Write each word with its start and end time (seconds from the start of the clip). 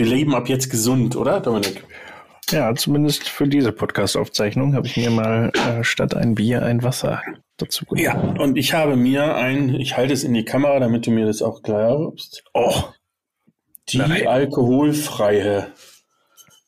wir 0.00 0.06
leben 0.06 0.34
ab 0.34 0.48
jetzt 0.48 0.70
gesund, 0.70 1.14
oder, 1.14 1.40
Dominik? 1.40 1.84
Ja, 2.48 2.74
zumindest 2.74 3.28
für 3.28 3.46
diese 3.46 3.70
Podcast-Aufzeichnung 3.70 4.74
habe 4.74 4.86
ich 4.86 4.96
mir 4.96 5.10
mal 5.10 5.52
äh, 5.54 5.84
statt 5.84 6.16
ein 6.16 6.34
Bier 6.34 6.62
ein 6.62 6.82
Wasser 6.82 7.22
dazu 7.58 7.84
genommen. 7.84 8.02
Ja, 8.02 8.42
und 8.42 8.56
ich 8.56 8.72
habe 8.72 8.96
mir 8.96 9.36
ein, 9.36 9.74
ich 9.74 9.98
halte 9.98 10.14
es 10.14 10.24
in 10.24 10.32
die 10.32 10.46
Kamera, 10.46 10.80
damit 10.80 11.06
du 11.06 11.10
mir 11.10 11.26
das 11.26 11.42
auch 11.42 11.62
klar 11.62 11.98
glaubst. 11.98 12.42
Oh, 12.54 12.82
die 13.90 13.98
Nein. 13.98 14.26
alkoholfreie. 14.26 15.70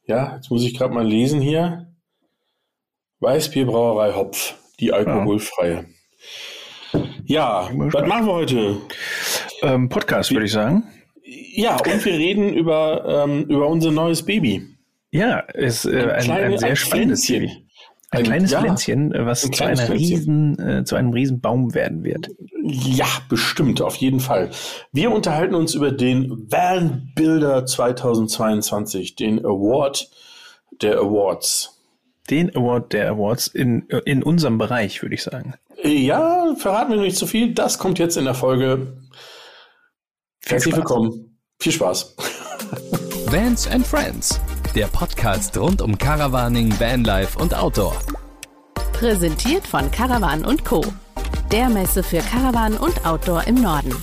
Ja, 0.06 0.36
jetzt 0.36 0.50
muss 0.50 0.62
ich 0.62 0.76
gerade 0.76 0.92
mal 0.92 1.06
lesen 1.06 1.40
hier. 1.40 1.90
Weißbierbrauerei 3.20 4.12
Hopf, 4.12 4.56
die 4.78 4.92
alkoholfreie. 4.92 5.86
Ja, 7.24 7.62
ja 7.62 7.70
was 7.72 8.06
machen 8.06 8.26
wir 8.26 8.32
heute? 8.34 8.76
Ähm, 9.62 9.88
Podcast, 9.88 10.32
würde 10.32 10.44
ich 10.44 10.52
sagen. 10.52 10.84
Ja, 11.54 11.76
und 11.76 12.04
wir 12.04 12.12
reden 12.12 12.52
über, 12.52 13.24
ähm, 13.24 13.44
über 13.44 13.68
unser 13.68 13.90
neues 13.90 14.22
Baby. 14.22 14.66
Ja, 15.10 15.40
ist 15.40 15.84
äh, 15.84 16.10
ein, 16.10 16.30
ein, 16.30 16.52
ein, 16.52 16.58
sehr 16.58 16.76
spannendes 16.76 17.26
Baby. 17.26 17.50
Ein, 18.10 18.20
ein 18.20 18.24
kleines 18.24 18.50
ja, 18.50 18.60
Pflänzchen, 18.60 19.14
äh, 19.14 19.24
was 19.24 19.42
zu, 19.42 19.64
einer 19.64 19.88
riesen, 19.88 20.58
äh, 20.58 20.84
zu 20.84 20.96
einem 20.96 21.12
riesen 21.12 21.40
Baum 21.40 21.74
werden 21.74 22.04
wird. 22.04 22.30
Ja, 22.62 23.06
bestimmt, 23.28 23.80
auf 23.80 23.96
jeden 23.96 24.20
Fall. 24.20 24.50
Wir 24.92 25.10
unterhalten 25.10 25.54
uns 25.54 25.74
über 25.74 25.92
den 25.92 26.50
Van 26.50 27.10
Builder 27.14 27.64
2022, 27.64 29.16
den 29.16 29.38
Award 29.44 30.10
der 30.82 30.98
Awards. 30.98 31.80
Den 32.28 32.54
Award 32.54 32.92
der 32.92 33.10
Awards 33.10 33.46
in, 33.48 33.88
in 34.04 34.22
unserem 34.22 34.58
Bereich, 34.58 35.02
würde 35.02 35.14
ich 35.14 35.22
sagen. 35.22 35.54
Ja, 35.82 36.54
verraten 36.56 36.92
wir 36.92 37.00
nicht 37.00 37.16
zu 37.16 37.26
viel. 37.26 37.54
Das 37.54 37.78
kommt 37.78 37.98
jetzt 37.98 38.16
in 38.16 38.24
der 38.24 38.34
Folge. 38.34 38.98
Herzlich 40.44 40.76
willkommen. 40.76 41.21
Viel 41.62 41.72
Spaß. 41.72 42.16
Vans 43.30 43.68
and 43.68 43.86
Friends 43.86 44.40
der 44.74 44.86
Podcast 44.86 45.56
rund 45.58 45.82
um 45.82 45.98
Caravaning, 45.98 46.72
Vanlife 46.80 47.38
und 47.38 47.54
Outdoor. 47.54 47.94
Präsentiert 48.94 49.66
von 49.66 49.90
Caravan 49.90 50.42
Co. 50.64 50.82
Der 51.52 51.68
Messe 51.68 52.02
für 52.02 52.18
Caravan 52.20 52.78
und 52.78 53.04
Outdoor 53.04 53.46
im 53.46 53.56
Norden. 53.56 53.94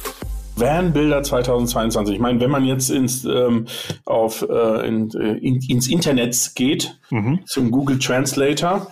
Van-Bilder 0.56 1.24
2022. 1.24 2.16
Ich 2.16 2.22
meine, 2.22 2.40
wenn 2.40 2.52
man 2.52 2.66
jetzt 2.66 2.92
ins, 2.92 3.26
ähm, 3.26 3.66
auf, 4.06 4.46
äh, 4.48 4.88
in, 4.88 5.10
äh, 5.12 5.38
in, 5.38 5.60
ins 5.68 5.88
Internet 5.88 6.52
geht, 6.56 7.00
mhm. 7.10 7.40
zum 7.46 7.72
Google 7.72 7.98
Translator 7.98 8.92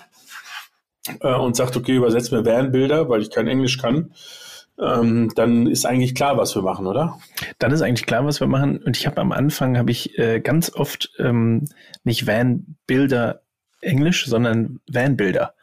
äh, 1.22 1.36
und 1.36 1.56
sagt, 1.56 1.78
okay, 1.78 1.96
übersetzt 1.96 2.32
mir 2.32 2.46
Van-Bilder, 2.46 3.08
weil 3.08 3.22
ich 3.22 3.30
kein 3.30 3.48
Englisch 3.48 3.78
kann, 3.78 4.14
ähm, 4.80 5.32
dann 5.36 5.68
ist 5.68 5.86
eigentlich 5.86 6.16
klar, 6.16 6.38
was 6.38 6.56
wir 6.56 6.62
machen, 6.62 6.88
oder? 6.88 7.18
Dann 7.60 7.72
ist 7.72 7.82
eigentlich 7.82 8.06
klar, 8.06 8.26
was 8.26 8.40
wir 8.40 8.48
machen. 8.48 8.78
Und 8.78 8.98
ich 8.98 9.08
habe 9.08 9.20
am 9.22 9.32
Anfang 9.32 9.78
habe 9.78 9.92
ich 9.92 10.18
äh, 10.20 10.40
ganz 10.40 10.74
oft 10.74 11.12
ähm, 11.20 11.66
nicht 12.04 12.28
Van-Bilder 12.28 13.42
Englisch, 13.82 14.26
sondern 14.26 14.80
Van-Bilder. 14.90 15.54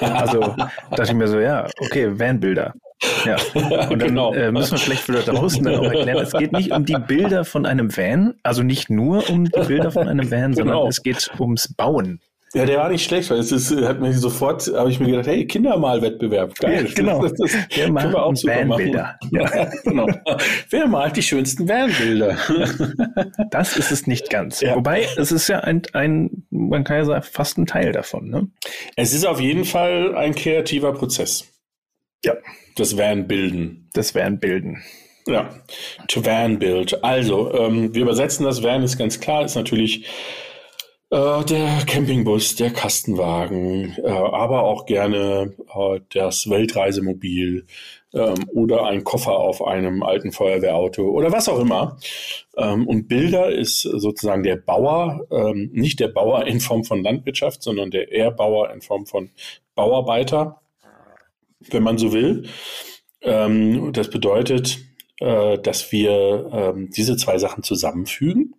Also 0.00 0.40
dachte 0.90 1.02
ich 1.04 1.14
mir 1.14 1.28
so, 1.28 1.38
ja, 1.38 1.68
okay, 1.78 2.18
Van-Bilder. 2.18 2.74
Ja, 3.26 3.36
und 3.54 3.98
dann 4.00 4.08
genau. 4.08 4.32
äh, 4.32 4.50
müssen 4.50 4.72
wir 4.72 4.78
vielleicht 4.78 5.02
für 5.02 5.12
Leute 5.12 5.32
draußen 5.32 5.62
dann 5.62 5.74
auch 5.76 5.82
erklären, 5.82 6.22
es 6.22 6.32
geht 6.32 6.52
nicht 6.52 6.72
um 6.72 6.86
die 6.86 6.96
Bilder 6.96 7.44
von 7.44 7.66
einem 7.66 7.94
Van, 7.94 8.34
also 8.42 8.62
nicht 8.62 8.88
nur 8.88 9.28
um 9.28 9.44
die 9.44 9.60
Bilder 9.66 9.90
von 9.90 10.08
einem 10.08 10.30
Van, 10.30 10.54
sondern 10.54 10.76
genau. 10.76 10.88
es 10.88 11.02
geht 11.02 11.30
ums 11.38 11.74
Bauen 11.74 12.20
ja, 12.54 12.64
der 12.64 12.78
war 12.78 12.88
nicht 12.88 13.04
schlecht, 13.04 13.30
weil 13.30 13.38
es 13.38 13.50
ist, 13.50 13.74
hat 13.82 14.00
mir 14.00 14.12
sofort, 14.12 14.70
habe 14.74 14.90
ich 14.90 15.00
mir 15.00 15.08
gedacht, 15.08 15.26
hey, 15.26 15.46
Kindermalwettbewerb, 15.46 16.54
geil. 16.54 16.86
Ja, 16.86 16.94
genau. 16.94 17.22
Das, 17.22 17.34
das, 17.34 17.52
das 17.52 17.60
Wer 17.74 17.92
malt 17.92 18.14
auch 18.14 18.32
Vanbilder? 18.32 19.18
Ja, 19.32 19.70
genau. 19.82 20.06
Wer 20.70 20.86
malt 20.86 21.16
die 21.16 21.22
schönsten 21.22 21.68
Vanbilder? 21.68 22.36
das 23.50 23.76
ist 23.76 23.90
es 23.90 24.06
nicht 24.06 24.30
ganz. 24.30 24.60
Ja. 24.60 24.76
Wobei, 24.76 25.06
es 25.16 25.32
ist 25.32 25.48
ja 25.48 25.60
ein, 25.60 25.82
ein, 25.92 26.44
man 26.50 26.84
kann 26.84 26.98
ja 26.98 27.04
sagen, 27.04 27.26
fast 27.30 27.58
ein 27.58 27.66
Teil 27.66 27.92
davon. 27.92 28.30
Ne? 28.30 28.48
Es 28.96 29.12
ist 29.12 29.26
auf 29.26 29.40
jeden 29.40 29.64
Fall 29.64 30.14
ein 30.14 30.34
kreativer 30.34 30.92
Prozess. 30.92 31.52
Ja. 32.24 32.34
Das 32.76 32.96
Vanbilden. 32.96 33.90
Das 33.92 34.14
Vanbilden. 34.14 34.82
Ja, 35.26 35.48
to 36.06 36.24
Van 36.24 36.58
Build. 36.58 37.02
Also, 37.02 37.52
ähm, 37.54 37.94
wir 37.94 38.02
übersetzen 38.02 38.44
das 38.44 38.62
Van, 38.62 38.82
ist 38.82 38.98
ganz 38.98 39.20
klar, 39.20 39.44
ist 39.44 39.54
natürlich 39.54 40.06
äh, 41.14 41.44
der 41.44 41.84
Campingbus, 41.86 42.56
der 42.56 42.72
Kastenwagen, 42.72 43.94
äh, 44.02 44.08
aber 44.08 44.64
auch 44.64 44.84
gerne 44.84 45.54
äh, 45.72 46.00
das 46.12 46.50
Weltreisemobil 46.50 47.66
ähm, 48.14 48.48
oder 48.52 48.86
ein 48.86 49.04
Koffer 49.04 49.38
auf 49.38 49.64
einem 49.64 50.02
alten 50.02 50.32
Feuerwehrauto 50.32 51.08
oder 51.08 51.30
was 51.30 51.48
auch 51.48 51.60
immer. 51.60 51.98
Ähm, 52.56 52.88
und 52.88 53.06
Bilder 53.06 53.48
ist 53.48 53.82
sozusagen 53.82 54.42
der 54.42 54.56
Bauer, 54.56 55.24
ähm, 55.30 55.70
nicht 55.72 56.00
der 56.00 56.08
Bauer 56.08 56.46
in 56.46 56.58
Form 56.58 56.82
von 56.82 57.04
Landwirtschaft, 57.04 57.62
sondern 57.62 57.92
der 57.92 58.12
Erbauer 58.12 58.72
in 58.72 58.80
Form 58.80 59.06
von 59.06 59.30
Bauarbeiter, 59.76 60.62
wenn 61.70 61.84
man 61.84 61.96
so 61.96 62.12
will. 62.12 62.48
Ähm, 63.22 63.92
das 63.92 64.10
bedeutet, 64.10 64.80
äh, 65.20 65.58
dass 65.58 65.92
wir 65.92 66.50
ähm, 66.52 66.90
diese 66.90 67.16
zwei 67.16 67.38
Sachen 67.38 67.62
zusammenfügen 67.62 68.54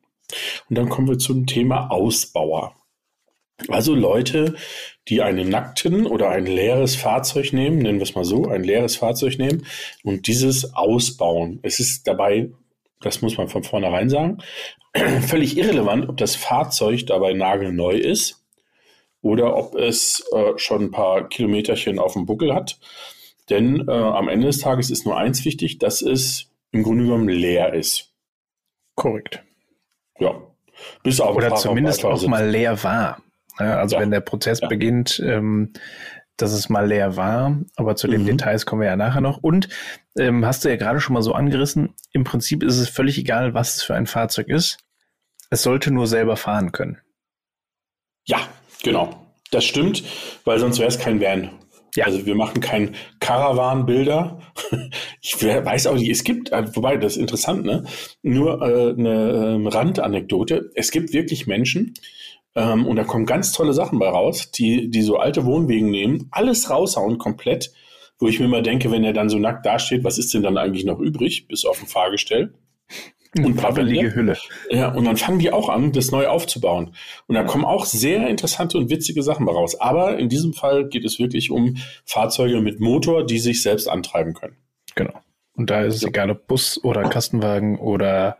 und 0.69 0.78
dann 0.78 0.90
kommen 0.90 1.08
wir 1.08 1.18
zum 1.18 1.46
Thema 1.46 1.91
Ausbauer. 1.91 2.75
Also 3.69 3.96
Leute, 3.96 4.56
die 5.08 5.22
einen 5.22 5.50
nackten 5.50 6.06
oder 6.06 6.30
ein 6.30 6.46
leeres 6.46 6.96
Fahrzeug 6.96 7.53
nehmen, 7.53 7.78
nennen 7.78 8.00
wir 8.00 8.03
es 8.03 8.16
mal 8.16 8.25
so, 8.25 8.47
ein 8.47 8.64
leeres 8.64 8.97
Fahrzeug 8.97 9.38
nehmen 9.38 9.66
und 10.03 10.28
dieses 10.28 10.75
ausbauen. 10.75 11.59
Es 11.64 11.80
ist 11.80 12.06
dabei, 12.06 12.52
das 13.02 13.22
muss 13.22 13.38
man 13.38 13.47
von 13.47 13.64
vornherein 13.64 14.09
sagen, 14.09 14.40
völlig 15.28 15.58
irrelevant, 15.58 16.09
ob 16.09 16.18
das 16.18 16.35
Fahrzeug 16.35 17.06
dabei 17.08 17.34
nagelneu 17.34 17.94
ist 17.94 18.44
oder 19.22 19.56
ob 19.56 19.75
es 19.75 20.24
äh, 20.34 20.58
schon 20.58 20.84
ein 20.84 20.91
paar 20.91 21.30
Kilometerchen 21.30 21.97
auf 21.97 22.14
dem 22.14 22.25
Buckel 22.25 22.53
hat. 22.53 22.80
Denn 23.50 23.88
äh, 23.88 23.91
am 23.91 24.28
Ende 24.28 24.47
des 24.47 24.59
Tages 24.59 24.90
ist 24.90 25.06
nur 25.06 25.18
eins 25.18 25.46
wichtig, 25.46 25.78
dass 25.78 26.02
es 26.02 26.52
im 26.72 26.84
Grunde 26.84 27.06
genommen 27.06 27.30
leer 27.30 27.74
ist. 27.74 28.12
Korrekt. 28.96 29.44
Ja. 30.20 30.36
Bis 31.03 31.20
auf 31.22 31.36
Oder 31.36 31.56
zumindest 31.56 32.03
auch 32.03 32.26
mal 32.28 32.48
leer 32.48 32.84
war. 32.84 33.22
Ja, 33.59 33.78
also 33.78 33.96
ja. 33.96 34.02
wenn 34.02 34.12
der 34.12 34.20
Prozess 34.20 34.59
ja. 34.62 34.68
beginnt, 34.68 35.22
ähm, 35.26 35.74
dass 36.38 36.52
es 36.52 36.68
mal 36.68 36.88
leer 36.88 37.16
war, 37.16 37.58
aber 37.78 37.96
zu 37.96 38.08
den 38.08 38.24
mhm. 38.24 38.26
Details 38.26 38.66
kommen 38.66 38.81
wir 38.81 38.90
ja 38.90 38.98
nachher 38.98 39.22
noch. 39.22 39.38
Und 39.38 39.70
ähm, 40.18 40.46
hast 40.46 40.66
du 40.66 40.70
ja 40.70 40.76
gerade 40.76 41.00
schon 41.00 41.14
mal 41.14 41.22
so 41.22 41.34
angerissen, 41.34 41.94
im 42.12 42.24
Prinzip 42.24 42.64
ist 42.64 42.78
es 42.78 42.90
völlig 42.90 43.18
egal, 43.18 43.53
was 43.53 43.78
es 43.78 43.84
für 43.84 43.96
ein 43.96 44.08
Fahrzeug 44.08 44.50
ist. 44.50 44.78
Es 45.50 45.64
sollte 45.64 45.92
nur 45.92 46.08
selber 46.08 46.36
fahren 46.36 46.72
können. 46.72 46.97
Ja, 48.26 48.40
genau. 48.84 49.26
Das 49.52 49.64
stimmt, 49.64 50.03
weil 50.44 50.59
sonst 50.59 50.80
wäre 50.80 50.90
es 50.90 51.00
kein 51.00 51.22
Van. 51.22 51.52
Ja. 51.95 52.06
Also 52.06 52.25
wir 52.25 52.35
machen 52.35 52.61
kein 52.61 52.95
Caravan-Bilder. 53.19 54.39
Ich 55.22 55.44
weiß 55.44 55.88
auch 55.88 55.95
nicht, 55.95 56.09
es 56.09 56.23
gibt, 56.23 56.51
äh, 56.51 56.63
wobei 56.75 56.97
das 56.97 57.13
ist 57.13 57.22
interessant, 57.22 57.66
ne? 57.66 57.83
Nur 58.22 58.61
äh, 58.61 58.91
eine 58.91 59.56
ähm, 59.56 59.67
Randanekdote. 59.67 60.72
Es 60.75 60.91
gibt 60.91 61.13
wirklich 61.13 61.47
Menschen, 61.47 61.95
ähm, 62.55 62.85
und 62.85 62.95
da 62.95 63.03
kommen 63.03 63.25
ganz 63.25 63.51
tolle 63.51 63.73
Sachen 63.73 64.00
bei 64.00 64.07
raus, 64.07 64.51
die, 64.51 64.89
die 64.89 65.01
so 65.01 65.17
alte 65.17 65.45
Wohnwegen 65.45 65.89
nehmen, 65.89 66.28
alles 66.31 66.69
raushauen 66.69 67.17
komplett, 67.17 67.72
wo 68.17 68.28
ich 68.28 68.39
mir 68.39 68.45
immer 68.45 68.61
denke, 68.61 68.91
wenn 68.91 69.03
er 69.03 69.13
dann 69.13 69.29
so 69.29 69.38
nackt 69.38 69.66
dasteht, 69.66 70.03
was 70.03 70.17
ist 70.17 70.34
denn 70.34 70.44
dann 70.44 70.57
eigentlich 70.57 70.85
noch 70.85 71.00
übrig, 71.00 71.47
bis 71.47 71.66
auf 71.66 71.81
ein 71.81 71.88
Fahrgestell? 71.88 72.53
Und 73.44 73.57
pappelige 73.57 74.16
Hülle. 74.16 74.38
Ja, 74.69 74.94
und 74.94 75.06
dann 75.06 75.18
fangen 75.18 75.40
die 75.40 75.51
auch 75.51 75.68
an, 75.68 75.91
das 75.91 76.12
neu 76.12 76.28
aufzubauen. 76.28 76.96
Und 77.28 77.35
da 77.35 77.44
kommen 77.44 77.66
auch 77.66 77.85
sehr 77.85 78.29
interessante 78.29 78.78
und 78.78 78.90
witzige 78.90 79.23
Sachen 79.23 79.50
raus. 79.50 79.79
Aber 79.79 80.18
in 80.18 80.29
diesem 80.29 80.53
Fall 80.53 80.88
geht 80.88 81.03
es 81.03 81.19
wirklich 81.19 81.51
um 81.51 81.75
Fahrzeuge 82.06 82.62
mit 82.62 82.79
Motor, 82.79 83.25
die 83.25 83.40
sich 83.40 83.62
selbst 83.62 83.90
antreiben 83.90 84.34
können. 84.34 84.56
Genau. 84.96 85.19
Und 85.53 85.69
da 85.69 85.81
ist 85.81 85.96
es 85.96 86.03
egal, 86.03 86.31
ob 86.31 86.47
Bus 86.47 86.81
oder 86.84 87.03
Kastenwagen 87.09 87.78
oder 87.78 88.38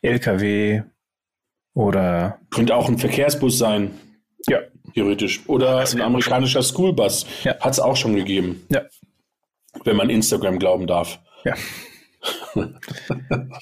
LKW 0.00 0.82
oder. 1.74 2.38
Könnte 2.50 2.74
auch 2.76 2.88
ein 2.88 2.98
Verkehrsbus 2.98 3.58
sein. 3.58 3.90
Ja. 4.48 4.60
Theoretisch. 4.94 5.42
Oder 5.48 5.76
also 5.76 5.98
ein 5.98 6.02
amerikanischer 6.02 6.62
Schoolbus. 6.62 7.26
Ja. 7.44 7.58
Hat 7.60 7.72
es 7.72 7.80
auch 7.80 7.96
schon 7.96 8.16
gegeben. 8.16 8.64
Ja. 8.70 8.82
Wenn 9.84 9.96
man 9.96 10.08
Instagram 10.08 10.58
glauben 10.58 10.86
darf. 10.86 11.20
Ja 11.44 11.54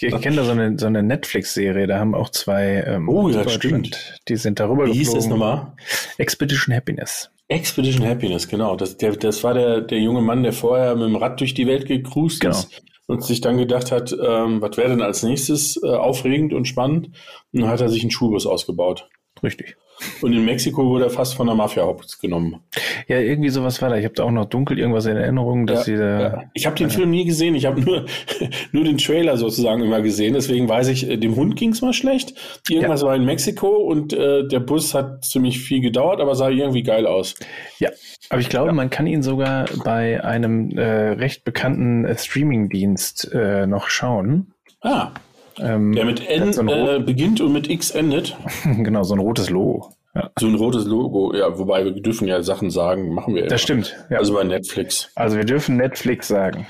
ich, 0.00 0.02
ich 0.02 0.20
kenne 0.20 0.37
da 0.37 0.44
so 0.44 0.50
eine, 0.52 0.78
so 0.78 0.87
eine 0.87 1.02
Netflix-Serie, 1.02 1.87
da 1.87 1.99
haben 1.99 2.14
auch 2.14 2.31
zwei 2.31 2.82
ähm, 2.87 3.08
oh, 3.08 3.28
ja, 3.28 3.49
stimmt. 3.49 4.19
die 4.28 4.37
sind 4.37 4.60
darüber 4.60 4.87
Wie 4.87 4.93
hieß 4.93 5.14
das 5.14 5.26
nochmal? 5.26 5.72
Expedition 6.19 6.75
Happiness. 6.75 7.31
Expedition 7.49 8.06
Happiness, 8.06 8.49
genau. 8.49 8.76
Das, 8.76 8.96
der, 8.96 9.16
das 9.16 9.43
war 9.44 9.55
der, 9.55 9.81
der 9.81 9.99
junge 9.99 10.20
Mann, 10.20 10.43
der 10.43 10.52
vorher 10.52 10.94
mit 10.96 11.06
dem 11.06 11.16
Rad 11.16 11.40
durch 11.40 11.55
die 11.55 11.66
Welt 11.66 11.87
gecruised 11.87 12.40
genau. 12.40 12.55
ist 12.55 12.82
und 13.06 13.25
sich 13.25 13.40
dann 13.40 13.56
gedacht 13.56 13.90
hat, 13.90 14.12
ähm, 14.12 14.61
was 14.61 14.76
wäre 14.76 14.90
denn 14.90 15.02
als 15.02 15.22
nächstes 15.22 15.81
äh, 15.82 15.88
aufregend 15.88 16.52
und 16.52 16.66
spannend? 16.66 17.08
Und 17.52 17.62
dann 17.62 17.70
hat 17.70 17.81
er 17.81 17.88
sich 17.88 18.02
einen 18.02 18.11
Schulbus 18.11 18.46
ausgebaut. 18.46 19.08
Richtig. 19.43 19.76
Und 20.20 20.32
in 20.32 20.44
Mexiko 20.44 20.84
wurde 20.84 21.04
er 21.04 21.10
fast 21.10 21.34
von 21.34 21.46
der 21.46 21.56
Mafia 21.56 21.84
genommen. 22.20 22.60
Ja, 23.06 23.18
irgendwie 23.18 23.48
sowas 23.48 23.80
war 23.82 23.90
da. 23.90 23.96
Ich 23.96 24.04
habe 24.04 24.14
da 24.14 24.24
auch 24.24 24.30
noch 24.30 24.46
dunkel 24.46 24.78
irgendwas 24.78 25.06
in 25.06 25.16
Erinnerung, 25.16 25.66
dass 25.66 25.80
ja, 25.80 25.84
sie 25.84 25.96
da. 25.96 26.20
Ja. 26.20 26.44
Ich 26.54 26.66
habe 26.66 26.76
den 26.76 26.90
Film 26.90 27.10
nie 27.10 27.24
gesehen. 27.24 27.54
Ich 27.54 27.66
habe 27.66 27.80
nur, 27.80 28.06
nur 28.72 28.84
den 28.84 28.98
Trailer 28.98 29.36
sozusagen 29.36 29.82
immer 29.82 30.02
gesehen. 30.02 30.34
Deswegen 30.34 30.68
weiß 30.68 30.88
ich, 30.88 31.08
äh, 31.08 31.16
dem 31.16 31.36
Hund 31.36 31.56
ging 31.56 31.70
es 31.70 31.82
mal 31.82 31.92
schlecht. 31.92 32.34
Irgendwas 32.68 33.02
ja. 33.02 33.08
war 33.08 33.16
in 33.16 33.24
Mexiko 33.24 33.68
und 33.68 34.12
äh, 34.12 34.46
der 34.46 34.60
Bus 34.60 34.94
hat 34.94 35.24
ziemlich 35.24 35.58
viel 35.60 35.80
gedauert, 35.80 36.20
aber 36.20 36.34
sah 36.34 36.48
irgendwie 36.48 36.82
geil 36.82 37.06
aus. 37.06 37.34
Ja, 37.78 37.90
aber 38.30 38.40
ich 38.40 38.48
glaube, 38.48 38.72
man 38.72 38.90
kann 38.90 39.06
ihn 39.06 39.22
sogar 39.22 39.66
bei 39.84 40.22
einem 40.22 40.70
äh, 40.76 40.82
recht 40.82 41.44
bekannten 41.44 42.04
äh, 42.04 42.16
Streaming-Dienst 42.16 43.32
äh, 43.32 43.66
noch 43.66 43.88
schauen. 43.88 44.52
Ah. 44.80 45.12
Ähm, 45.60 45.93
der 45.93 46.05
mit 46.05 46.28
N 46.28 46.52
so 46.52 46.62
äh, 46.62 47.00
beginnt 47.00 47.40
und 47.40 47.52
mit 47.52 47.69
X 47.69 47.90
endet. 47.90 48.37
genau, 48.64 49.02
so 49.02 49.14
ein 49.14 49.20
rotes 49.20 49.50
Logo. 49.50 49.93
Ja. 50.14 50.31
So 50.38 50.46
ein 50.46 50.55
rotes 50.55 50.84
Logo, 50.84 51.34
ja, 51.34 51.58
wobei 51.58 51.84
wir 51.84 51.93
dürfen 51.93 52.26
ja 52.26 52.43
Sachen 52.43 52.70
sagen, 52.70 53.14
machen 53.14 53.34
wir 53.34 53.43
ja. 53.43 53.49
Das 53.49 53.60
stimmt. 53.60 53.96
Ja. 54.10 54.19
Also 54.19 54.34
bei 54.34 54.44
Netflix. 54.44 55.10
Also 55.14 55.37
wir 55.37 55.44
dürfen 55.44 55.76
Netflix 55.76 56.28
sagen. 56.28 56.66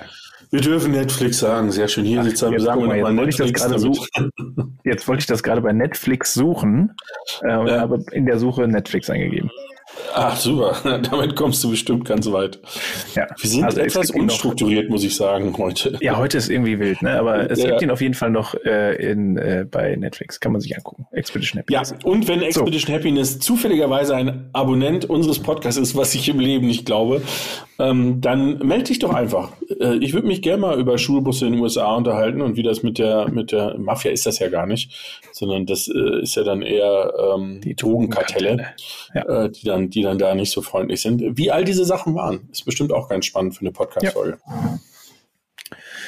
Wir 0.51 0.61
dürfen 0.63 0.93
Netflix 0.93 1.39
sagen, 1.39 1.71
sehr 1.71 1.89
schön. 1.89 2.05
Hier 2.05 2.25
sitzt 2.25 2.43
er, 2.43 2.59
sagen 2.59 2.81
wir 2.81 2.87
mal, 2.87 2.97
jetzt 2.97 3.17
wollte, 3.17 3.45
ich 3.45 3.53
das 3.53 3.83
suchen. 3.83 4.33
jetzt 4.83 5.07
wollte 5.07 5.21
ich 5.21 5.27
das 5.27 5.43
gerade 5.43 5.61
bei 5.61 5.73
Netflix 5.73 6.33
suchen 6.33 6.95
äh, 7.43 7.55
und 7.57 7.67
ja. 7.67 7.81
habe 7.81 8.03
in 8.13 8.25
der 8.25 8.39
Suche 8.39 8.67
Netflix 8.67 9.11
eingegeben. 9.11 9.51
Ach, 10.15 10.37
super. 10.37 10.77
Damit 11.11 11.37
kommst 11.37 11.63
du 11.63 11.71
bestimmt 11.71 12.05
ganz 12.05 12.31
weit. 12.31 12.59
Ja. 13.15 13.27
Wir 13.39 13.51
sind 13.51 13.65
also 13.65 13.81
etwas 13.81 14.11
unstrukturiert, 14.11 14.85
noch, 14.85 14.93
muss 14.93 15.05
ich 15.05 15.15
sagen, 15.15 15.55
heute. 15.59 15.97
Ja, 16.01 16.17
heute 16.17 16.39
ist 16.39 16.49
irgendwie 16.49 16.79
wild, 16.79 17.03
ne? 17.03 17.19
aber 17.19 17.51
es 17.51 17.63
ja. 17.63 17.71
gibt 17.71 17.83
ihn 17.83 17.91
auf 17.91 18.01
jeden 18.01 18.15
Fall 18.15 18.31
noch 18.31 18.55
äh, 18.65 18.95
in, 18.97 19.37
äh, 19.37 19.67
bei 19.71 19.97
Netflix. 19.97 20.41
Kann 20.41 20.53
man 20.53 20.61
sich 20.61 20.77
angucken. 20.77 21.07
Expedition 21.13 21.61
Happiness. 21.61 21.91
Ja, 21.91 22.09
und 22.09 22.29
wenn 22.29 22.43
Expedition 22.43 22.95
so. 22.95 22.99
Happiness 22.99 23.39
zufälligerweise 23.39 24.15
ein 24.17 24.51
Abonnent 24.53 25.05
unseres 25.05 25.39
Podcasts 25.39 25.81
ist, 25.81 25.97
was 25.97 26.15
ich 26.15 26.29
im 26.29 26.41
Leben 26.41 26.67
nicht 26.67 26.85
glaube, 26.85 27.23
ähm, 27.79 28.21
dann 28.21 28.59
melde 28.59 28.85
dich 28.85 28.99
doch 28.99 29.15
einfach. 29.15 29.53
Äh, 29.81 29.97
ich 29.99 30.13
würde 30.13 30.27
mich 30.27 30.43
gerne 30.43 30.61
mal 30.61 30.79
über 30.79 30.99
Schulbusse 30.99 31.47
in 31.47 31.53
den 31.53 31.63
USA 31.63 31.95
unterhalten 31.95 32.41
und 32.41 32.57
wie 32.57 32.63
das 32.63 32.83
mit 32.83 32.99
der, 32.99 33.29
mit 33.29 33.53
der 33.53 33.79
Mafia 33.79 34.11
ist 34.11 34.27
das 34.27 34.41
ja 34.41 34.49
gar 34.49 34.67
nicht, 34.67 34.93
sondern 35.33 35.67
das 35.67 35.89
äh, 35.89 36.23
ist 36.23 36.35
ja 36.35 36.43
dann 36.43 36.63
eher 36.63 37.13
ähm, 37.35 37.61
die 37.63 37.77
Drogenkartelle, 37.77 38.67
ja. 39.15 39.45
äh, 39.45 39.51
die, 39.51 39.65
dann, 39.65 39.88
die 39.89 40.03
dann 40.03 40.19
da 40.19 40.35
nicht 40.35 40.53
so 40.53 40.63
freundlich 40.63 41.01
sind. 41.01 41.23
Wie 41.37 41.51
all 41.51 41.65
diese 41.65 41.85
Sachen 41.85 42.15
waren, 42.15 42.49
ist 42.53 42.65
bestimmt 42.65 42.93
auch 42.93 43.09
ganz 43.09 43.27
spannend 43.27 43.55
für 43.55 43.63
eine 43.63 43.73
Podcast-Folge. 43.73 44.39
Ja. 44.47 44.79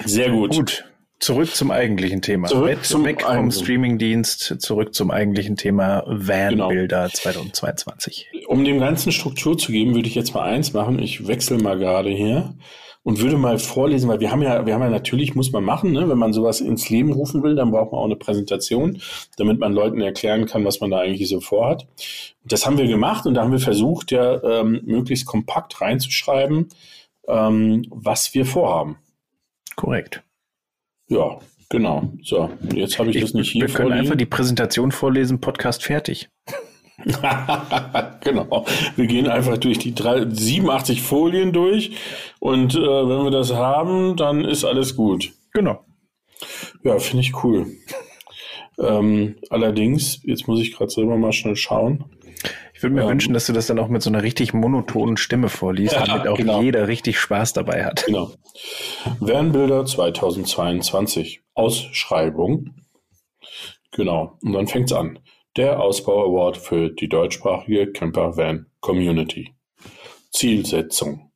Sehr 0.05 0.31
gut. 0.31 0.55
Gut. 0.55 0.85
Zurück 1.21 1.55
zum 1.55 1.71
eigentlichen 1.71 2.23
Thema. 2.23 2.49
Zurück 2.49 2.82
zum 2.82 3.05
weg 3.05 3.23
vom 3.23 3.50
Streamingdienst, 3.50 4.56
zurück 4.59 4.94
zum 4.94 5.11
eigentlichen 5.11 5.55
Thema 5.55 6.03
Van-Bilder 6.06 7.09
genau. 7.09 7.09
2022. 7.12 8.31
Um 8.49 8.65
dem 8.65 8.81
Ganzen 8.81 9.12
Struktur 9.12 9.59
zu 9.59 9.71
geben, 9.71 9.94
würde 9.94 10.09
ich 10.09 10.15
jetzt 10.15 10.33
mal 10.33 10.44
eins 10.44 10.73
machen. 10.73 10.99
Ich 10.99 11.26
wechsle 11.26 11.59
mal 11.59 11.76
gerade 11.76 12.09
hier 12.09 12.55
und 13.02 13.20
würde 13.20 13.38
mal 13.38 13.58
vorlesen, 13.58 14.08
weil 14.08 14.20
wir 14.20 14.31
haben 14.31 14.43
ja, 14.43 14.67
wir 14.67 14.75
haben 14.75 14.82
ja 14.82 14.91
natürlich, 14.91 15.35
muss 15.35 15.52
man 15.52 15.64
machen, 15.64 15.93
ne? 15.93 16.08
wenn 16.08 16.19
man 16.19 16.32
sowas 16.32 16.61
ins 16.61 16.91
Leben 16.91 17.12
rufen 17.12 17.43
will, 17.43 17.55
dann 17.55 17.70
braucht 17.70 17.93
man 17.93 18.00
auch 18.00 18.05
eine 18.05 18.17
Präsentation, 18.17 19.00
damit 19.38 19.58
man 19.58 19.73
Leuten 19.73 20.00
erklären 20.00 20.47
kann, 20.47 20.64
was 20.64 20.81
man 20.81 20.91
da 20.91 20.99
eigentlich 20.99 21.29
so 21.29 21.41
vorhat. 21.41 21.87
Das 22.44 22.67
haben 22.67 22.79
wir 22.79 22.87
gemacht 22.87 23.26
und 23.26 23.35
da 23.35 23.43
haben 23.43 23.52
wir 23.52 23.58
versucht, 23.58 24.11
ja 24.11 24.43
ähm, 24.43 24.82
möglichst 24.85 25.26
kompakt 25.26 25.81
reinzuschreiben, 25.81 26.69
ähm, 27.26 27.87
was 27.91 28.35
wir 28.35 28.44
vorhaben. 28.44 28.99
Korrekt. 29.76 30.23
Ja, 31.08 31.38
genau. 31.70 32.12
So, 32.23 32.50
jetzt 32.75 32.99
habe 32.99 33.11
ich, 33.11 33.17
ich, 33.17 33.23
das 33.23 33.35
nicht 33.35 33.50
hier. 33.50 33.62
Wir 33.62 33.69
können 33.69 33.88
vorliegen. 33.88 34.00
einfach 34.00 34.17
die 34.17 34.26
Präsentation 34.26 34.93
vorlesen, 34.93 35.41
Podcast 35.41 35.82
fertig. 35.82 36.29
genau. 38.20 38.67
Wir 38.97 39.06
gehen 39.06 39.29
einfach 39.29 39.58
durch 39.58 39.79
die 39.79 39.94
drei, 39.94 40.26
87 40.29 41.02
Folien 41.02 41.52
durch 41.52 41.93
und 42.38 42.75
äh, 42.75 42.79
wenn 42.79 43.25
wir 43.25 43.31
das 43.31 43.55
haben, 43.55 44.17
dann 44.17 44.44
ist 44.44 44.64
alles 44.64 44.97
gut. 44.97 45.32
Genau. 45.52 45.85
Ja, 46.85 46.99
finde 46.99 47.23
ich 47.23 47.44
cool. 47.44 47.67
Ähm, 48.79 49.37
allerdings, 49.50 50.20
jetzt 50.25 50.49
muss 50.49 50.61
ich 50.61 50.75
gerade 50.75 50.91
selber 50.91 51.17
mal 51.17 51.32
schnell 51.32 51.56
schauen. 51.56 52.05
Ich 52.73 52.82
würde 52.82 52.94
mir 52.94 53.02
ähm, 53.02 53.08
wünschen, 53.11 53.35
dass 53.35 53.47
du 53.47 53.52
das 53.52 53.67
dann 53.67 53.79
auch 53.79 53.88
mit 53.88 54.00
so 54.00 54.08
einer 54.08 54.23
richtig 54.23 54.55
monotonen 54.55 55.19
Stimme 55.19 55.50
vorliest, 55.50 55.94
ja, 55.94 56.06
damit 56.06 56.26
auch 56.26 56.38
genau. 56.38 56.62
jeder 56.62 56.88
richtig 56.88 57.19
Spaß 57.19 57.52
dabei 57.52 57.85
hat. 57.85 58.06
Genau. 58.06 58.32
Wernbilder 59.20 59.85
2022. 59.85 61.43
Ausschreibung. 61.52 62.70
Genau. 63.91 64.38
Und 64.43 64.55
dann 64.55 64.67
fängt 64.67 64.91
es 64.91 64.97
an. 64.97 65.19
Der 65.56 65.81
Ausbau 65.81 66.26
Award 66.26 66.56
für 66.56 66.91
die 66.91 67.08
deutschsprachige 67.08 67.91
Camper 67.91 68.37
Van 68.37 68.67
Community. 68.81 69.52
Zielsetzung. 70.31 71.32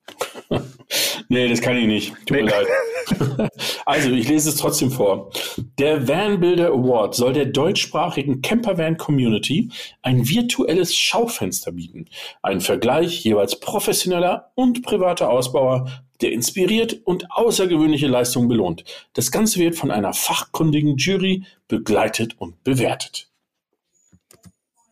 nee, 1.28 1.48
das 1.48 1.60
kann 1.60 1.76
ich 1.76 1.86
nicht. 1.86 2.14
Tut 2.26 2.36
nee. 2.36 2.42
mir 2.44 2.50
leid. 2.50 3.50
also, 3.86 4.10
ich 4.10 4.28
lese 4.28 4.50
es 4.50 4.56
trotzdem 4.56 4.92
vor. 4.92 5.30
Der 5.78 6.06
Van 6.06 6.38
Builder 6.38 6.68
Award 6.68 7.16
soll 7.16 7.32
der 7.32 7.46
deutschsprachigen 7.46 8.40
Campervan 8.40 8.96
Community 8.98 9.70
ein 10.02 10.28
virtuelles 10.28 10.94
Schaufenster 10.94 11.72
bieten. 11.72 12.06
Ein 12.40 12.60
Vergleich 12.60 13.24
jeweils 13.24 13.58
professioneller 13.58 14.52
und 14.54 14.82
privater 14.82 15.28
Ausbauer, 15.28 15.90
der 16.20 16.30
inspiriert 16.30 17.00
und 17.04 17.32
außergewöhnliche 17.32 18.06
Leistungen 18.06 18.46
belohnt. 18.46 18.84
Das 19.14 19.32
Ganze 19.32 19.58
wird 19.58 19.74
von 19.74 19.90
einer 19.90 20.12
fachkundigen 20.12 20.98
Jury 20.98 21.44
begleitet 21.66 22.36
und 22.38 22.62
bewertet. 22.62 23.28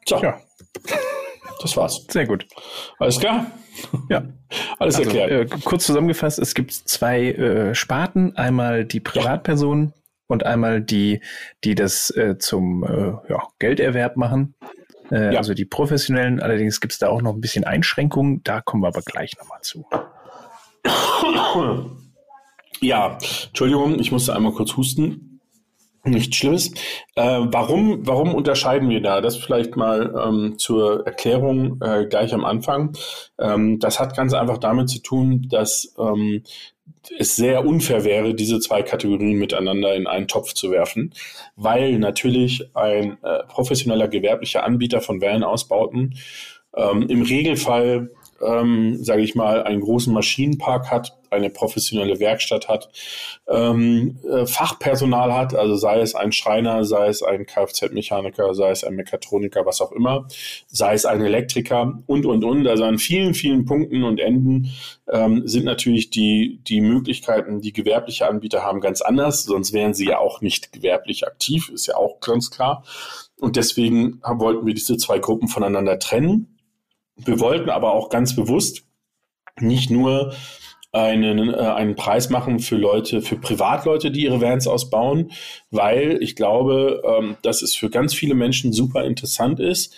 So. 0.06 0.18
Ja. 0.22 0.40
Das 1.60 1.76
war's. 1.76 2.04
Sehr 2.10 2.26
gut. 2.26 2.46
Alles 2.98 3.20
klar? 3.20 3.46
Ja. 4.08 4.24
Alles 4.78 4.96
also, 4.96 5.10
erklärt. 5.10 5.52
Äh, 5.52 5.58
kurz 5.64 5.86
zusammengefasst, 5.86 6.38
es 6.38 6.54
gibt 6.54 6.72
zwei 6.72 7.30
äh, 7.32 7.74
Sparten. 7.74 8.36
Einmal 8.36 8.84
die 8.84 9.00
Privatpersonen 9.00 9.92
ja. 9.94 10.02
und 10.26 10.44
einmal 10.44 10.82
die, 10.82 11.20
die 11.64 11.74
das 11.74 12.10
äh, 12.10 12.36
zum 12.38 12.84
äh, 12.84 13.32
ja, 13.32 13.42
Gelderwerb 13.58 14.16
machen. 14.16 14.54
Äh, 15.10 15.34
ja. 15.34 15.38
Also 15.38 15.54
die 15.54 15.64
Professionellen. 15.64 16.40
Allerdings 16.40 16.80
gibt 16.80 16.92
es 16.92 16.98
da 16.98 17.08
auch 17.08 17.22
noch 17.22 17.34
ein 17.34 17.40
bisschen 17.40 17.64
Einschränkungen. 17.64 18.42
Da 18.44 18.60
kommen 18.60 18.82
wir 18.82 18.88
aber 18.88 19.02
gleich 19.02 19.36
nochmal 19.38 19.60
zu. 19.62 19.86
Ja, 22.80 23.18
Entschuldigung, 23.46 24.00
ich 24.00 24.10
musste 24.10 24.34
einmal 24.34 24.52
kurz 24.52 24.76
husten. 24.76 25.31
Nichts 26.04 26.36
Schlimmes. 26.36 26.72
Äh, 27.14 27.22
warum, 27.22 28.04
warum 28.04 28.34
unterscheiden 28.34 28.88
wir 28.88 29.00
da? 29.00 29.20
Das 29.20 29.36
vielleicht 29.36 29.76
mal 29.76 30.12
ähm, 30.26 30.58
zur 30.58 31.06
Erklärung 31.06 31.80
äh, 31.80 32.06
gleich 32.06 32.34
am 32.34 32.44
Anfang. 32.44 32.96
Ähm, 33.38 33.78
das 33.78 34.00
hat 34.00 34.16
ganz 34.16 34.34
einfach 34.34 34.58
damit 34.58 34.88
zu 34.88 35.00
tun, 35.00 35.46
dass 35.48 35.94
ähm, 35.98 36.42
es 37.18 37.36
sehr 37.36 37.64
unfair 37.64 38.02
wäre, 38.02 38.34
diese 38.34 38.58
zwei 38.58 38.82
Kategorien 38.82 39.38
miteinander 39.38 39.94
in 39.94 40.08
einen 40.08 40.26
Topf 40.26 40.54
zu 40.54 40.72
werfen, 40.72 41.14
weil 41.54 41.98
natürlich 42.00 42.68
ein 42.74 43.18
äh, 43.22 43.44
professioneller 43.46 44.08
gewerblicher 44.08 44.64
Anbieter 44.64 45.00
von 45.00 45.20
Wellenausbauten 45.20 46.16
ähm, 46.76 47.02
im 47.08 47.22
Regelfall 47.22 48.10
ähm, 48.42 49.02
sage 49.02 49.22
ich 49.22 49.34
mal, 49.34 49.62
einen 49.62 49.80
großen 49.80 50.12
Maschinenpark 50.12 50.90
hat, 50.90 51.18
eine 51.30 51.50
professionelle 51.50 52.20
Werkstatt 52.20 52.68
hat, 52.68 52.90
ähm, 53.48 54.18
äh, 54.30 54.46
Fachpersonal 54.46 55.32
hat, 55.32 55.54
also 55.54 55.76
sei 55.76 56.00
es 56.00 56.14
ein 56.14 56.32
Schreiner, 56.32 56.84
sei 56.84 57.08
es 57.08 57.22
ein 57.22 57.46
Kfz-Mechaniker, 57.46 58.54
sei 58.54 58.70
es 58.70 58.84
ein 58.84 58.94
Mechatroniker, 58.94 59.64
was 59.64 59.80
auch 59.80 59.92
immer, 59.92 60.28
sei 60.66 60.94
es 60.94 61.06
ein 61.06 61.22
Elektriker 61.22 62.02
und, 62.06 62.26
und, 62.26 62.44
und. 62.44 62.66
Also 62.66 62.84
an 62.84 62.98
vielen, 62.98 63.34
vielen 63.34 63.64
Punkten 63.64 64.04
und 64.04 64.20
Enden 64.20 64.72
ähm, 65.10 65.46
sind 65.46 65.64
natürlich 65.64 66.10
die, 66.10 66.60
die 66.66 66.80
Möglichkeiten, 66.80 67.60
die 67.60 67.72
gewerbliche 67.72 68.28
Anbieter 68.28 68.62
haben, 68.62 68.80
ganz 68.80 69.00
anders, 69.00 69.44
sonst 69.44 69.72
wären 69.72 69.94
sie 69.94 70.08
ja 70.08 70.18
auch 70.18 70.40
nicht 70.40 70.72
gewerblich 70.72 71.26
aktiv, 71.26 71.70
ist 71.70 71.86
ja 71.86 71.96
auch 71.96 72.20
ganz 72.20 72.50
klar. 72.50 72.84
Und 73.40 73.56
deswegen 73.56 74.20
wollten 74.22 74.66
wir 74.66 74.74
diese 74.74 74.96
zwei 74.98 75.18
Gruppen 75.18 75.48
voneinander 75.48 75.98
trennen. 75.98 76.51
Wir 77.24 77.40
wollten 77.40 77.70
aber 77.70 77.92
auch 77.92 78.08
ganz 78.08 78.36
bewusst 78.36 78.84
nicht 79.60 79.90
nur 79.90 80.34
einen, 80.92 81.52
äh, 81.52 81.56
einen 81.56 81.96
Preis 81.96 82.28
machen 82.30 82.58
für 82.58 82.76
Leute, 82.76 83.22
für 83.22 83.36
Privatleute, 83.36 84.10
die 84.10 84.24
ihre 84.24 84.40
Vans 84.40 84.66
ausbauen, 84.66 85.32
weil 85.70 86.22
ich 86.22 86.36
glaube, 86.36 87.02
ähm, 87.04 87.36
dass 87.42 87.62
es 87.62 87.74
für 87.74 87.90
ganz 87.90 88.14
viele 88.14 88.34
Menschen 88.34 88.72
super 88.72 89.04
interessant 89.04 89.58
ist. 89.58 89.94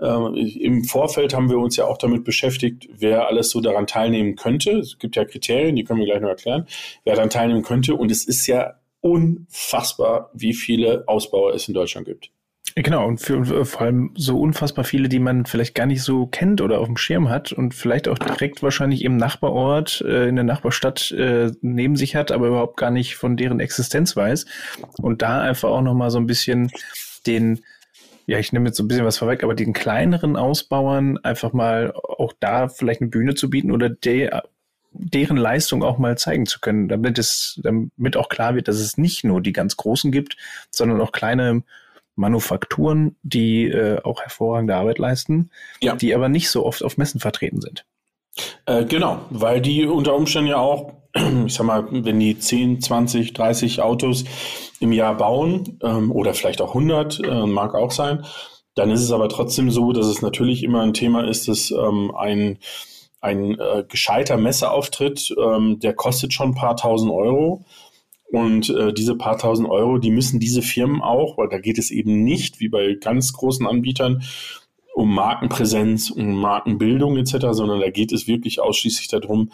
Ähm, 0.00 0.34
Im 0.34 0.84
Vorfeld 0.84 1.34
haben 1.34 1.50
wir 1.50 1.58
uns 1.58 1.76
ja 1.76 1.86
auch 1.86 1.98
damit 1.98 2.24
beschäftigt, 2.24 2.88
wer 2.92 3.28
alles 3.28 3.50
so 3.50 3.60
daran 3.60 3.86
teilnehmen 3.86 4.36
könnte. 4.36 4.78
Es 4.78 4.98
gibt 4.98 5.16
ja 5.16 5.24
Kriterien, 5.24 5.76
die 5.76 5.84
können 5.84 6.00
wir 6.00 6.06
gleich 6.06 6.20
noch 6.20 6.28
erklären, 6.28 6.66
wer 7.04 7.16
daran 7.16 7.30
teilnehmen 7.30 7.62
könnte. 7.62 7.94
Und 7.94 8.10
es 8.10 8.24
ist 8.24 8.46
ja 8.46 8.74
unfassbar, 9.00 10.30
wie 10.34 10.54
viele 10.54 11.04
Ausbauer 11.06 11.52
es 11.54 11.68
in 11.68 11.74
Deutschland 11.74 12.06
gibt. 12.06 12.30
Genau, 12.74 13.06
und 13.06 13.18
für, 13.18 13.64
vor 13.64 13.80
allem 13.82 14.10
so 14.14 14.40
unfassbar 14.40 14.84
viele, 14.84 15.08
die 15.08 15.18
man 15.18 15.46
vielleicht 15.46 15.74
gar 15.74 15.86
nicht 15.86 16.02
so 16.02 16.26
kennt 16.26 16.60
oder 16.60 16.78
auf 16.78 16.86
dem 16.86 16.96
Schirm 16.96 17.28
hat 17.28 17.52
und 17.52 17.74
vielleicht 17.74 18.08
auch 18.08 18.18
direkt 18.18 18.62
wahrscheinlich 18.62 19.04
im 19.04 19.16
Nachbarort, 19.16 20.00
äh, 20.02 20.28
in 20.28 20.36
der 20.36 20.44
Nachbarstadt 20.44 21.10
äh, 21.12 21.50
neben 21.60 21.96
sich 21.96 22.16
hat, 22.16 22.30
aber 22.30 22.48
überhaupt 22.48 22.76
gar 22.76 22.90
nicht 22.90 23.16
von 23.16 23.36
deren 23.36 23.60
Existenz 23.60 24.16
weiß. 24.16 24.46
Und 25.00 25.22
da 25.22 25.40
einfach 25.40 25.68
auch 25.70 25.82
nochmal 25.82 26.10
so 26.10 26.18
ein 26.18 26.26
bisschen 26.26 26.70
den, 27.26 27.60
ja, 28.26 28.38
ich 28.38 28.52
nehme 28.52 28.66
jetzt 28.66 28.76
so 28.76 28.84
ein 28.84 28.88
bisschen 28.88 29.04
was 29.04 29.18
vorweg, 29.18 29.42
aber 29.42 29.54
den 29.54 29.72
kleineren 29.72 30.36
Ausbauern 30.36 31.18
einfach 31.18 31.52
mal 31.52 31.92
auch 31.92 32.32
da 32.38 32.68
vielleicht 32.68 33.00
eine 33.00 33.10
Bühne 33.10 33.34
zu 33.34 33.50
bieten 33.50 33.72
oder 33.72 33.88
der, 33.88 34.44
deren 34.92 35.36
Leistung 35.36 35.82
auch 35.82 35.98
mal 35.98 36.18
zeigen 36.18 36.46
zu 36.46 36.60
können, 36.60 36.88
damit 36.88 37.18
es, 37.18 37.60
damit 37.62 38.16
auch 38.16 38.28
klar 38.28 38.54
wird, 38.54 38.68
dass 38.68 38.76
es 38.76 38.98
nicht 38.98 39.24
nur 39.24 39.40
die 39.40 39.52
ganz 39.52 39.76
Großen 39.76 40.12
gibt, 40.12 40.36
sondern 40.70 41.00
auch 41.00 41.12
kleine 41.12 41.62
Manufakturen, 42.18 43.16
die 43.22 43.66
äh, 43.66 44.02
auch 44.02 44.20
hervorragende 44.20 44.76
Arbeit 44.76 44.98
leisten, 44.98 45.50
ja. 45.80 45.96
die 45.96 46.14
aber 46.14 46.28
nicht 46.28 46.50
so 46.50 46.66
oft 46.66 46.82
auf 46.82 46.98
Messen 46.98 47.20
vertreten 47.20 47.60
sind. 47.60 47.86
Äh, 48.66 48.84
genau, 48.84 49.20
weil 49.30 49.60
die 49.60 49.86
unter 49.86 50.14
Umständen 50.14 50.50
ja 50.50 50.58
auch, 50.58 50.92
ich 51.46 51.54
sag 51.54 51.64
mal, 51.64 51.86
wenn 51.90 52.20
die 52.20 52.38
10, 52.38 52.80
20, 52.80 53.32
30 53.32 53.80
Autos 53.80 54.24
im 54.80 54.92
Jahr 54.92 55.16
bauen 55.16 55.78
ähm, 55.82 56.12
oder 56.12 56.34
vielleicht 56.34 56.60
auch 56.60 56.70
100, 56.70 57.20
äh, 57.20 57.46
mag 57.46 57.74
auch 57.74 57.92
sein, 57.92 58.24
dann 58.74 58.90
ist 58.90 59.02
es 59.02 59.12
aber 59.12 59.28
trotzdem 59.28 59.70
so, 59.70 59.92
dass 59.92 60.06
es 60.06 60.22
natürlich 60.22 60.62
immer 60.62 60.82
ein 60.82 60.94
Thema 60.94 61.26
ist, 61.26 61.48
dass 61.48 61.70
ähm, 61.70 62.12
ein, 62.16 62.58
ein 63.20 63.58
äh, 63.58 63.84
gescheiter 63.88 64.36
Messeauftritt, 64.36 65.34
ähm, 65.36 65.78
der 65.80 65.94
kostet 65.94 66.32
schon 66.32 66.50
ein 66.50 66.54
paar 66.54 66.76
tausend 66.76 67.12
Euro. 67.12 67.64
Und 68.30 68.68
äh, 68.70 68.92
diese 68.92 69.16
paar 69.16 69.38
tausend 69.38 69.68
Euro, 69.68 69.98
die 69.98 70.10
müssen 70.10 70.38
diese 70.38 70.62
Firmen 70.62 71.00
auch, 71.00 71.38
weil 71.38 71.48
da 71.48 71.58
geht 71.58 71.78
es 71.78 71.90
eben 71.90 72.24
nicht, 72.24 72.60
wie 72.60 72.68
bei 72.68 72.94
ganz 73.00 73.32
großen 73.32 73.66
Anbietern, 73.66 74.22
um 74.94 75.14
Markenpräsenz, 75.14 76.10
um 76.10 76.40
Markenbildung 76.40 77.16
etc., 77.16 77.46
sondern 77.52 77.80
da 77.80 77.90
geht 77.90 78.12
es 78.12 78.26
wirklich 78.26 78.60
ausschließlich 78.60 79.08
darum, 79.08 79.50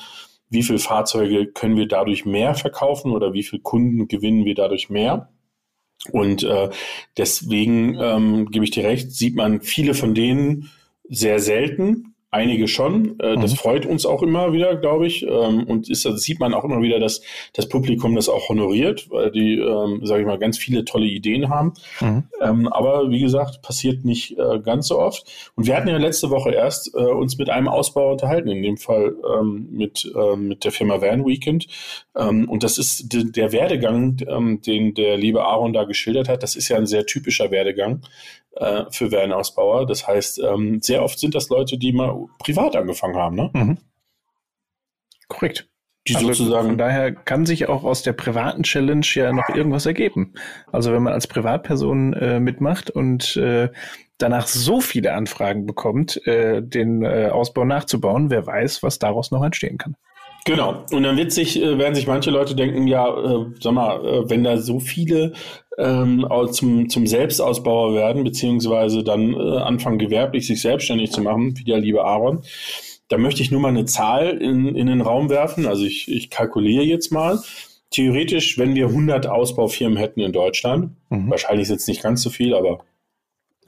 wie 0.49 0.62
viele 0.62 0.78
Fahrzeuge 0.78 1.47
können 1.47 1.76
wir 1.76 1.87
dadurch 1.87 2.25
mehr 2.25 2.54
verkaufen 2.54 3.12
oder 3.12 3.33
wie 3.33 3.43
viele 3.43 3.62
Kunden 3.62 4.09
gewinnen 4.09 4.45
wir 4.45 4.54
dadurch 4.54 4.90
mehr. 4.90 5.31
Und 6.11 6.43
äh, 6.43 6.71
deswegen 7.16 7.97
ähm, 8.00 8.50
gebe 8.50 8.64
ich 8.64 8.71
dir 8.71 8.85
recht, 8.85 9.12
sieht 9.12 9.37
man 9.37 9.61
viele 9.61 9.95
von 9.95 10.14
denen 10.14 10.71
sehr 11.09 11.38
selten, 11.38 12.13
Einige 12.35 12.67
schon. 12.67 13.17
Äh, 13.21 13.37
das 13.37 13.53
mhm. 13.53 13.57
freut 13.59 13.87
uns 13.87 14.05
auch 14.05 14.21
immer 14.21 14.53
wieder, 14.53 14.75
glaube 14.75 15.07
ich. 15.07 15.23
Ähm, 15.23 15.62
und 15.69 15.88
ist, 15.88 16.05
das 16.05 16.21
sieht 16.23 16.41
man 16.41 16.53
auch 16.53 16.64
immer 16.64 16.83
wieder, 16.83 16.99
dass 16.99 17.23
das 17.53 17.69
Publikum 17.69 18.17
das 18.17 18.29
auch 18.29 18.49
honoriert, 18.49 19.09
weil 19.09 19.31
die, 19.31 19.55
ähm, 19.55 20.00
sage 20.03 20.23
ich 20.23 20.26
mal, 20.26 20.37
ganz 20.37 20.59
viele 20.59 20.85
tolle 20.85 21.07
Ideen 21.07 21.49
haben. 21.49 21.75
Mhm. 22.00 22.25
Ähm, 22.43 22.67
aber 22.67 23.09
wie 23.09 23.21
gesagt, 23.21 23.62
passiert 23.62 24.05
nicht 24.05 24.37
äh, 24.37 24.59
ganz 24.59 24.88
so 24.88 24.99
oft. 24.99 25.25
Und 25.55 25.69
wir 25.69 25.76
hatten 25.76 25.87
ja 25.87 25.97
letzte 25.97 26.31
Woche 26.31 26.50
erst 26.50 26.93
äh, 26.97 26.99
uns 26.99 27.38
mit 27.38 27.50
einem 27.50 27.69
Ausbauer 27.69 28.11
unterhalten, 28.11 28.49
in 28.49 28.64
dem 28.64 28.79
Fall 28.79 29.14
ähm, 29.38 29.69
mit, 29.71 30.12
ähm, 30.17 30.49
mit 30.49 30.64
der 30.64 30.73
Firma 30.73 31.00
Van 31.00 31.25
Weekend. 31.25 31.69
Ähm, 32.17 32.49
und 32.49 32.64
das 32.64 32.79
ist 32.79 33.12
der 33.12 33.53
Werdegang, 33.53 34.17
ähm, 34.26 34.61
den 34.61 34.95
der 34.95 35.17
liebe 35.19 35.45
Aaron 35.45 35.73
da 35.73 35.85
geschildert 35.85 36.29
hat. 36.29 36.43
Das 36.43 36.57
ist 36.57 36.69
ja 36.69 36.79
ein 36.79 36.87
sehr 36.87 37.07
typischer 37.07 37.53
Werdegang 37.53 38.03
äh, 38.56 38.84
für 38.90 39.11
Van-Ausbauer. 39.11 39.87
Das 39.87 40.06
heißt, 40.06 40.40
ähm, 40.40 40.80
sehr 40.80 41.02
oft 41.02 41.18
sind 41.18 41.34
das 41.34 41.49
Leute, 41.49 41.78
die 41.78 41.92
mal 41.92 42.26
privat 42.38 42.76
angefangen 42.76 43.16
haben. 43.16 43.37
Ne? 43.37 43.50
Mhm. 43.52 43.78
Korrekt. 45.28 45.68
Die 46.06 46.16
also 46.16 46.26
sozusagen 46.28 46.68
von 46.68 46.78
daher 46.78 47.12
kann 47.12 47.46
sich 47.46 47.68
auch 47.68 47.82
aus 47.82 48.02
der 48.02 48.12
privaten 48.12 48.62
Challenge 48.62 49.06
ja 49.14 49.32
noch 49.32 49.49
irgendwas 49.49 49.87
ergeben. 49.87 50.34
Also 50.70 50.92
wenn 50.92 51.02
man 51.02 51.14
als 51.14 51.26
Privatperson 51.26 52.12
äh, 52.12 52.40
mitmacht 52.40 52.90
und 52.90 53.37
äh, 53.37 53.70
danach 54.18 54.46
so 54.46 54.82
viele 54.82 55.14
Anfragen 55.14 55.64
bekommt, 55.64 56.25
äh, 56.26 56.61
den 56.62 57.04
äh, 57.04 57.30
Ausbau 57.32 57.64
nachzubauen, 57.64 58.28
wer 58.28 58.46
weiß, 58.46 58.82
was 58.82 58.99
daraus 58.99 59.30
noch 59.30 59.42
entstehen 59.42 59.78
kann. 59.78 59.96
Genau. 60.44 60.84
Und 60.92 61.04
dann 61.04 61.16
wird 61.16 61.32
sich, 61.32 61.61
äh, 61.61 61.78
werden 61.78 61.94
sich 61.94 62.06
manche 62.06 62.30
Leute 62.30 62.54
denken, 62.54 62.87
ja, 62.87 63.08
äh, 63.08 63.46
sag 63.61 63.73
mal, 63.73 64.28
wenn 64.28 64.44
da 64.44 64.58
so 64.58 64.80
viele 64.80 65.32
ähm, 65.78 66.26
zum, 66.52 66.88
zum 66.88 67.07
Selbstausbauer 67.07 67.95
werden, 67.95 68.25
beziehungsweise 68.25 69.02
dann 69.02 69.35
äh, 69.35 69.59
anfangen, 69.59 69.99
gewerblich 69.99 70.47
sich 70.47 70.61
selbstständig 70.61 71.11
zu 71.11 71.23
machen, 71.23 71.57
wie 71.59 71.64
der 71.64 71.78
liebe 71.78 72.04
Aaron, 72.04 72.43
da 73.09 73.19
möchte 73.19 73.43
ich 73.43 73.50
nur 73.50 73.61
mal 73.61 73.69
eine 73.69 73.85
Zahl 73.85 74.38
in, 74.38 74.75
in 74.75 74.87
den 74.87 75.00
Raum 75.00 75.28
werfen. 75.28 75.66
Also 75.66 75.85
ich, 75.85 76.11
ich 76.11 76.31
kalkuliere 76.31 76.85
jetzt 76.85 77.12
mal. 77.12 77.38
Theoretisch, 77.90 78.59
wenn 78.59 78.75
wir 78.75 78.87
100 78.88 79.26
Ausbaufirmen 79.26 79.99
hätten 79.99 80.21
in 80.21 80.33
Deutschland, 80.33 80.93
mhm. 81.11 81.31
wahrscheinlich 81.31 81.64
ist 81.64 81.71
jetzt 81.71 81.88
nicht 81.88 82.02
ganz 82.02 82.23
so 82.23 82.31
viel, 82.31 82.54
aber, 82.54 82.85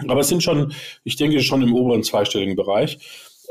aber 0.08 0.20
es 0.20 0.28
sind 0.28 0.42
schon, 0.42 0.72
ich 1.04 1.16
denke, 1.16 1.40
schon 1.40 1.62
im 1.62 1.74
oberen 1.74 2.02
zweistelligen 2.02 2.56
Bereich 2.56 2.98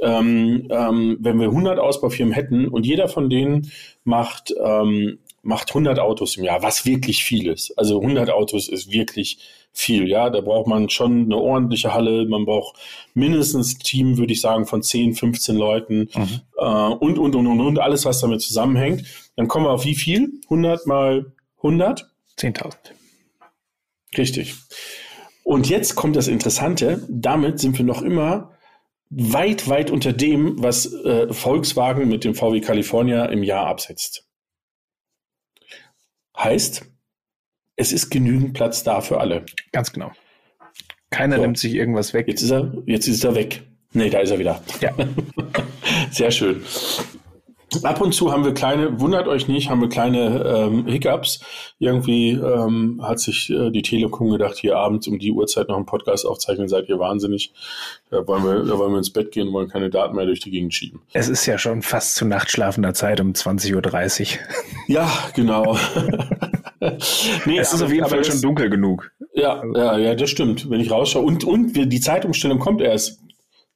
ähm, 0.02 0.68
ähm, 0.70 1.18
wenn 1.20 1.40
wir 1.40 1.48
100 1.48 1.80
Ausbaufirmen 1.80 2.34
hätten 2.34 2.68
und 2.68 2.86
jeder 2.86 3.08
von 3.08 3.30
denen 3.30 3.72
macht, 4.04 4.54
ähm, 4.64 5.20
macht 5.46 5.70
100 5.70 6.00
Autos 6.00 6.38
im 6.38 6.44
Jahr, 6.44 6.64
was 6.64 6.86
wirklich 6.86 7.24
viel 7.24 7.48
ist. 7.48 7.78
Also 7.78 8.02
100 8.02 8.32
Autos 8.32 8.68
ist 8.68 8.92
wirklich 8.92 9.38
viel, 9.72 10.10
ja. 10.10 10.30
Da 10.30 10.42
braucht 10.42 10.68
man 10.68 10.90
schon 10.90 11.26
eine 11.26 11.38
ordentliche 11.38 11.94
Halle, 11.94 12.26
man 12.26 12.46
braucht 12.46 12.78
mindestens 13.14 13.76
ein 13.76 13.80
Team, 13.80 14.18
würde 14.18 14.34
ich 14.34 14.42
sagen, 14.42 14.66
von 14.66 14.82
10, 14.82 15.14
15 15.14 15.56
Leuten 15.56 16.10
mhm. 16.16 16.42
äh, 16.58 16.66
und, 16.66 17.20
und, 17.20 17.36
und, 17.36 17.48
und, 17.48 17.62
und, 17.62 17.80
alles, 17.80 18.06
was 18.06 18.20
damit 18.22 18.42
zusammenhängt. 18.42 19.06
Dann 19.36 19.48
kommen 19.48 19.66
wir 19.66 19.72
auf 19.72 19.86
wie 19.86 19.96
viel? 19.96 20.32
100 20.46 20.88
mal 20.88 21.32
100? 21.58 22.10
10.000. 22.40 22.76
Richtig. 24.18 24.56
Und 25.44 25.70
jetzt 25.70 25.96
kommt 25.96 26.16
das 26.16 26.28
Interessante, 26.28 27.06
damit 27.08 27.60
sind 27.60 27.78
wir 27.78 27.86
noch 27.86 28.02
immer 28.02 28.52
weit, 29.12 29.70
weit 29.70 29.92
unter 29.92 30.12
dem, 30.12 30.62
was 30.62 30.92
äh, 30.92 31.32
Volkswagen 31.32 32.10
mit 32.10 32.24
dem 32.24 32.34
VW 32.34 32.62
California 32.62 33.26
im 33.26 33.44
Jahr 33.44 33.68
absetzt. 33.68 34.26
Heißt, 36.38 36.86
es 37.76 37.92
ist 37.92 38.10
genügend 38.10 38.54
Platz 38.54 38.84
da 38.84 39.02
für 39.02 39.20
alle. 39.20 39.46
Ganz 39.72 39.92
genau. 39.92 40.12
Keiner 41.10 41.38
so. 41.38 41.42
nimmt 41.42 41.58
sich 41.58 41.74
irgendwas 41.74 42.14
weg. 42.14 42.28
Jetzt 42.28 42.42
ist 42.42 42.52
er, 42.52 42.74
jetzt 42.86 43.08
ist 43.08 43.24
er 43.24 43.36
weg. 43.36 43.64
Nee, 43.94 44.10
da 44.10 44.20
ist 44.20 44.32
er 44.32 44.40
wieder. 44.40 44.62
Ja. 44.82 44.92
Sehr 46.12 46.32
schön. 46.32 46.64
Ab 47.84 48.02
und 48.02 48.14
zu 48.14 48.32
haben 48.32 48.46
wir 48.46 48.54
kleine, 48.54 49.00
wundert 49.00 49.28
euch 49.28 49.48
nicht, 49.48 49.70
haben 49.70 49.82
wir 49.82 49.90
kleine 49.90 50.44
ähm, 50.44 50.86
Hiccups. 50.88 51.40
Irgendwie 51.80 52.32
ähm, 52.32 53.02
hat 53.04 53.20
sich 53.20 53.50
äh, 53.50 53.72
die 53.72 53.82
Telekom 53.82 54.30
gedacht, 54.30 54.58
hier 54.58 54.78
abends 54.78 55.08
um 55.08 55.20
die 55.20 55.32
Uhrzeit 55.32 55.68
noch 55.68 55.76
einen 55.76 55.86
Podcast 55.86 56.26
aufzeichnen, 56.26 56.68
seid 56.68 56.90
ihr 56.90 57.00
wahnsinnig. 57.00 57.54
Da 58.10 58.26
wollen 58.28 58.44
wir, 58.44 58.64
da 58.64 58.78
wollen 58.78 58.92
wir 58.92 58.98
ins 58.98 59.12
Bett 59.12 59.32
gehen, 59.32 59.52
wollen 59.52 59.70
keine 59.70 59.90
Daten 59.90 60.16
mehr 60.16 60.26
durch 60.26 60.40
die 60.40 60.52
Gegend 60.52 60.74
schieben. 60.74 61.02
Es 61.14 61.28
ist 61.28 61.46
ja 61.46 61.58
schon 61.58 61.82
fast 61.82 62.16
zu 62.16 62.26
nachtschlafender 62.26 62.94
Zeit 62.94 63.20
um 63.20 63.32
20.30 63.32 64.22
Uhr. 64.22 64.40
Ja, 64.88 65.12
genau. 65.34 65.78
nee, 67.46 67.58
es 67.58 67.74
ist 67.74 67.82
auf 67.82 67.92
jeden 67.92 68.08
Fall 68.08 68.24
schon 68.24 68.42
dunkel 68.42 68.70
genug. 68.70 69.12
Ja, 69.34 69.62
ja, 69.74 69.98
ja, 69.98 70.16
das 70.16 70.30
stimmt. 70.30 70.70
Wenn 70.70 70.80
ich 70.80 70.92
rausschaue. 70.92 71.24
Und, 71.24 71.44
und 71.44 71.74
die 71.74 72.00
Zeitumstellung 72.00 72.60
kommt 72.60 72.82
erst 72.82 73.20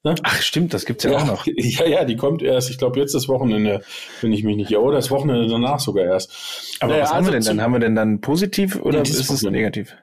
Ne? 0.03 0.15
Ach 0.23 0.41
stimmt, 0.41 0.73
das 0.73 0.85
gibt's 0.85 1.03
ja, 1.03 1.11
ja, 1.11 1.17
auch 1.17 1.25
noch. 1.25 1.45
Ja, 1.55 1.85
ja, 1.85 2.05
die 2.05 2.15
kommt 2.15 2.41
erst, 2.41 2.69
ich 2.69 2.77
glaube 2.77 2.99
jetzt 2.99 3.13
das 3.13 3.27
Wochenende, 3.27 3.81
wenn 4.21 4.31
ich 4.31 4.43
mich 4.43 4.55
nicht 4.55 4.71
irre, 4.71 4.81
oder 4.81 4.95
das 4.95 5.11
Wochenende 5.11 5.47
danach 5.47 5.79
sogar 5.79 6.05
erst. 6.05 6.77
Aber 6.79 6.93
naja, 6.93 7.03
was 7.03 7.13
haben 7.13 7.25
wir 7.25 7.33
denn 7.33 7.43
dann? 7.43 7.61
Haben 7.61 7.73
wir 7.73 7.79
denn 7.79 7.95
dann 7.95 8.21
positiv 8.21 8.77
oder 8.77 9.01
ist 9.01 9.29
es 9.29 9.43
negativ? 9.43 9.95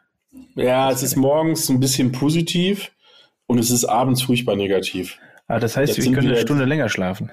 Ja, 0.55 0.91
es 0.91 1.03
ist 1.03 1.17
morgens 1.17 1.69
ein 1.71 1.81
bisschen 1.81 2.13
positiv 2.13 2.93
und 3.47 3.59
es 3.59 3.71
ist 3.71 3.85
abends 3.85 4.23
furchtbar 4.23 4.57
negativ. 4.57 5.19
Ah, 5.49 5.61
das 5.61 5.77
heißt, 5.77 5.97
jetzt 5.97 6.07
ich 6.07 6.13
könnte 6.13 6.31
eine 6.31 6.41
Stunde 6.41 6.65
länger 6.65 6.89
schlafen. 6.89 7.31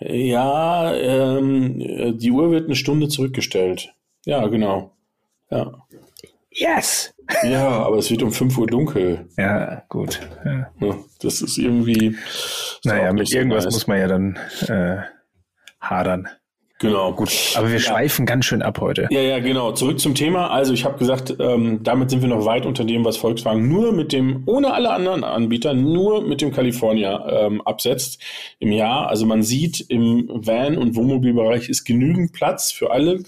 Ja, 0.00 0.92
ähm, 0.94 2.18
die 2.18 2.30
Uhr 2.30 2.50
wird 2.50 2.66
eine 2.66 2.74
Stunde 2.74 3.08
zurückgestellt. 3.08 3.94
Ja, 4.26 4.46
genau. 4.48 4.92
Ja. 5.50 5.86
Yes! 6.50 7.13
Ja, 7.42 7.68
aber 7.68 7.98
es 7.98 8.10
wird 8.10 8.22
um 8.22 8.32
5 8.32 8.58
Uhr 8.58 8.66
dunkel. 8.66 9.28
Ja, 9.36 9.82
gut. 9.88 10.20
Ja. 10.44 10.70
das 11.20 11.42
ist 11.42 11.58
irgendwie. 11.58 12.08
Ist 12.08 12.80
naja, 12.84 13.12
mit 13.12 13.32
irgendwas 13.32 13.64
nice. 13.64 13.74
muss 13.74 13.86
man 13.86 13.98
ja 13.98 14.08
dann 14.08 14.38
äh, 14.68 15.02
hadern. 15.80 16.28
Genau. 16.80 17.12
Gut. 17.12 17.30
Aber 17.56 17.68
wir 17.68 17.74
ja. 17.74 17.80
schweifen 17.80 18.26
ganz 18.26 18.46
schön 18.46 18.60
ab 18.60 18.80
heute. 18.80 19.06
Ja, 19.10 19.20
ja, 19.20 19.38
genau. 19.38 19.72
Zurück 19.72 20.00
zum 20.00 20.14
Thema. 20.16 20.50
Also 20.50 20.72
ich 20.72 20.84
habe 20.84 20.98
gesagt, 20.98 21.36
ähm, 21.38 21.82
damit 21.84 22.10
sind 22.10 22.20
wir 22.20 22.28
noch 22.28 22.44
weit 22.46 22.66
unter 22.66 22.84
dem, 22.84 23.04
was 23.04 23.16
Volkswagen 23.16 23.68
nur 23.68 23.92
mit 23.92 24.12
dem, 24.12 24.42
ohne 24.46 24.74
alle 24.74 24.90
anderen 24.90 25.22
Anbieter, 25.22 25.72
nur 25.72 26.26
mit 26.26 26.40
dem 26.40 26.52
California 26.52 27.46
ähm, 27.46 27.62
absetzt 27.62 28.20
im 28.58 28.72
Jahr. 28.72 29.08
Also 29.08 29.24
man 29.24 29.44
sieht, 29.44 29.80
im 29.88 30.28
Van- 30.28 30.76
und 30.76 30.96
Wohnmobilbereich 30.96 31.68
ist 31.68 31.84
genügend 31.84 32.32
Platz 32.32 32.72
für 32.72 32.90
alle 32.90 33.22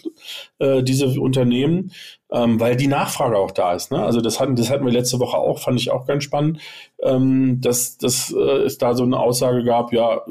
äh, 0.58 0.82
diese 0.82 1.06
Unternehmen, 1.20 1.92
ähm, 2.32 2.58
weil 2.58 2.74
die 2.74 2.88
Nachfrage 2.88 3.38
auch 3.38 3.52
da 3.52 3.74
ist. 3.74 3.92
Ne? 3.92 4.02
Also 4.02 4.20
das 4.20 4.40
hatten, 4.40 4.56
das 4.56 4.70
hatten 4.70 4.84
wir 4.84 4.92
letzte 4.92 5.20
Woche 5.20 5.36
auch, 5.36 5.60
fand 5.60 5.80
ich 5.80 5.92
auch 5.92 6.04
ganz 6.06 6.24
spannend, 6.24 6.58
ähm, 7.00 7.60
dass, 7.60 7.96
dass 7.96 8.32
äh, 8.32 8.64
es 8.64 8.78
da 8.78 8.94
so 8.94 9.04
eine 9.04 9.20
Aussage 9.20 9.62
gab, 9.62 9.92
ja, 9.92 10.22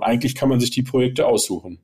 eigentlich 0.00 0.36
kann 0.36 0.48
man 0.48 0.60
sich 0.60 0.70
die 0.70 0.84
Projekte 0.84 1.26
aussuchen. 1.26 1.80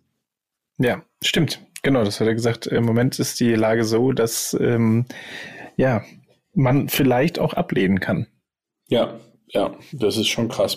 Ja, 0.80 1.02
stimmt. 1.22 1.60
Genau, 1.82 2.04
das 2.04 2.20
hat 2.20 2.26
er 2.26 2.34
gesagt. 2.34 2.66
Im 2.66 2.84
Moment 2.84 3.18
ist 3.18 3.38
die 3.38 3.54
Lage 3.54 3.84
so, 3.84 4.12
dass 4.12 4.56
ähm, 4.58 5.04
ja, 5.76 6.02
man 6.54 6.88
vielleicht 6.88 7.38
auch 7.38 7.54
ablehnen 7.54 8.00
kann. 8.00 8.26
Ja, 8.88 9.20
ja, 9.48 9.74
das 9.92 10.16
ist 10.16 10.28
schon 10.28 10.48
krass. 10.48 10.76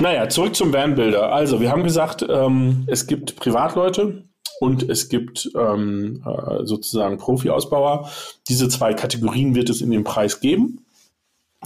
Naja, 0.00 0.28
zurück 0.28 0.54
zum 0.54 0.72
Vanbilder. 0.72 1.32
Also, 1.32 1.60
wir 1.60 1.70
haben 1.70 1.82
gesagt, 1.82 2.24
ähm, 2.28 2.84
es 2.88 3.06
gibt 3.06 3.36
Privatleute 3.36 4.28
und 4.60 4.88
es 4.88 5.08
gibt 5.08 5.50
ähm, 5.56 6.22
äh, 6.26 6.64
sozusagen 6.64 7.16
Profi-Ausbauer. 7.16 8.10
Diese 8.48 8.68
zwei 8.68 8.92
Kategorien 8.92 9.54
wird 9.54 9.70
es 9.70 9.80
in 9.80 9.90
dem 9.90 10.04
Preis 10.04 10.40
geben. 10.40 10.84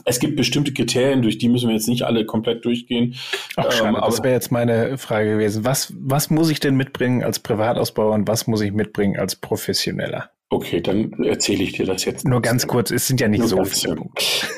Es 0.05 0.19
gibt 0.21 0.37
bestimmte 0.37 0.73
Kriterien, 0.73 1.23
durch 1.23 1.39
die 1.39 1.49
müssen 1.49 1.69
wir 1.69 1.75
jetzt 1.75 1.89
nicht 1.89 2.05
alle 2.05 2.25
komplett 2.25 2.65
durchgehen. 2.65 3.15
Ach, 3.57 3.71
schade, 3.71 3.89
ähm, 3.91 4.03
das 4.03 4.23
wäre 4.23 4.35
jetzt 4.35 4.51
meine 4.51 4.97
Frage 4.99 5.33
gewesen. 5.33 5.65
Was, 5.65 5.93
was 5.99 6.31
muss 6.31 6.51
ich 6.51 6.61
denn 6.61 6.77
mitbringen 6.77 7.23
als 7.23 7.39
Privatausbauer 7.39 8.15
und 8.15 8.27
was 8.27 8.47
muss 8.47 8.63
ich 8.63 8.73
mitbringen 8.73 9.19
als 9.19 9.37
Professioneller? 9.37 10.31
Okay, 10.53 10.83
dann 10.83 11.13
erzähle 11.25 11.63
ich 11.63 11.73
dir 11.73 11.87
das 11.87 12.05
jetzt. 12.05 12.27
Nur 12.27 12.43
ganz 12.43 12.67
kurz, 12.67 12.91
es 12.91 13.07
sind 13.07 13.21
ja 13.23 13.29
nicht 13.29 13.45
so 13.45 13.65
viele. 13.65 13.97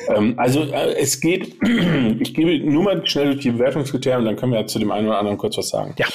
Ähm, 0.08 0.34
also 0.38 0.62
äh, 0.62 0.94
es 0.94 1.20
geht, 1.20 1.56
ich 2.20 2.34
gebe 2.34 2.58
nur 2.68 2.82
mal 2.82 3.06
schnell 3.06 3.26
durch 3.26 3.42
die 3.42 3.52
Bewertungskriterien 3.52 4.20
und 4.20 4.26
dann 4.26 4.36
können 4.36 4.52
wir 4.52 4.60
ja 4.60 4.66
zu 4.66 4.80
dem 4.80 4.90
einen 4.90 5.06
oder 5.06 5.18
anderen 5.18 5.38
kurz 5.38 5.56
was 5.56 5.68
sagen. 5.68 5.94
Ja. 5.98 6.06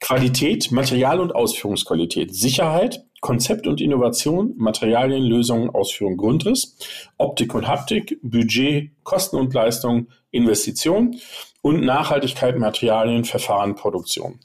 Qualität, 0.00 0.70
Material- 0.72 1.20
und 1.20 1.34
Ausführungsqualität, 1.34 2.34
Sicherheit, 2.34 3.04
Konzept 3.20 3.66
und 3.66 3.80
Innovation, 3.80 4.54
Materialien, 4.56 5.22
Lösungen, 5.22 5.70
Ausführung, 5.70 6.16
Grundriss, 6.16 6.76
Optik 7.16 7.54
und 7.54 7.66
Haptik, 7.66 8.18
Budget, 8.22 8.90
Kosten 9.02 9.36
und 9.36 9.54
Leistung, 9.54 10.08
Investition 10.30 11.16
und 11.62 11.84
Nachhaltigkeit, 11.84 12.58
Materialien, 12.58 13.24
Verfahren, 13.24 13.74
Produktion. 13.74 14.40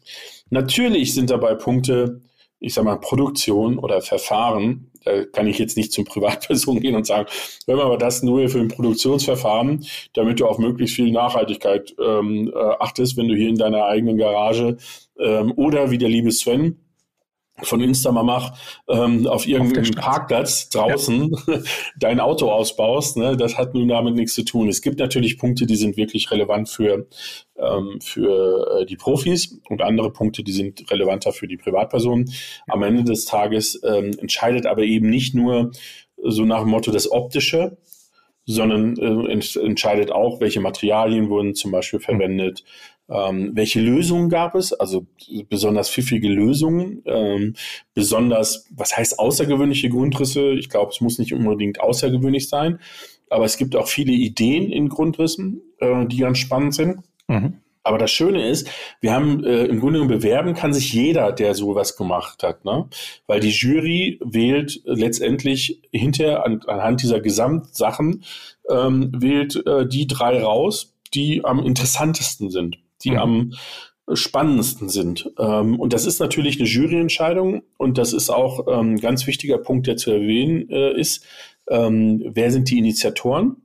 Natürlich 0.49 1.13
sind 1.13 1.29
dabei 1.29 1.55
Punkte, 1.55 2.21
ich 2.59 2.73
sag 2.73 2.85
mal, 2.85 2.99
Produktion 2.99 3.77
oder 3.77 4.01
Verfahren, 4.01 4.91
da 5.03 5.25
kann 5.25 5.47
ich 5.47 5.57
jetzt 5.57 5.77
nicht 5.77 5.91
zum 5.91 6.05
Privatperson 6.05 6.79
gehen 6.81 6.95
und 6.95 7.07
sagen, 7.07 7.27
wenn 7.65 7.77
wir 7.77 7.85
aber 7.85 7.97
das 7.97 8.23
nur 8.23 8.47
für 8.49 8.59
ein 8.59 8.67
Produktionsverfahren, 8.67 9.85
damit 10.13 10.39
du 10.39 10.45
auf 10.45 10.59
möglichst 10.59 10.95
viel 10.95 11.11
Nachhaltigkeit 11.11 11.95
ähm, 11.99 12.51
äh, 12.53 12.59
achtest, 12.79 13.17
wenn 13.17 13.27
du 13.27 13.35
hier 13.35 13.49
in 13.49 13.57
deiner 13.57 13.85
eigenen 13.85 14.17
Garage 14.17 14.77
ähm, 15.19 15.53
oder 15.55 15.91
wie 15.91 15.97
der 15.97 16.09
liebe 16.09 16.31
Sven 16.31 16.79
von 17.63 17.81
Instamamach 17.81 18.57
ähm, 18.87 19.27
auf 19.27 19.47
irgendeinem 19.47 19.91
Parkplatz 19.91 20.69
draußen 20.69 21.31
ja. 21.47 21.59
dein 21.99 22.19
Auto 22.19 22.49
ausbaust, 22.49 23.17
ne, 23.17 23.37
das 23.37 23.57
hat 23.57 23.73
nun 23.73 23.87
damit 23.87 24.15
nichts 24.15 24.33
zu 24.33 24.43
tun. 24.43 24.67
Es 24.67 24.81
gibt 24.81 24.99
natürlich 24.99 25.37
Punkte, 25.37 25.65
die 25.65 25.75
sind 25.75 25.97
wirklich 25.97 26.31
relevant 26.31 26.69
für, 26.69 27.07
ähm, 27.57 27.99
für 28.01 28.81
äh, 28.81 28.85
die 28.85 28.97
Profis 28.97 29.59
und 29.69 29.81
andere 29.81 30.11
Punkte, 30.11 30.43
die 30.43 30.53
sind 30.53 30.89
relevanter 30.89 31.33
für 31.33 31.47
die 31.47 31.57
Privatpersonen. 31.57 32.31
Am 32.67 32.83
Ende 32.83 33.03
des 33.03 33.25
Tages 33.25 33.79
ähm, 33.83 34.11
entscheidet 34.19 34.65
aber 34.65 34.83
eben 34.83 35.09
nicht 35.09 35.35
nur 35.35 35.71
so 36.23 36.45
nach 36.45 36.61
dem 36.61 36.69
Motto 36.69 36.91
das 36.91 37.11
Optische, 37.11 37.77
sondern 38.45 38.97
äh, 38.97 39.59
entscheidet 39.59 40.11
auch, 40.11 40.41
welche 40.41 40.61
Materialien 40.61 41.29
wurden 41.29 41.53
zum 41.53 41.71
Beispiel 41.71 41.99
verwendet, 41.99 42.63
ähm, 43.11 43.51
welche 43.53 43.81
Lösungen 43.81 44.29
gab 44.29 44.55
es? 44.55 44.71
Also 44.73 45.05
besonders 45.49 45.89
pfiffige 45.89 46.29
Lösungen, 46.29 47.03
ähm, 47.05 47.55
besonders, 47.93 48.67
was 48.71 48.95
heißt 48.95 49.19
außergewöhnliche 49.19 49.89
Grundrisse? 49.89 50.53
Ich 50.53 50.69
glaube, 50.69 50.91
es 50.91 51.01
muss 51.01 51.19
nicht 51.19 51.33
unbedingt 51.33 51.81
außergewöhnlich 51.81 52.47
sein, 52.47 52.79
aber 53.29 53.45
es 53.45 53.57
gibt 53.57 53.75
auch 53.75 53.87
viele 53.87 54.13
Ideen 54.13 54.71
in 54.71 54.87
Grundrissen, 54.87 55.61
äh, 55.79 56.05
die 56.05 56.17
ganz 56.17 56.37
spannend 56.37 56.73
sind. 56.73 56.99
Mhm. 57.27 57.57
Aber 57.83 57.97
das 57.97 58.11
Schöne 58.11 58.47
ist, 58.47 58.69
wir 59.01 59.11
haben 59.11 59.43
äh, 59.43 59.65
im 59.65 59.79
Grunde 59.79 59.99
genommen 59.99 60.19
bewerben 60.19 60.53
kann 60.53 60.71
sich 60.71 60.93
jeder, 60.93 61.31
der 61.31 61.55
sowas 61.55 61.97
gemacht 61.97 62.43
hat, 62.43 62.63
ne? 62.63 62.87
Weil 63.25 63.39
die 63.39 63.49
Jury 63.49 64.19
wählt 64.23 64.81
letztendlich 64.85 65.81
hinter 65.91 66.45
an, 66.45 66.61
anhand 66.67 67.01
dieser 67.01 67.19
Gesamtsachen 67.19 68.23
ähm, 68.69 69.11
wählt 69.17 69.65
äh, 69.65 69.87
die 69.87 70.05
drei 70.05 70.43
raus, 70.43 70.93
die 71.15 71.43
am 71.43 71.59
interessantesten 71.59 72.51
sind 72.51 72.77
die 73.03 73.11
mhm. 73.11 73.17
am 73.17 73.53
spannendsten 74.13 74.89
sind. 74.89 75.31
Ähm, 75.37 75.79
und 75.79 75.93
das 75.93 76.05
ist 76.05 76.19
natürlich 76.19 76.59
eine 76.59 76.67
Juryentscheidung 76.67 77.63
und 77.77 77.97
das 77.97 78.13
ist 78.13 78.29
auch 78.29 78.67
ein 78.67 78.91
ähm, 78.91 78.97
ganz 78.97 79.27
wichtiger 79.27 79.57
Punkt, 79.57 79.87
der 79.87 79.97
zu 79.97 80.11
erwähnen 80.11 80.69
äh, 80.69 80.99
ist. 80.99 81.25
Ähm, 81.69 82.23
wer 82.33 82.51
sind 82.51 82.69
die 82.69 82.77
Initiatoren? 82.77 83.57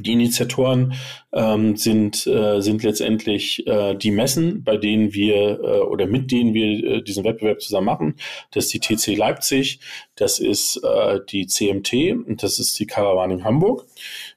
Die 0.00 0.12
Initiatoren 0.12 0.92
ähm, 1.32 1.76
sind, 1.76 2.26
äh, 2.26 2.60
sind 2.60 2.82
letztendlich 2.82 3.66
äh, 3.66 3.94
die 3.94 4.10
Messen, 4.10 4.62
bei 4.62 4.76
denen 4.76 5.14
wir 5.14 5.60
äh, 5.60 5.80
oder 5.80 6.06
mit 6.06 6.30
denen 6.30 6.52
wir 6.52 6.84
äh, 6.84 7.02
diesen 7.02 7.24
Wettbewerb 7.24 7.62
zusammen 7.62 7.86
machen. 7.86 8.14
Das 8.50 8.66
ist 8.66 8.74
die 8.74 8.80
TC 8.80 9.16
Leipzig, 9.16 9.80
das 10.14 10.40
ist 10.40 10.76
äh, 10.84 11.20
die 11.30 11.46
CMT 11.46 12.12
und 12.26 12.42
das 12.42 12.58
ist 12.58 12.78
die 12.78 12.86
Caravan 12.86 13.30
in 13.30 13.44
Hamburg. 13.44 13.86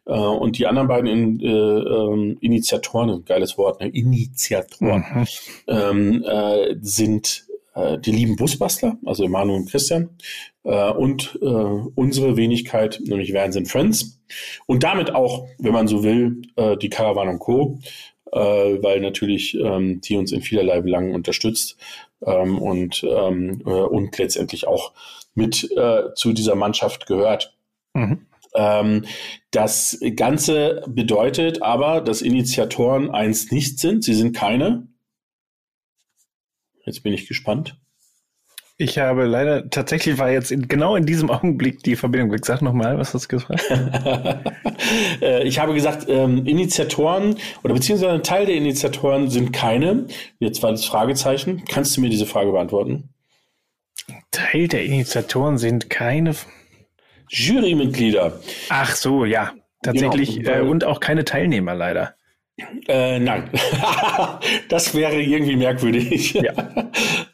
Äh, 0.05 0.13
und 0.13 0.57
die 0.57 0.67
anderen 0.67 0.87
beiden 0.87 1.07
in, 1.07 1.39
äh, 1.39 1.47
ähm, 1.47 2.37
Initiatoren, 2.41 3.23
geiles 3.25 3.57
Wort, 3.57 3.81
ne? 3.81 3.89
Initiatoren, 3.89 5.05
mhm. 5.13 5.27
ähm, 5.67 6.23
äh, 6.23 6.75
sind 6.81 7.45
äh, 7.73 7.97
die 7.99 8.11
lieben 8.11 8.35
Busbastler, 8.35 8.97
also 9.05 9.23
Emanuel 9.23 9.61
und 9.61 9.69
Christian, 9.69 10.09
äh, 10.63 10.91
und 10.91 11.39
äh, 11.41 11.45
unsere 11.45 12.35
Wenigkeit, 12.35 12.99
nämlich 13.05 13.33
Vans 13.33 13.57
Friends. 13.71 14.19
Und 14.65 14.83
damit 14.83 15.13
auch, 15.13 15.47
wenn 15.57 15.73
man 15.73 15.87
so 15.87 16.03
will, 16.03 16.41
die 16.81 16.89
Caravan 16.89 17.27
und 17.27 17.39
Co., 17.39 17.79
weil 18.31 19.01
natürlich 19.01 19.55
ähm, 19.55 19.99
die 19.99 20.15
uns 20.15 20.31
in 20.31 20.41
vielerlei 20.41 20.79
Belangen 20.79 21.13
unterstützt 21.13 21.75
ähm, 22.25 22.59
und, 22.59 23.03
ähm, 23.03 23.61
äh, 23.65 23.69
und 23.69 24.17
letztendlich 24.17 24.67
auch 24.67 24.93
mit 25.35 25.69
zu 26.15 26.31
dieser 26.31 26.55
Mannschaft 26.55 27.07
gehört. 27.07 27.57
Mhm. 27.93 28.25
Ähm, 28.55 29.05
das 29.51 29.99
Ganze 30.15 30.83
bedeutet 30.87 31.61
aber, 31.61 32.01
dass 32.01 32.21
Initiatoren 32.21 33.09
eins 33.11 33.51
nicht 33.51 33.79
sind. 33.79 34.03
Sie 34.03 34.13
sind 34.13 34.35
keine. 34.35 34.87
Jetzt 36.85 37.03
bin 37.03 37.13
ich 37.13 37.27
gespannt. 37.27 37.77
Ich 38.77 38.97
habe 38.97 39.25
leider, 39.25 39.69
tatsächlich 39.69 40.17
war 40.17 40.31
jetzt 40.31 40.51
in, 40.51 40.67
genau 40.67 40.95
in 40.95 41.05
diesem 41.05 41.29
Augenblick 41.29 41.83
die 41.83 41.95
Verbindung 41.95 42.31
weg. 42.31 42.45
Sag 42.45 42.63
nochmal, 42.63 42.97
was 42.97 43.13
hast 43.13 43.31
du 43.31 43.37
gesagt? 43.37 43.63
Äh, 45.21 45.43
ich 45.43 45.59
habe 45.59 45.75
gesagt, 45.75 46.07
ähm, 46.09 46.47
Initiatoren 46.47 47.35
oder 47.63 47.75
beziehungsweise 47.75 48.13
ein 48.13 48.23
Teil 48.23 48.47
der 48.47 48.55
Initiatoren 48.55 49.29
sind 49.29 49.53
keine. 49.53 50.07
Jetzt 50.39 50.63
war 50.63 50.71
das 50.71 50.85
Fragezeichen. 50.85 51.63
Kannst 51.69 51.95
du 51.95 52.01
mir 52.01 52.09
diese 52.09 52.25
Frage 52.25 52.51
beantworten? 52.51 53.09
Teil 54.31 54.67
der 54.67 54.83
Initiatoren 54.83 55.59
sind 55.59 55.89
keine. 55.91 56.33
Jurymitglieder. 57.31 58.39
Ach 58.69 58.95
so, 58.95 59.25
ja. 59.25 59.53
Tatsächlich. 59.83 60.37
Genau. 60.37 60.51
Äh, 60.51 60.61
und 60.61 60.83
auch 60.83 60.99
keine 60.99 61.25
Teilnehmer 61.25 61.73
leider. 61.73 62.15
Äh, 62.87 63.19
nein, 63.19 63.49
das 64.69 64.93
wäre 64.93 65.19
irgendwie 65.19 65.55
merkwürdig. 65.55 66.33
Ja. 66.33 66.53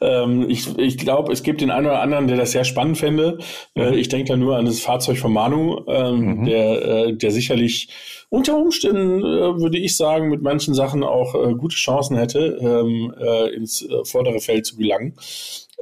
ähm, 0.00 0.48
ich 0.48 0.78
ich 0.78 0.96
glaube, 0.96 1.32
es 1.32 1.42
gibt 1.42 1.60
den 1.60 1.70
einen 1.70 1.86
oder 1.86 2.00
anderen, 2.00 2.28
der 2.28 2.36
das 2.36 2.52
sehr 2.52 2.64
spannend 2.64 2.98
fände. 2.98 3.38
Äh, 3.74 3.90
mhm. 3.90 3.98
ich 3.98 4.08
denke 4.08 4.32
da 4.32 4.36
nur 4.36 4.56
an 4.56 4.64
das 4.64 4.80
Fahrzeug 4.80 5.18
von 5.18 5.32
Manu, 5.32 5.84
ähm, 5.88 6.20
mhm. 6.20 6.44
der, 6.46 6.82
äh, 6.82 7.16
der 7.16 7.30
sicherlich 7.30 7.88
unter 8.30 8.56
Umständen, 8.56 9.20
äh, 9.20 9.60
würde 9.60 9.78
ich 9.78 9.96
sagen, 9.96 10.28
mit 10.28 10.40
manchen 10.40 10.72
Sachen 10.72 11.02
auch 11.02 11.34
äh, 11.34 11.54
gute 11.54 11.76
Chancen 11.76 12.16
hätte, 12.16 12.58
ähm, 12.60 13.12
äh, 13.18 13.54
ins 13.54 13.86
vordere 14.04 14.40
Feld 14.40 14.64
zu 14.64 14.76
gelangen. 14.76 15.14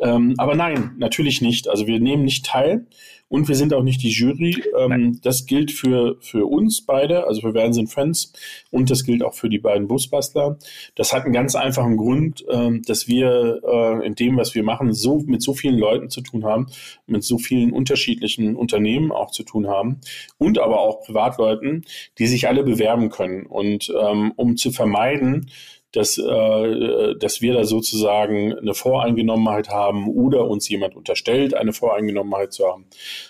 Ähm, 0.01 0.35
aber 0.39 0.55
nein, 0.55 0.95
natürlich 0.99 1.41
nicht. 1.41 1.69
Also 1.69 1.87
wir 1.87 2.01
nehmen 2.01 2.25
nicht 2.25 2.47
teil. 2.47 2.87
Und 3.29 3.49
wir 3.49 3.57
sind 3.57 3.75
auch 3.75 3.83
nicht 3.83 4.03
die 4.03 4.11
Jury. 4.11 4.63
Ähm, 4.79 5.21
das 5.23 5.47
gilt 5.47 5.73
für, 5.73 6.17
für 6.21 6.47
uns 6.47 6.85
beide, 6.85 7.27
also 7.27 7.41
für 7.41 7.55
Werden 7.55 7.73
sind 7.73 7.89
Friends. 7.89 8.33
Und 8.71 8.91
das 8.91 9.05
gilt 9.05 9.25
auch 9.25 9.35
für 9.35 9.49
die 9.49 9.59
beiden 9.59 9.89
Busbastler. 9.89 10.59
Das 10.95 11.13
hat 11.13 11.25
einen 11.25 11.33
ganz 11.33 11.55
einfachen 11.55 11.97
Grund, 11.97 12.45
ähm, 12.51 12.83
dass 12.87 13.09
wir 13.09 13.61
äh, 13.65 14.07
in 14.07 14.15
dem, 14.15 14.37
was 14.37 14.55
wir 14.55 14.63
machen, 14.63 14.93
so 14.93 15.19
mit 15.27 15.43
so 15.43 15.55
vielen 15.55 15.79
Leuten 15.79 16.09
zu 16.09 16.21
tun 16.21 16.45
haben, 16.45 16.67
mit 17.07 17.25
so 17.25 17.39
vielen 17.39 17.73
unterschiedlichen 17.73 18.55
Unternehmen 18.55 19.11
auch 19.11 19.31
zu 19.31 19.43
tun 19.43 19.67
haben 19.67 20.01
und 20.39 20.59
aber 20.59 20.81
auch 20.81 21.03
Privatleuten, 21.03 21.85
die 22.19 22.27
sich 22.27 22.47
alle 22.47 22.63
bewerben 22.63 23.11
können. 23.11 23.47
Und 23.47 23.93
ähm, 24.01 24.33
um 24.37 24.57
zu 24.57 24.71
vermeiden, 24.71 25.51
dass, 25.97 26.19
äh, 26.19 27.15
dass 27.19 27.41
wir 27.41 27.55
da 27.55 27.65
sozusagen 27.65 28.55
eine 28.55 28.75
Voreingenommenheit 28.75 29.71
haben 29.71 30.09
oder 30.09 30.49
uns 30.49 30.69
jemand 30.69 30.97
unterstellt, 30.97 31.55
eine 31.55 31.73
Voreingenommenheit 31.73 32.53
zu 32.53 32.67
haben, 32.67 32.87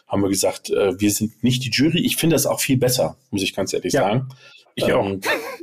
haben 0.07 0.22
wir 0.22 0.29
gesagt, 0.29 0.70
äh, 0.70 0.98
wir 1.00 1.11
sind 1.11 1.42
nicht 1.44 1.64
die 1.64 1.70
Jury. 1.70 2.00
Ich 2.00 2.16
finde 2.16 2.35
das 2.35 2.46
auch 2.46 2.61
viel 2.61 2.76
besser, 2.76 3.16
muss 3.31 3.42
ich 3.42 3.55
ganz 3.55 3.72
ehrlich 3.72 3.92
ja. 3.92 4.02
sagen. 4.02 4.29
Ich 4.79 4.92
auch. 4.92 5.07
Ähm, 5.07 5.20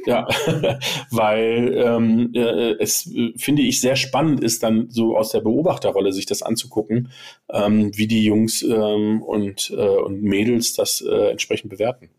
ja, 0.07 0.27
weil 1.11 1.73
ähm, 1.77 2.31
äh, 2.33 2.71
es, 2.79 3.09
finde 3.37 3.61
ich, 3.61 3.79
sehr 3.79 3.95
spannend 3.95 4.43
ist, 4.43 4.63
dann 4.63 4.89
so 4.89 5.15
aus 5.15 5.29
der 5.29 5.41
Beobachterrolle 5.41 6.11
sich 6.11 6.25
das 6.25 6.41
anzugucken, 6.41 7.09
ähm, 7.51 7.95
wie 7.95 8.07
die 8.07 8.23
Jungs 8.23 8.63
ähm, 8.63 9.21
und, 9.21 9.71
äh, 9.77 9.97
und 9.97 10.23
Mädels 10.23 10.73
das 10.73 11.01
äh, 11.01 11.29
entsprechend 11.29 11.69
bewerten. 11.69 12.09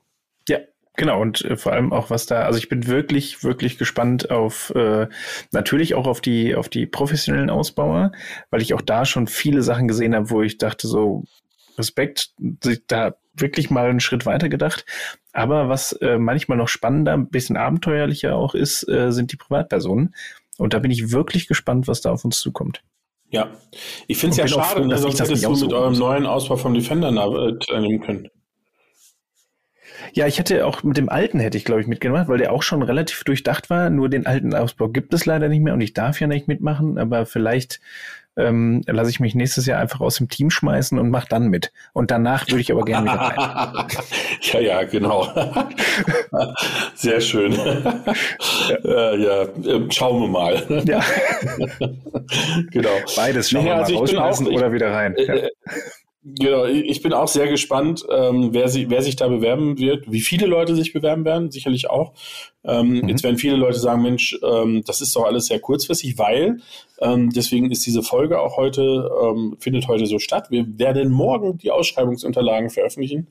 Genau, 0.97 1.21
und 1.21 1.45
äh, 1.45 1.57
vor 1.57 1.73
allem 1.73 1.93
auch, 1.93 2.11
was 2.11 2.27
da, 2.27 2.43
also 2.43 2.59
ich 2.59 2.69
bin 2.69 2.87
wirklich, 2.87 3.43
wirklich 3.43 3.79
gespannt 3.79 4.31
auf, 4.31 4.71
äh, 4.77 5.09
natürlich 5.51 5.95
auch 5.95 6.07
auf 6.07 6.21
die, 6.21 6.55
auf 6.55 6.69
die 6.69 6.87
professionellen 6.87 7.51
Ausbauer, 7.51 8.13
weil 8.51 8.63
ich 8.63 8.75
auch 8.75 8.81
da 8.81 9.05
schon 9.05 9.27
viele 9.27 9.63
Sachen 9.63 9.89
gesehen 9.89 10.15
habe, 10.15 10.31
wo 10.31 10.43
ich 10.43 10.59
dachte, 10.59 10.87
so, 10.87 11.25
Respekt, 11.77 12.31
da 12.87 13.17
wirklich 13.37 13.71
mal 13.71 13.91
einen 13.91 13.99
Schritt 13.99 14.27
weiter 14.27 14.49
gedacht. 14.49 14.87
Aber 15.33 15.69
was 15.69 15.93
äh, 15.95 16.19
manchmal 16.19 16.59
noch 16.59 16.69
spannender, 16.69 17.15
ein 17.15 17.29
bisschen 17.29 17.57
abenteuerlicher 17.57 18.37
auch 18.37 18.55
ist, 18.55 18.89
äh, 18.89 19.11
sind 19.11 19.33
die 19.33 19.37
Privatpersonen. 19.37 20.15
Und 20.59 20.73
da 20.73 20.79
bin 20.79 20.93
ich 20.93 21.11
wirklich 21.11 21.49
gespannt, 21.49 21.89
was 21.89 22.01
da 22.01 22.13
auf 22.13 22.25
uns 22.25 22.39
zukommt. 22.39 22.83
Ja, 23.31 23.51
ich 24.07 24.19
finde 24.19 24.33
es 24.33 24.37
ja 24.37 24.47
schade, 24.47 24.83
froh, 24.83 24.89
dass 24.89 25.03
sonst 25.03 25.21
hättest 25.21 25.45
du 25.45 25.51
mit 25.51 25.73
eurem 25.73 25.95
neuen 25.95 26.27
Ausbau 26.27 26.57
vom 26.57 26.75
Defender 26.75 27.11
teilnehmen 27.59 28.01
können. 28.01 28.31
Ja, 30.15 30.29
ich 30.29 30.39
hätte 30.39 30.65
auch 30.65 30.85
mit 30.85 30.97
dem 30.97 31.09
alten 31.09 31.41
hätte 31.41 31.59
ich, 31.59 31.65
glaube 31.65 31.81
ich, 31.81 31.89
mitgemacht, 31.89 32.29
weil 32.29 32.39
der 32.39 32.53
auch 32.53 32.63
schon 32.63 32.83
relativ 32.83 33.25
durchdacht 33.25 33.69
war. 33.69 33.91
Nur 33.91 34.09
den 34.09 34.27
alten 34.27 34.55
Ausbau 34.55 34.89
gibt 34.89 35.13
es 35.13 35.27
leider 35.27 35.49
nicht 35.49 35.61
mehr 35.61 35.75
und 35.75 35.81
ich 35.81 35.93
darf 35.93 36.21
ja 36.21 36.29
nicht 36.29 36.47
mitmachen, 36.47 36.99
aber 36.99 37.27
vielleicht 37.27 37.81
ähm, 38.37 38.83
lasse 38.87 39.11
ich 39.11 39.19
mich 39.19 39.35
nächstes 39.35 39.67
Jahr 39.67 39.81
einfach 39.81 40.01
aus 40.01 40.17
dem 40.17 40.29
Team 40.29 40.51
schmeißen 40.51 40.99
und 40.99 41.11
mache 41.11 41.29
dann 41.29 41.49
mit. 41.49 41.73
Und 41.93 42.13
danach 42.13 42.49
würde 42.49 42.61
ich 42.61 42.71
aber 42.71 42.85
gerne 42.85 43.13
wieder 43.13 43.21
rein. 43.21 43.87
ja, 44.41 44.61
ja, 44.61 44.83
genau. 44.85 45.29
Sehr 46.95 47.21
schön. 47.21 47.53
ja, 47.53 47.93
äh, 48.85 49.23
ja 49.23 49.43
äh, 49.43 49.91
schauen 49.91 50.23
wir 50.23 50.29
mal. 50.29 50.85
ja. 50.87 51.01
genau. 52.71 52.91
Beides 53.17 53.51
schauen 53.51 53.65
nee, 53.65 53.71
wir 53.71 53.75
mal 53.75 53.83
also 53.83 53.97
rausschmeißen 53.97 54.47
auch, 54.47 54.53
oder 54.53 54.73
wieder 54.73 54.93
rein. 54.93 55.17
Äh, 55.17 55.25
ja. 55.25 55.49
Genau, 56.27 56.65
ich 56.65 57.03
bin 57.03 57.13
auch 57.13 57.29
sehr 57.29 57.49
gespannt, 57.49 58.03
ähm, 58.11 58.55
wer, 58.55 58.69
sie, 58.69 58.89
wer 58.89 59.03
sich 59.03 59.15
da 59.15 59.29
bewerben 59.29 59.77
wird, 59.79 60.11
wie 60.11 60.23
viele 60.23 60.47
Leute 60.47 60.75
sich 60.75 60.95
bewerben 60.95 61.27
werden, 61.27 61.51
sicherlich 61.51 61.91
auch. 61.91 62.15
Ähm, 62.65 63.01
mhm. 63.01 63.09
Jetzt 63.11 63.23
werden 63.23 63.37
viele 63.37 63.57
Leute 63.57 63.79
sagen, 63.79 64.01
Mensch, 64.01 64.39
ähm, 64.43 64.83
das 64.87 65.03
ist 65.03 65.15
doch 65.15 65.25
alles 65.27 65.47
sehr 65.47 65.61
kurzfristig, 65.61 66.17
weil 66.17 66.61
ähm, 67.01 67.29
deswegen 67.29 67.71
ist 67.71 67.85
diese 67.85 68.03
Folge 68.03 68.41
auch 68.41 68.57
heute, 68.57 69.11
ähm, 69.23 69.57
findet 69.59 69.87
heute 69.87 70.07
so 70.07 70.19
statt. 70.19 70.47
Wir 70.49 70.79
werden 70.79 71.13
morgen 71.13 71.59
die 71.59 71.71
Ausschreibungsunterlagen 71.71 72.71
veröffentlichen 72.71 73.29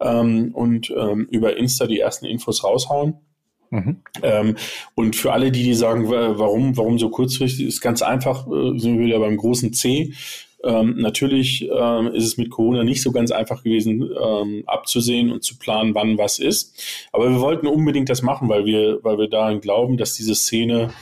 ähm, 0.00 0.50
und 0.54 0.92
ähm, 0.94 1.26
über 1.30 1.56
Insta 1.56 1.86
die 1.86 2.00
ersten 2.00 2.26
Infos 2.26 2.62
raushauen. 2.62 3.14
Mhm. 3.70 4.02
Ähm, 4.22 4.56
und 4.94 5.16
für 5.16 5.32
alle, 5.32 5.50
die, 5.50 5.62
die 5.62 5.74
sagen, 5.74 6.10
warum, 6.10 6.76
warum 6.76 6.98
so 6.98 7.08
kurzfristig, 7.08 7.66
ist 7.66 7.80
ganz 7.80 8.02
einfach, 8.02 8.46
äh, 8.46 8.78
sind 8.78 8.98
wir 8.98 9.06
wieder 9.06 9.18
beim 9.18 9.38
großen 9.38 9.72
C. 9.72 10.12
Ähm, 10.64 10.96
natürlich 10.96 11.68
ähm, 11.70 12.08
ist 12.08 12.24
es 12.24 12.36
mit 12.38 12.50
Corona 12.50 12.84
nicht 12.84 13.02
so 13.02 13.12
ganz 13.12 13.30
einfach 13.30 13.62
gewesen, 13.62 14.10
ähm, 14.20 14.64
abzusehen 14.66 15.30
und 15.30 15.44
zu 15.44 15.58
planen, 15.58 15.94
wann 15.94 16.16
was 16.18 16.38
ist. 16.38 16.82
Aber 17.12 17.30
wir 17.30 17.40
wollten 17.40 17.66
unbedingt 17.66 18.08
das 18.08 18.22
machen, 18.22 18.48
weil 18.48 18.64
wir, 18.64 18.98
weil 19.02 19.18
wir 19.18 19.28
daran 19.28 19.60
glauben, 19.60 19.96
dass 19.96 20.14
diese 20.14 20.34
Szene 20.34 20.92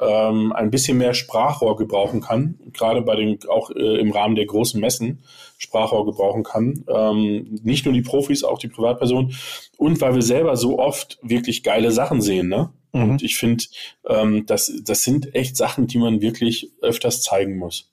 ähm, 0.00 0.52
ein 0.52 0.70
bisschen 0.70 0.98
mehr 0.98 1.14
Sprachrohr 1.14 1.76
gebrauchen 1.76 2.20
kann, 2.20 2.58
gerade 2.72 3.02
bei 3.02 3.16
den, 3.16 3.38
auch 3.48 3.70
äh, 3.70 3.98
im 4.00 4.10
Rahmen 4.10 4.34
der 4.34 4.46
großen 4.46 4.80
Messen 4.80 5.22
Sprachrohr 5.58 6.04
gebrauchen 6.04 6.42
kann. 6.42 6.84
Ähm, 6.88 7.60
nicht 7.62 7.84
nur 7.84 7.94
die 7.94 8.02
Profis, 8.02 8.42
auch 8.42 8.58
die 8.58 8.68
Privatpersonen. 8.68 9.34
Und 9.76 10.00
weil 10.00 10.14
wir 10.14 10.22
selber 10.22 10.56
so 10.56 10.78
oft 10.78 11.18
wirklich 11.22 11.62
geile 11.62 11.92
Sachen 11.92 12.20
sehen, 12.20 12.48
ne? 12.48 12.70
Mhm. 12.92 13.10
Und 13.10 13.22
ich 13.22 13.36
finde, 13.36 13.64
ähm, 14.08 14.46
das, 14.46 14.72
das 14.84 15.04
sind 15.04 15.34
echt 15.34 15.56
Sachen, 15.56 15.86
die 15.86 15.98
man 15.98 16.20
wirklich 16.20 16.70
öfters 16.82 17.22
zeigen 17.22 17.56
muss. 17.56 17.92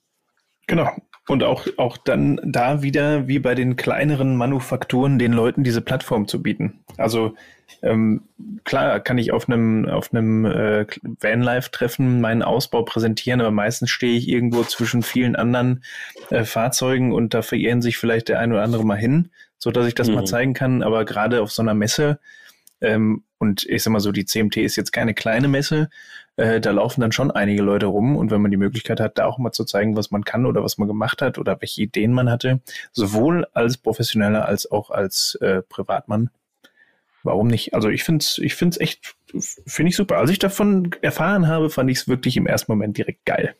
Genau. 0.66 0.90
Und 1.28 1.44
auch, 1.44 1.66
auch 1.76 1.96
dann 1.96 2.40
da 2.44 2.82
wieder, 2.82 3.28
wie 3.28 3.38
bei 3.38 3.54
den 3.54 3.76
kleineren 3.76 4.36
Manufakturen, 4.36 5.20
den 5.20 5.32
Leuten 5.32 5.62
diese 5.62 5.80
Plattform 5.80 6.26
zu 6.26 6.42
bieten. 6.42 6.80
Also 6.96 7.36
ähm, 7.80 8.22
klar 8.64 8.98
kann 8.98 9.18
ich 9.18 9.32
auf 9.32 9.48
einem, 9.48 9.88
auf 9.88 10.12
einem 10.12 10.44
äh, 10.44 10.86
Vanlife-Treffen 11.20 12.20
meinen 12.20 12.42
Ausbau 12.42 12.82
präsentieren, 12.82 13.40
aber 13.40 13.52
meistens 13.52 13.90
stehe 13.90 14.16
ich 14.16 14.28
irgendwo 14.28 14.64
zwischen 14.64 15.02
vielen 15.02 15.36
anderen 15.36 15.84
äh, 16.30 16.44
Fahrzeugen 16.44 17.12
und 17.12 17.34
da 17.34 17.42
verirren 17.42 17.82
sich 17.82 17.98
vielleicht 17.98 18.28
der 18.28 18.40
ein 18.40 18.52
oder 18.52 18.62
andere 18.62 18.84
mal 18.84 18.98
hin, 18.98 19.30
so 19.58 19.70
dass 19.70 19.86
ich 19.86 19.94
das 19.94 20.08
mhm. 20.08 20.14
mal 20.14 20.24
zeigen 20.24 20.54
kann. 20.54 20.82
Aber 20.82 21.04
gerade 21.04 21.40
auf 21.40 21.52
so 21.52 21.62
einer 21.62 21.74
Messe, 21.74 22.18
ähm, 22.80 23.22
und 23.38 23.64
ich 23.66 23.82
sag 23.82 23.92
mal 23.92 24.00
so, 24.00 24.12
die 24.12 24.24
CMT 24.24 24.58
ist 24.58 24.76
jetzt 24.76 24.92
keine 24.92 25.14
kleine 25.14 25.48
Messe, 25.48 25.88
äh, 26.36 26.60
da 26.60 26.70
laufen 26.70 27.00
dann 27.00 27.12
schon 27.12 27.30
einige 27.30 27.62
Leute 27.62 27.86
rum 27.86 28.16
und 28.16 28.30
wenn 28.30 28.40
man 28.40 28.50
die 28.50 28.56
Möglichkeit 28.56 29.00
hat, 29.00 29.18
da 29.18 29.26
auch 29.26 29.38
mal 29.38 29.52
zu 29.52 29.64
zeigen, 29.64 29.96
was 29.96 30.10
man 30.10 30.24
kann 30.24 30.46
oder 30.46 30.62
was 30.62 30.78
man 30.78 30.88
gemacht 30.88 31.22
hat 31.22 31.38
oder 31.38 31.60
welche 31.60 31.82
Ideen 31.82 32.12
man 32.12 32.30
hatte, 32.30 32.60
sowohl 32.92 33.46
als 33.52 33.76
Professioneller 33.76 34.46
als 34.46 34.70
auch 34.70 34.90
als 34.90 35.36
äh, 35.40 35.62
Privatmann, 35.62 36.30
warum 37.22 37.48
nicht? 37.48 37.74
Also 37.74 37.88
ich 37.88 38.04
finde 38.04 38.22
es 38.22 38.38
ich 38.38 38.54
find's 38.54 38.78
echt, 38.80 39.14
finde 39.66 39.90
ich 39.90 39.96
super. 39.96 40.18
Als 40.18 40.30
ich 40.30 40.38
davon 40.38 40.90
erfahren 41.02 41.48
habe, 41.48 41.70
fand 41.70 41.90
ich 41.90 41.98
es 41.98 42.08
wirklich 42.08 42.36
im 42.36 42.46
ersten 42.46 42.72
Moment 42.72 42.96
direkt 42.96 43.24
geil. 43.24 43.54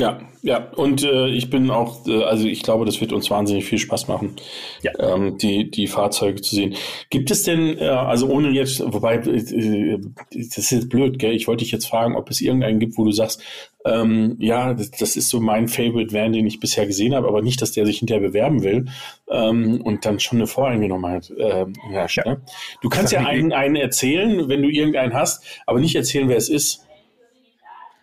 Ja, 0.00 0.18
ja, 0.40 0.70
und 0.76 1.04
äh, 1.04 1.28
ich 1.28 1.50
bin 1.50 1.70
auch, 1.70 2.06
äh, 2.06 2.24
also 2.24 2.46
ich 2.48 2.62
glaube, 2.62 2.86
das 2.86 3.02
wird 3.02 3.12
uns 3.12 3.30
wahnsinnig 3.30 3.66
viel 3.66 3.76
Spaß 3.76 4.08
machen, 4.08 4.36
ja. 4.80 4.92
ähm, 4.98 5.36
die, 5.36 5.70
die 5.70 5.86
Fahrzeuge 5.88 6.40
zu 6.40 6.54
sehen. 6.54 6.74
Gibt 7.10 7.30
es 7.30 7.42
denn, 7.42 7.76
äh, 7.76 7.84
also 7.84 8.26
ohne 8.26 8.48
jetzt, 8.48 8.80
wobei, 8.80 9.16
äh, 9.16 9.98
das 10.32 10.56
ist 10.56 10.70
jetzt 10.70 10.88
blöd, 10.88 11.18
gell? 11.18 11.34
Ich 11.34 11.46
wollte 11.46 11.64
dich 11.64 11.72
jetzt 11.72 11.86
fragen, 11.86 12.16
ob 12.16 12.30
es 12.30 12.40
irgendeinen 12.40 12.80
gibt, 12.80 12.96
wo 12.96 13.04
du 13.04 13.12
sagst, 13.12 13.42
ähm, 13.84 14.36
ja, 14.38 14.72
das, 14.72 14.90
das 14.92 15.16
ist 15.16 15.28
so 15.28 15.38
mein 15.38 15.68
Favorite 15.68 16.14
Van, 16.14 16.32
den 16.32 16.46
ich 16.46 16.60
bisher 16.60 16.86
gesehen 16.86 17.14
habe, 17.14 17.28
aber 17.28 17.42
nicht, 17.42 17.60
dass 17.60 17.72
der 17.72 17.84
sich 17.84 17.98
hinterher 17.98 18.26
bewerben 18.26 18.62
will 18.62 18.86
ähm, 19.30 19.82
und 19.82 20.06
dann 20.06 20.18
schon 20.18 20.38
eine 20.38 20.46
Voreingenommenheit 20.46 21.30
äh, 21.36 21.66
herrscht. 21.90 22.16
Ja. 22.16 22.24
Ne? 22.24 22.40
Du 22.80 22.88
kannst 22.88 23.12
ja 23.12 23.20
einen, 23.26 23.52
einen 23.52 23.76
erzählen, 23.76 24.48
wenn 24.48 24.62
du 24.62 24.70
irgendeinen 24.70 25.12
hast, 25.12 25.44
aber 25.66 25.78
nicht 25.78 25.94
erzählen, 25.94 26.30
wer 26.30 26.38
es 26.38 26.48
ist. 26.48 26.86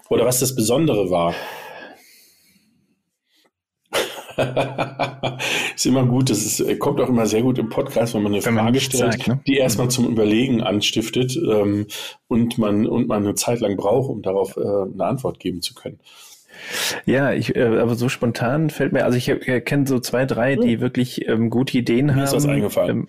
Oder 0.09 0.25
was 0.25 0.39
das 0.39 0.55
Besondere 0.55 1.09
war. 1.09 1.33
ist 5.75 5.85
immer 5.85 6.05
gut. 6.05 6.29
Das 6.29 6.45
ist, 6.45 6.79
kommt 6.79 7.01
auch 7.01 7.09
immer 7.09 7.25
sehr 7.25 7.41
gut 7.41 7.57
im 7.57 7.69
Podcast, 7.69 8.13
wenn 8.13 8.23
man 8.23 8.33
eine 8.33 8.45
wenn 8.45 8.55
Frage 8.55 8.71
man 8.71 8.79
stellt, 8.79 9.13
sagt, 9.13 9.27
ne? 9.27 9.39
die 9.47 9.57
erstmal 9.57 9.89
zum 9.89 10.07
Überlegen 10.07 10.61
anstiftet 10.61 11.35
ähm, 11.35 11.87
und, 12.27 12.57
man, 12.57 12.85
und 12.85 13.07
man 13.07 13.23
eine 13.23 13.35
Zeit 13.35 13.59
lang 13.59 13.75
braucht, 13.77 14.09
um 14.09 14.21
darauf 14.21 14.57
äh, 14.57 14.61
eine 14.61 15.05
Antwort 15.05 15.39
geben 15.39 15.61
zu 15.61 15.73
können. 15.73 15.99
Ja, 17.05 17.33
ich, 17.33 17.55
äh, 17.55 17.77
aber 17.77 17.95
so 17.95 18.09
spontan 18.09 18.69
fällt 18.69 18.93
mir, 18.93 19.05
also 19.05 19.17
ich 19.17 19.29
äh, 19.29 19.61
kenne 19.61 19.87
so 19.87 19.99
zwei, 19.99 20.25
drei, 20.25 20.55
die 20.55 20.73
hm. 20.73 20.81
wirklich 20.81 21.27
ähm, 21.27 21.49
gute 21.49 21.77
Ideen 21.77 22.07
mir 22.07 22.11
haben. 22.13 22.19
Mir 22.19 22.25
ist 22.25 22.35
was 22.35 22.45
eingefallen. 22.45 22.97
Ähm, 22.97 23.07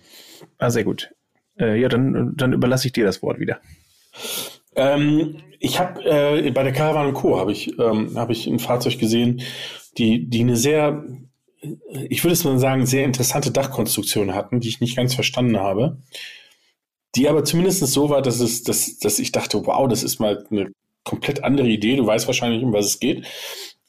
ah, 0.59 0.71
sehr 0.71 0.85
gut. 0.85 1.11
Äh, 1.59 1.81
ja, 1.81 1.89
dann, 1.89 2.35
dann 2.37 2.53
überlasse 2.53 2.87
ich 2.87 2.93
dir 2.93 3.05
das 3.05 3.23
Wort 3.23 3.39
wieder. 3.39 3.61
Ähm, 4.79 5.43
ich 5.59 5.81
habe 5.81 6.05
äh, 6.05 6.51
bei 6.53 6.63
der 6.63 6.73
Caravan 6.73 7.13
Co. 7.13 7.39
habe 7.39 7.53
ich 7.53 7.79
ähm, 7.79 8.17
habe 8.17 8.33
ich 8.33 8.47
ein 8.47 8.61
Fahrzeug 8.61 8.99
gesehen, 8.99 9.43
die, 9.99 10.29
die 10.31 10.41
eine 10.41 10.57
sehr, 10.57 11.05
ich 12.09 12.23
würde 12.23 12.33
es 12.33 12.45
mal 12.45 12.59
sagen, 12.59 12.87
sehr 12.87 13.05
interessante 13.05 13.51
Dachkonstruktion 13.51 14.35
hatten, 14.35 14.61
die 14.61 14.69
ich 14.69 14.81
nicht 14.81 14.97
ganz 14.97 15.15
verstanden 15.15 15.59
habe. 15.59 15.99
Die 17.17 17.29
aber 17.29 17.45
zumindest 17.45 17.85
so 17.87 18.11
war, 18.11 18.23
dass 18.23 18.39
es, 18.39 18.63
dass, 18.63 18.99
dass 18.99 19.19
ich 19.19 19.33
dachte, 19.33 19.67
wow, 19.67 19.89
das 19.89 20.05
ist 20.05 20.21
mal 20.21 20.47
eine 20.51 20.71
komplett 21.05 21.43
andere 21.43 21.69
Idee. 21.69 21.97
Du 21.97 22.07
weißt 22.07 22.27
wahrscheinlich, 22.27 22.63
um 22.63 22.73
was 22.73 22.87
es 22.87 23.01
geht. 23.01 23.27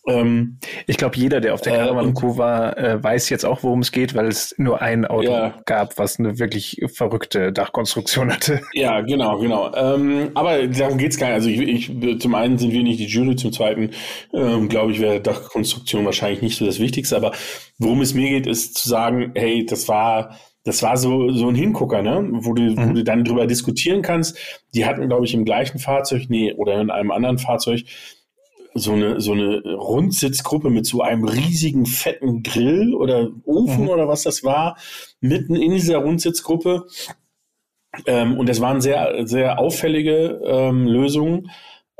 Ähm, 0.09 0.57
ich 0.87 0.97
glaube, 0.97 1.17
jeder, 1.17 1.39
der 1.39 1.53
auf 1.53 1.61
der 1.61 1.77
Caravan 1.77 2.09
äh, 2.09 2.13
Co. 2.13 2.37
war, 2.37 2.77
äh, 2.77 3.01
weiß 3.01 3.29
jetzt 3.29 3.45
auch, 3.45 3.63
worum 3.63 3.79
es 3.79 3.91
geht, 3.91 4.15
weil 4.15 4.27
es 4.27 4.55
nur 4.57 4.81
ein 4.81 5.05
Auto 5.05 5.31
ja. 5.31 5.53
gab, 5.65 5.97
was 5.97 6.19
eine 6.19 6.39
wirklich 6.39 6.81
verrückte 6.93 7.51
Dachkonstruktion 7.51 8.33
hatte. 8.33 8.61
Ja, 8.73 9.01
genau, 9.01 9.37
genau. 9.39 9.73
Ähm, 9.75 10.31
aber 10.33 10.67
darum 10.67 10.97
geht 10.97 11.11
es 11.11 11.17
gar 11.17 11.27
nicht. 11.27 11.35
Also 11.35 11.49
ich, 11.49 11.91
ich, 11.91 12.19
zum 12.21 12.35
einen 12.35 12.57
sind 12.57 12.71
wir 12.71 12.83
nicht 12.83 12.99
die 12.99 13.05
Jury, 13.05 13.35
zum 13.35 13.51
zweiten 13.51 13.91
ähm, 14.33 14.69
glaube 14.69 14.91
ich, 14.91 14.99
wäre 14.99 15.21
Dachkonstruktion 15.21 16.05
wahrscheinlich 16.05 16.41
nicht 16.41 16.57
so 16.57 16.65
das 16.65 16.79
Wichtigste. 16.79 17.15
Aber 17.15 17.33
worum 17.77 18.01
es 18.01 18.13
mir 18.13 18.29
geht, 18.29 18.47
ist 18.47 18.77
zu 18.77 18.89
sagen, 18.89 19.31
hey, 19.35 19.65
das 19.65 19.87
war 19.87 20.35
das 20.65 20.83
war 20.83 20.97
so, 20.97 21.31
so 21.31 21.47
ein 21.47 21.55
Hingucker, 21.55 22.01
ne? 22.01 22.27
wo, 22.31 22.53
du, 22.53 22.61
mhm. 22.61 22.89
wo 22.89 22.93
du 22.93 23.03
dann 23.03 23.23
drüber 23.23 23.47
diskutieren 23.47 24.01
kannst. 24.01 24.37
Die 24.75 24.85
hatten, 24.85 25.07
glaube 25.07 25.25
ich, 25.25 25.33
im 25.33 25.45
gleichen 25.45 25.79
Fahrzeug, 25.79 26.25
nee, 26.29 26.53
oder 26.53 26.79
in 26.79 26.91
einem 26.91 27.11
anderen 27.11 27.37
Fahrzeug 27.37 27.85
so 28.73 28.93
eine, 28.93 29.19
so 29.19 29.33
eine 29.33 29.61
Rundsitzgruppe 29.61 30.69
mit 30.69 30.85
so 30.85 31.01
einem 31.01 31.25
riesigen, 31.25 31.85
fetten 31.85 32.43
Grill 32.43 32.93
oder 32.93 33.29
Ofen 33.45 33.83
mhm. 33.83 33.89
oder 33.89 34.07
was 34.07 34.23
das 34.23 34.43
war, 34.43 34.77
mitten 35.21 35.55
in 35.55 35.71
dieser 35.71 35.97
Rundsitzgruppe. 35.97 36.85
Ähm, 38.05 38.37
und 38.37 38.47
das 38.47 38.61
waren 38.61 38.81
sehr, 38.81 39.25
sehr 39.27 39.59
auffällige 39.59 40.41
ähm, 40.45 40.85
Lösungen. 40.87 41.49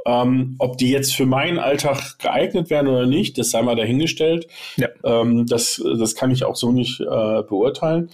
Ähm, 0.05 0.55
ob 0.59 0.77
die 0.77 0.91
jetzt 0.91 1.13
für 1.13 1.25
meinen 1.25 1.59
Alltag 1.59 2.19
geeignet 2.19 2.69
werden 2.69 2.87
oder 2.87 3.05
nicht, 3.05 3.37
das 3.37 3.51
sei 3.51 3.61
mal 3.61 3.75
dahingestellt. 3.75 4.47
Ja. 4.77 4.87
Ähm, 5.03 5.45
das, 5.45 5.83
das 5.99 6.15
kann 6.15 6.31
ich 6.31 6.45
auch 6.45 6.55
so 6.55 6.71
nicht 6.71 7.01
äh, 7.01 7.43
beurteilen. 7.43 8.09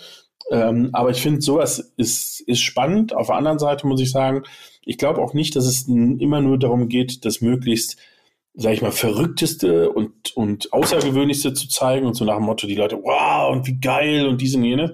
Ähm, 0.51 0.89
aber 0.93 1.09
ich 1.11 1.21
finde, 1.21 1.41
sowas 1.41 1.93
ist, 1.97 2.41
ist 2.41 2.61
spannend. 2.61 3.13
Auf 3.13 3.27
der 3.27 3.35
anderen 3.35 3.59
Seite 3.59 3.87
muss 3.87 4.01
ich 4.01 4.11
sagen, 4.11 4.43
ich 4.83 4.97
glaube 4.97 5.21
auch 5.21 5.33
nicht, 5.33 5.55
dass 5.55 5.65
es 5.65 5.87
immer 5.87 6.41
nur 6.41 6.57
darum 6.57 6.87
geht, 6.87 7.25
dass 7.25 7.41
möglichst 7.41 7.97
sag 8.55 8.73
ich 8.73 8.81
mal, 8.81 8.91
verrückteste 8.91 9.89
und, 9.91 10.35
und 10.35 10.71
außergewöhnlichste 10.71 11.53
zu 11.53 11.67
zeigen 11.67 12.05
und 12.05 12.13
so 12.13 12.25
nach 12.25 12.37
dem 12.37 12.45
Motto, 12.45 12.67
die 12.67 12.75
Leute, 12.75 12.97
wow, 12.97 13.51
und 13.51 13.67
wie 13.67 13.79
geil 13.79 14.27
und 14.27 14.41
diesen 14.41 14.63
jene. 14.63 14.93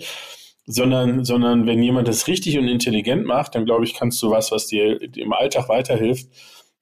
Sondern, 0.65 1.25
sondern 1.25 1.65
wenn 1.65 1.81
jemand 1.81 2.07
das 2.07 2.27
richtig 2.27 2.57
und 2.57 2.67
intelligent 2.67 3.25
macht, 3.25 3.55
dann 3.55 3.65
glaube 3.65 3.83
ich, 3.83 3.95
kannst 3.95 4.21
du 4.21 4.29
was, 4.29 4.51
was 4.51 4.67
dir 4.67 5.01
im 5.17 5.33
Alltag 5.33 5.67
weiterhilft, 5.69 6.29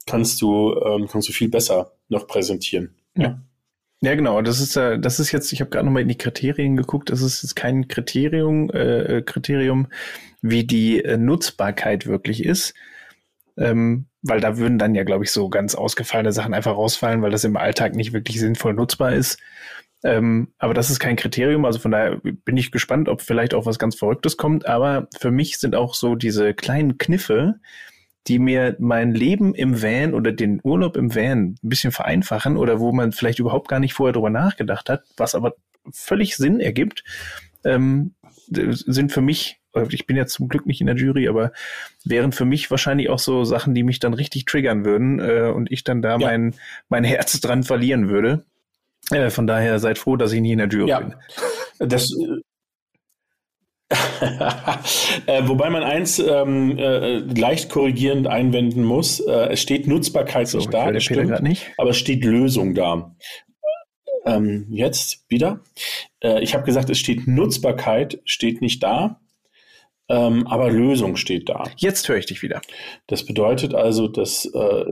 kannst 0.06 0.42
du, 0.42 0.76
ähm, 0.86 1.08
kannst 1.08 1.30
du 1.30 1.34
viel 1.34 1.50
besser 1.50 1.94
noch 2.10 2.28
präsentieren. 2.28 2.96
Ja. 3.16 3.42
Ja, 4.02 4.16
genau. 4.16 4.42
Das 4.42 4.60
ist, 4.60 4.76
äh, 4.76 5.00
das 5.00 5.20
ist 5.20 5.32
jetzt, 5.32 5.52
ich 5.52 5.62
habe 5.62 5.70
gerade 5.70 5.86
nochmal 5.86 6.04
in 6.04 6.08
die 6.08 6.18
Kriterien 6.18 6.78
geguckt, 6.78 7.10
das 7.10 7.22
ist 7.22 7.42
jetzt 7.44 7.56
kein 7.56 7.88
Kriterium, 7.88 8.70
äh, 8.70 9.18
äh, 9.18 9.22
Kriterium, 9.22 9.88
wie 10.42 10.66
die 10.66 11.04
äh, 11.04 11.18
Nutzbarkeit 11.18 12.06
wirklich 12.06 12.46
ist. 12.46 12.74
Ähm, 13.58 14.09
weil 14.22 14.42
da 14.42 14.58
würden 14.58 14.78
dann 14.78 14.96
ja, 14.96 15.04
glaube 15.04 15.24
ich, 15.24 15.32
so 15.32 15.50
ganz 15.50 15.76
ausgefallene 15.76 16.32
Sachen 16.32 16.54
einfach 16.54 16.76
rausfallen, 16.76 17.22
weil 17.22 17.32
das 17.32 17.44
im 17.44 17.58
Alltag 17.58 17.96
nicht 17.96 18.14
wirklich 18.14 18.40
sinnvoll 18.40 18.74
nutzbar 18.74 19.14
ist. 19.14 19.40
Ähm, 20.04 20.54
aber 20.58 20.74
das 20.74 20.90
ist 20.90 21.00
kein 21.00 21.16
Kriterium. 21.16 21.66
Also 21.66 21.80
von 21.80 21.92
daher 21.92 22.22
bin 22.24 22.58
ich 22.58 22.72
gespannt, 22.72 23.10
ob 23.10 23.22
vielleicht 23.22 23.54
auch 23.54 23.66
was 23.66 23.80
ganz 23.80 23.96
Verrücktes 23.96 24.38
kommt. 24.38 24.66
Aber 24.66 25.08
für 25.20 25.32
mich 25.32 25.58
sind 25.58 25.76
auch 25.76 25.94
so 25.94 26.16
diese 26.16 26.54
kleinen 26.54 26.98
Kniffe, 26.98 27.56
die 28.28 28.40
mir 28.40 28.76
mein 28.80 29.14
Leben 29.14 29.56
im 29.56 29.82
Van 29.82 30.14
oder 30.14 30.32
den 30.32 30.62
Urlaub 30.64 30.98
im 30.98 31.16
Van 31.16 31.56
ein 31.64 31.70
bisschen 31.70 31.92
vereinfachen 31.92 32.58
oder 32.58 32.80
wo 32.80 32.92
man 32.92 33.12
vielleicht 33.12 33.40
überhaupt 33.40 33.68
gar 33.68 33.80
nicht 33.80 33.94
vorher 33.94 34.14
drüber 34.14 34.30
nachgedacht 34.30 34.90
hat, 34.90 35.04
was 35.18 35.36
aber 35.36 35.56
völlig 35.92 36.36
Sinn 36.36 36.60
ergibt, 36.60 37.04
ähm, 37.64 38.14
sind 38.52 39.12
für 39.12 39.22
mich, 39.22 39.59
ich 39.90 40.08
bin 40.08 40.18
jetzt 40.18 40.34
zum 40.34 40.48
Glück 40.48 40.66
nicht 40.66 40.82
in 40.82 40.88
der 40.88 40.96
Jury, 40.96 41.28
aber 41.28 41.52
wären 42.04 42.32
für 42.32 42.46
mich 42.46 42.72
wahrscheinlich 42.72 43.10
auch 43.10 43.20
so 43.20 43.44
Sachen, 43.44 43.76
die 43.76 43.84
mich 43.84 44.00
dann 44.00 44.14
richtig 44.14 44.46
triggern 44.46 44.86
würden 44.86 45.20
äh, 45.20 45.52
und 45.54 45.72
ich 45.72 45.84
dann 45.84 46.02
da 46.02 46.18
ja. 46.18 46.18
mein, 46.18 46.56
mein 46.90 47.04
Herz 47.04 47.40
dran 47.40 47.64
verlieren 47.64 48.10
würde. 48.10 48.46
Äh, 49.12 49.30
von 49.30 49.48
daher 49.48 49.80
seid 49.80 49.98
froh, 49.98 50.16
dass 50.16 50.32
ich 50.32 50.42
nie 50.42 50.54
in 50.54 50.60
der 50.60 50.68
Jury 50.68 50.90
ja. 50.90 51.00
bin. 51.00 51.16
Das, 51.80 52.12
äh, 55.26 55.48
wobei 55.48 55.70
man 55.70 55.84
eins 55.84 56.20
ähm, 56.20 56.78
äh, 56.78 57.18
leicht 57.18 57.70
korrigierend 57.70 58.28
einwenden 58.28 58.84
muss, 58.84 59.20
äh, 59.20 59.50
es 59.52 59.62
steht 59.62 59.88
Nutzbarkeit 59.88 60.48
so, 60.48 60.60
nicht 60.60 60.74
da, 60.74 60.92
das 60.92 61.04
stimmt, 61.04 61.42
nicht. 61.42 61.72
aber 61.78 61.90
es 61.92 61.98
steht 61.98 62.24
Lösung 62.24 62.76
da. 62.76 63.16
Ähm, 64.26 64.68
jetzt 64.70 65.26
wieder. 65.30 65.62
Äh, 66.22 66.44
ich 66.44 66.54
habe 66.54 66.66
gesagt, 66.66 66.90
es 66.90 67.00
steht 67.00 67.26
Nutzbarkeit, 67.26 68.20
steht 68.26 68.62
nicht 68.62 68.84
da, 68.84 69.20
ähm, 70.10 70.48
aber 70.48 70.70
Lösung 70.72 71.16
steht 71.16 71.50
da. 71.50 71.64
Jetzt 71.78 72.10
höre 72.10 72.18
ich 72.18 72.26
dich 72.26 72.42
wieder. 72.42 72.62
Das 73.08 73.26
bedeutet 73.26 73.74
also, 73.74 74.08
dass 74.08 74.46
äh, 74.46 74.86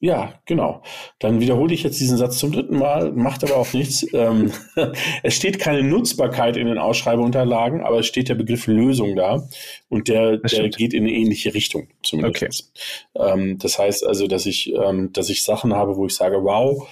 ja, 0.00 0.34
genau. 0.46 0.82
Dann 1.18 1.40
wiederhole 1.40 1.74
ich 1.74 1.82
jetzt 1.82 1.98
diesen 1.98 2.18
Satz 2.18 2.38
zum 2.38 2.52
dritten 2.52 2.78
Mal, 2.78 3.10
macht 3.12 3.42
aber 3.42 3.56
auch 3.56 3.72
nichts. 3.72 4.06
ähm, 4.12 4.52
es 5.24 5.34
steht 5.34 5.58
keine 5.58 5.82
Nutzbarkeit 5.82 6.56
in 6.56 6.68
den 6.68 6.78
Ausschreibeunterlagen, 6.78 7.82
aber 7.82 7.98
es 7.98 8.06
steht 8.06 8.28
der 8.28 8.36
Begriff 8.36 8.68
Lösung 8.68 9.16
da 9.16 9.48
und 9.88 10.06
der, 10.06 10.36
der 10.36 10.68
geht 10.68 10.94
in 10.94 11.02
eine 11.02 11.12
ähnliche 11.12 11.52
Richtung 11.52 11.88
zumindest. 12.04 12.72
Okay. 13.16 13.32
Ähm, 13.32 13.58
das 13.58 13.78
heißt 13.78 14.06
also, 14.06 14.28
dass 14.28 14.46
ich, 14.46 14.72
ähm, 14.72 15.12
dass 15.12 15.30
ich 15.30 15.42
Sachen 15.42 15.74
habe, 15.74 15.96
wo 15.96 16.06
ich 16.06 16.14
sage, 16.14 16.44
wow, 16.44 16.88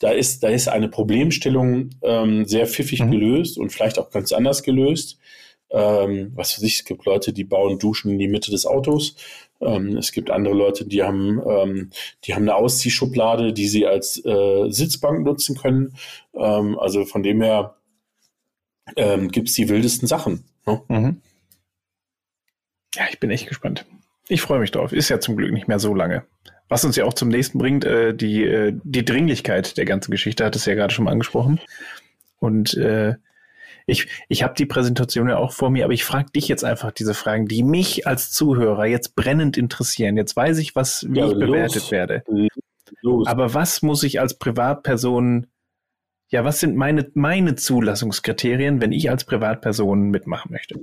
da 0.00 0.10
ist, 0.10 0.42
da 0.42 0.48
ist 0.48 0.68
eine 0.68 0.88
Problemstellung 0.88 1.90
ähm, 2.02 2.44
sehr 2.44 2.66
pfiffig 2.66 3.00
mhm. 3.00 3.12
gelöst 3.12 3.56
und 3.56 3.70
vielleicht 3.70 4.00
auch 4.00 4.10
ganz 4.10 4.32
anders 4.32 4.64
gelöst. 4.64 5.18
Ähm, 5.70 6.32
was 6.34 6.52
für 6.52 6.60
sich, 6.60 6.78
es 6.78 6.84
gibt 6.84 7.04
Leute, 7.04 7.32
die 7.32 7.44
bauen 7.44 7.78
Duschen 7.78 8.10
in 8.12 8.18
die 8.18 8.28
Mitte 8.28 8.50
des 8.50 8.66
Autos. 8.66 9.16
Ähm, 9.60 9.96
es 9.96 10.12
gibt 10.12 10.30
andere 10.30 10.54
Leute, 10.54 10.86
die 10.86 11.02
haben, 11.02 11.42
ähm, 11.46 11.90
die 12.24 12.34
haben 12.34 12.42
eine 12.42 12.54
Ausziehschublade, 12.54 13.52
die 13.52 13.68
sie 13.68 13.86
als 13.86 14.24
äh, 14.24 14.70
Sitzbank 14.70 15.24
nutzen 15.24 15.56
können. 15.56 15.94
Ähm, 16.34 16.78
also 16.78 17.04
von 17.04 17.22
dem 17.22 17.42
her 17.42 17.76
ähm, 18.96 19.28
gibt 19.30 19.48
es 19.48 19.54
die 19.54 19.68
wildesten 19.68 20.08
Sachen. 20.08 20.44
Ne? 20.66 20.82
Mhm. 20.88 21.22
Ja, 22.94 23.04
ich 23.10 23.20
bin 23.20 23.30
echt 23.30 23.48
gespannt. 23.48 23.84
Ich 24.28 24.40
freue 24.40 24.60
mich 24.60 24.70
drauf. 24.70 24.92
Ist 24.92 25.08
ja 25.08 25.20
zum 25.20 25.36
Glück 25.36 25.52
nicht 25.52 25.68
mehr 25.68 25.78
so 25.78 25.94
lange. 25.94 26.24
Was 26.68 26.84
uns 26.84 26.96
ja 26.96 27.04
auch 27.04 27.14
zum 27.14 27.28
nächsten 27.28 27.58
bringt, 27.58 27.84
äh, 27.84 28.14
die, 28.14 28.44
äh, 28.44 28.72
die 28.84 29.04
Dringlichkeit 29.04 29.76
der 29.76 29.86
ganzen 29.86 30.10
Geschichte, 30.10 30.44
hat 30.44 30.54
es 30.54 30.66
ja 30.66 30.74
gerade 30.74 30.92
schon 30.92 31.06
mal 31.06 31.12
angesprochen. 31.12 31.60
Und 32.38 32.74
äh, 32.74 33.14
ich, 33.88 34.06
ich 34.28 34.42
habe 34.42 34.54
die 34.54 34.66
Präsentation 34.66 35.30
ja 35.30 35.38
auch 35.38 35.52
vor 35.52 35.70
mir, 35.70 35.84
aber 35.84 35.94
ich 35.94 36.04
frage 36.04 36.30
dich 36.30 36.46
jetzt 36.46 36.62
einfach 36.62 36.92
diese 36.92 37.14
Fragen, 37.14 37.48
die 37.48 37.62
mich 37.62 38.06
als 38.06 38.30
Zuhörer 38.30 38.84
jetzt 38.84 39.16
brennend 39.16 39.56
interessieren. 39.56 40.18
Jetzt 40.18 40.36
weiß 40.36 40.58
ich, 40.58 40.76
was, 40.76 41.06
wie 41.08 41.18
ja, 41.18 41.26
ich 41.26 41.32
los. 41.32 41.40
bewertet 41.40 41.90
werde. 41.90 42.22
Los. 43.00 43.26
Aber 43.26 43.54
was 43.54 43.80
muss 43.80 44.02
ich 44.02 44.20
als 44.20 44.38
Privatperson, 44.38 45.46
ja, 46.28 46.44
was 46.44 46.60
sind 46.60 46.76
meine, 46.76 47.10
meine 47.14 47.54
Zulassungskriterien, 47.54 48.82
wenn 48.82 48.92
ich 48.92 49.08
als 49.08 49.24
Privatperson 49.24 50.10
mitmachen 50.10 50.52
möchte? 50.52 50.80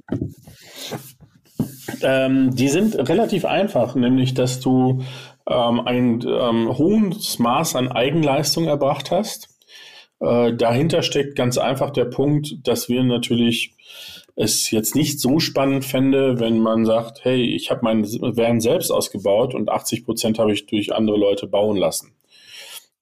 Ähm, 2.02 2.56
die 2.56 2.70
sind 2.70 2.96
relativ 2.96 3.46
einfach, 3.46 3.94
nämlich 3.94 4.34
dass 4.34 4.60
du 4.60 5.04
ähm, 5.48 5.80
ein 5.82 6.26
ähm, 6.28 6.76
hohes 6.76 7.38
Maß 7.38 7.76
an 7.76 7.92
Eigenleistung 7.92 8.66
erbracht 8.66 9.12
hast 9.12 9.55
äh, 10.26 10.56
dahinter 10.56 11.04
steckt 11.04 11.36
ganz 11.36 11.58
einfach 11.58 11.92
der 11.92 12.06
Punkt, 12.06 12.68
dass 12.68 12.90
wir 12.90 13.04
natürlich 13.04 13.74
es 14.36 14.70
jetzt 14.72 14.96
nicht 14.96 15.22
so 15.22 15.40
spannend 15.40 15.86
fände, 15.86 16.40
wenn 16.40 16.60
man 16.60 16.86
sagt, 16.86 17.24
hey, 17.24 17.42
ich 17.42 17.72
habe 17.72 17.84
meinen 17.84 18.04
Van 18.04 18.60
selbst 18.60 18.92
ausgebaut 18.92 19.56
und 19.56 19.70
80 19.70 20.04
Prozent 20.04 20.40
habe 20.40 20.52
ich 20.52 20.66
durch 20.66 20.94
andere 20.94 21.18
Leute 21.18 21.48
bauen 21.48 21.78
lassen. 21.78 22.12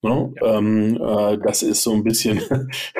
No? 0.03 0.33
Ja. 0.41 0.57
Ähm, 0.57 0.97
äh, 1.01 1.37
das 1.39 1.63
ist 1.63 1.81
so 1.81 1.93
ein 1.93 2.03
bisschen, 2.03 2.41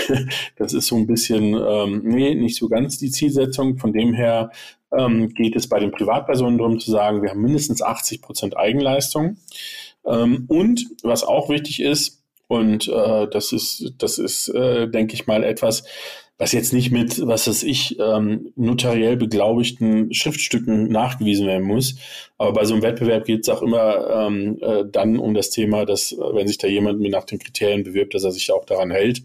das 0.55 0.73
ist 0.73 0.87
so 0.87 0.95
ein 0.95 1.05
bisschen, 1.05 1.53
ähm, 1.53 2.01
nee, 2.05 2.33
nicht 2.33 2.55
so 2.55 2.69
ganz 2.69 2.97
die 2.97 3.11
Zielsetzung. 3.11 3.77
Von 3.77 3.93
dem 3.93 4.13
her 4.13 4.51
ähm, 4.97 5.33
geht 5.33 5.55
es 5.55 5.67
bei 5.67 5.79
den 5.79 5.91
Privatpersonen 5.91 6.57
darum 6.57 6.79
zu 6.79 6.89
sagen, 6.89 7.21
wir 7.21 7.31
haben 7.31 7.41
mindestens 7.41 7.81
80 7.81 8.21
Prozent 8.21 8.57
Eigenleistung. 8.57 9.37
Ähm, 10.05 10.45
und 10.47 10.85
was 11.03 11.23
auch 11.23 11.49
wichtig 11.49 11.81
ist, 11.81 12.22
und 12.47 12.87
äh, 12.87 13.27
das 13.27 13.51
ist, 13.51 13.93
das 13.97 14.17
ist, 14.17 14.49
äh, 14.49 14.87
denke 14.87 15.13
ich 15.13 15.27
mal, 15.27 15.43
etwas, 15.43 15.83
was 16.37 16.51
jetzt 16.51 16.73
nicht 16.73 16.91
mit, 16.91 17.25
was 17.25 17.47
weiß 17.47 17.63
ich, 17.63 17.97
ähm, 17.99 18.51
notariell 18.55 19.17
beglaubigten 19.17 20.13
Schriftstücken 20.13 20.87
nachgewiesen 20.87 21.47
werden 21.47 21.65
muss. 21.65 21.95
Aber 22.37 22.53
bei 22.53 22.65
so 22.65 22.73
einem 22.73 22.83
Wettbewerb 22.83 23.25
geht 23.25 23.41
es 23.41 23.49
auch 23.49 23.61
immer 23.61 24.27
ähm, 24.27 24.57
äh, 24.61 24.83
dann 24.91 25.19
um 25.19 25.33
das 25.35 25.51
Thema, 25.51 25.85
dass, 25.85 26.11
äh, 26.11 26.17
wenn 26.17 26.47
sich 26.47 26.57
da 26.57 26.67
jemand 26.67 26.99
nach 26.99 27.25
den 27.25 27.39
Kriterien 27.39 27.83
bewirbt, 27.83 28.15
dass 28.15 28.23
er 28.23 28.31
sich 28.31 28.51
auch 28.51 28.65
daran 28.65 28.91
hält. 28.91 29.23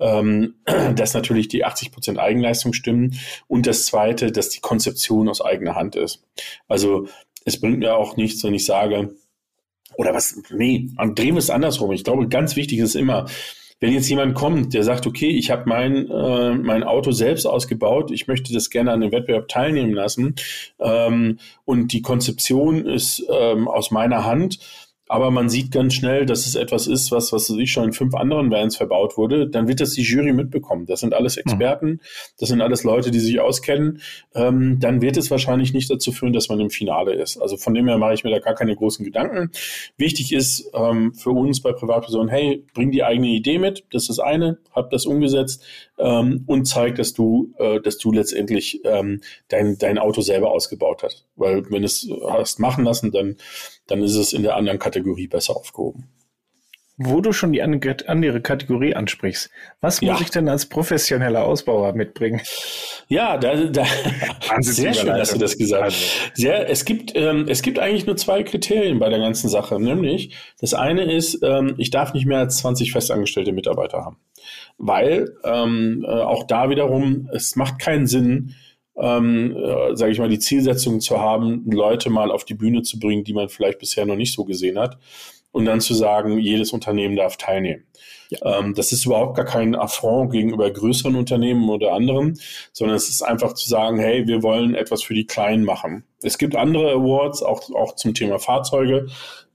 Ähm, 0.00 0.56
dass 0.96 1.14
natürlich 1.14 1.48
die 1.48 1.64
80 1.64 1.92
Prozent 1.92 2.18
Eigenleistung 2.18 2.72
stimmen. 2.72 3.18
Und 3.46 3.66
das 3.66 3.86
Zweite, 3.86 4.32
dass 4.32 4.48
die 4.48 4.60
Konzeption 4.60 5.28
aus 5.28 5.40
eigener 5.40 5.76
Hand 5.76 5.94
ist. 5.94 6.24
Also 6.66 7.06
es 7.44 7.60
bringt 7.60 7.78
mir 7.78 7.96
auch 7.96 8.16
nichts, 8.16 8.42
wenn 8.44 8.54
ich 8.54 8.64
sage, 8.64 9.14
oder 9.96 10.14
was, 10.14 10.40
nee, 10.50 10.88
drehen 10.96 11.34
wir 11.34 11.38
es 11.38 11.50
andersrum. 11.50 11.92
Ich 11.92 12.04
glaube, 12.04 12.28
ganz 12.28 12.56
wichtig 12.56 12.78
ist 12.78 12.94
immer, 12.94 13.26
wenn 13.82 13.92
jetzt 13.92 14.08
jemand 14.08 14.34
kommt, 14.34 14.74
der 14.74 14.84
sagt, 14.84 15.08
okay, 15.08 15.28
ich 15.28 15.50
habe 15.50 15.64
mein, 15.66 16.08
äh, 16.08 16.54
mein 16.54 16.84
Auto 16.84 17.10
selbst 17.10 17.46
ausgebaut, 17.46 18.12
ich 18.12 18.28
möchte 18.28 18.52
das 18.52 18.70
gerne 18.70 18.92
an 18.92 19.00
dem 19.00 19.10
Wettbewerb 19.10 19.48
teilnehmen 19.48 19.92
lassen 19.92 20.36
ähm, 20.78 21.38
und 21.64 21.92
die 21.92 22.00
Konzeption 22.00 22.86
ist 22.86 23.26
ähm, 23.28 23.66
aus 23.66 23.90
meiner 23.90 24.24
Hand, 24.24 24.60
aber 25.12 25.30
man 25.30 25.50
sieht 25.50 25.70
ganz 25.70 25.92
schnell, 25.92 26.24
dass 26.24 26.46
es 26.46 26.54
etwas 26.54 26.86
ist, 26.86 27.12
was, 27.12 27.34
was 27.34 27.50
ich 27.50 27.70
schon 27.70 27.84
in 27.84 27.92
fünf 27.92 28.14
anderen 28.14 28.50
Vans 28.50 28.78
verbaut 28.78 29.18
wurde, 29.18 29.46
dann 29.46 29.68
wird 29.68 29.80
das 29.80 29.92
die 29.92 30.00
Jury 30.00 30.32
mitbekommen. 30.32 30.86
Das 30.86 31.00
sind 31.00 31.12
alles 31.12 31.36
Experten, 31.36 32.00
das 32.38 32.48
sind 32.48 32.62
alles 32.62 32.82
Leute, 32.82 33.10
die 33.10 33.18
sich 33.18 33.38
auskennen. 33.38 34.00
Ähm, 34.34 34.78
dann 34.80 35.02
wird 35.02 35.18
es 35.18 35.30
wahrscheinlich 35.30 35.74
nicht 35.74 35.90
dazu 35.90 36.12
führen, 36.12 36.32
dass 36.32 36.48
man 36.48 36.60
im 36.60 36.70
Finale 36.70 37.12
ist. 37.12 37.36
Also 37.36 37.58
von 37.58 37.74
dem 37.74 37.88
her 37.88 37.98
mache 37.98 38.14
ich 38.14 38.24
mir 38.24 38.30
da 38.30 38.38
gar 38.38 38.54
keine 38.54 38.74
großen 38.74 39.04
Gedanken. 39.04 39.50
Wichtig 39.98 40.32
ist 40.32 40.70
ähm, 40.72 41.12
für 41.12 41.32
uns 41.32 41.60
bei 41.60 41.72
Privatpersonen, 41.72 42.30
hey, 42.30 42.64
bring 42.72 42.90
die 42.90 43.04
eigene 43.04 43.28
Idee 43.28 43.58
mit, 43.58 43.84
das 43.90 44.04
ist 44.04 44.08
das 44.08 44.18
eine, 44.18 44.60
hab 44.74 44.88
das 44.88 45.04
umgesetzt 45.04 45.62
ähm, 45.98 46.44
und 46.46 46.64
zeig, 46.64 46.94
dass 46.94 47.12
du, 47.12 47.52
äh, 47.58 47.80
dass 47.80 47.98
du 47.98 48.12
letztendlich 48.12 48.80
ähm, 48.84 49.20
dein, 49.48 49.76
dein 49.76 49.98
Auto 49.98 50.22
selber 50.22 50.52
ausgebaut 50.52 51.02
hast. 51.02 51.26
Weil 51.36 51.70
wenn 51.70 51.84
es 51.84 52.08
hast 52.30 52.60
machen 52.60 52.84
lassen, 52.84 53.10
dann 53.10 53.36
dann 53.86 54.02
ist 54.02 54.16
es 54.16 54.32
in 54.32 54.42
der 54.42 54.56
anderen 54.56 54.78
Kategorie 54.78 55.26
besser 55.26 55.56
aufgehoben. 55.56 56.08
Wo 56.98 57.22
du 57.22 57.32
schon 57.32 57.52
die 57.52 57.62
andere 57.62 58.40
Kategorie 58.42 58.94
ansprichst, 58.94 59.50
was 59.80 60.02
muss 60.02 60.18
ja. 60.18 60.24
ich 60.24 60.30
denn 60.30 60.48
als 60.48 60.66
professioneller 60.66 61.42
Ausbauer 61.44 61.94
mitbringen? 61.94 62.42
Ja, 63.08 63.38
da, 63.38 63.54
da 63.54 63.84
sehr 64.60 64.92
schön, 64.92 65.08
dass 65.08 65.32
du 65.32 65.38
das 65.38 65.56
gesagt 65.56 65.84
hast. 65.84 65.94
Also. 65.94 66.32
Sehr, 66.34 66.68
es 66.68 66.84
gibt, 66.84 67.12
ähm, 67.16 67.46
es 67.48 67.62
gibt 67.62 67.78
eigentlich 67.78 68.06
nur 68.06 68.16
zwei 68.16 68.42
Kriterien 68.42 68.98
bei 68.98 69.08
der 69.08 69.18
ganzen 69.20 69.48
Sache, 69.48 69.80
nämlich 69.80 70.36
das 70.60 70.74
eine 70.74 71.10
ist, 71.10 71.42
ähm, 71.42 71.74
ich 71.78 71.90
darf 71.90 72.12
nicht 72.12 72.26
mehr 72.26 72.38
als 72.38 72.58
20 72.58 72.92
festangestellte 72.92 73.52
Mitarbeiter 73.52 74.04
haben, 74.04 74.18
weil 74.76 75.34
ähm, 75.44 76.04
äh, 76.06 76.10
auch 76.10 76.46
da 76.46 76.68
wiederum 76.68 77.28
es 77.32 77.56
macht 77.56 77.78
keinen 77.78 78.06
Sinn, 78.06 78.54
ähm, 78.96 79.56
äh, 79.56 79.96
sage 79.96 80.12
ich 80.12 80.18
mal, 80.18 80.28
die 80.28 80.38
Zielsetzung 80.38 81.00
zu 81.00 81.20
haben, 81.20 81.70
Leute 81.70 82.10
mal 82.10 82.30
auf 82.30 82.44
die 82.44 82.54
Bühne 82.54 82.82
zu 82.82 82.98
bringen, 82.98 83.24
die 83.24 83.32
man 83.32 83.48
vielleicht 83.48 83.78
bisher 83.78 84.06
noch 84.06 84.16
nicht 84.16 84.34
so 84.34 84.44
gesehen 84.44 84.78
hat, 84.78 84.98
und 85.52 85.66
dann 85.66 85.80
zu 85.80 85.94
sagen, 85.94 86.38
jedes 86.38 86.72
Unternehmen 86.72 87.16
darf 87.16 87.36
teilnehmen. 87.36 87.84
Ja. 88.30 88.58
Ähm, 88.58 88.74
das 88.74 88.92
ist 88.92 89.04
überhaupt 89.04 89.36
gar 89.36 89.44
kein 89.44 89.74
Affront 89.74 90.32
gegenüber 90.32 90.70
größeren 90.70 91.14
Unternehmen 91.14 91.68
oder 91.68 91.92
anderen, 91.92 92.38
sondern 92.72 92.96
es 92.96 93.10
ist 93.10 93.22
einfach 93.22 93.52
zu 93.52 93.68
sagen, 93.68 93.98
hey, 93.98 94.26
wir 94.26 94.42
wollen 94.42 94.74
etwas 94.74 95.02
für 95.02 95.14
die 95.14 95.26
Kleinen 95.26 95.64
machen. 95.64 96.04
Es 96.22 96.38
gibt 96.38 96.56
andere 96.56 96.92
Awards, 96.92 97.42
auch, 97.42 97.70
auch 97.74 97.94
zum 97.96 98.14
Thema 98.14 98.38
Fahrzeuge, 98.38 99.08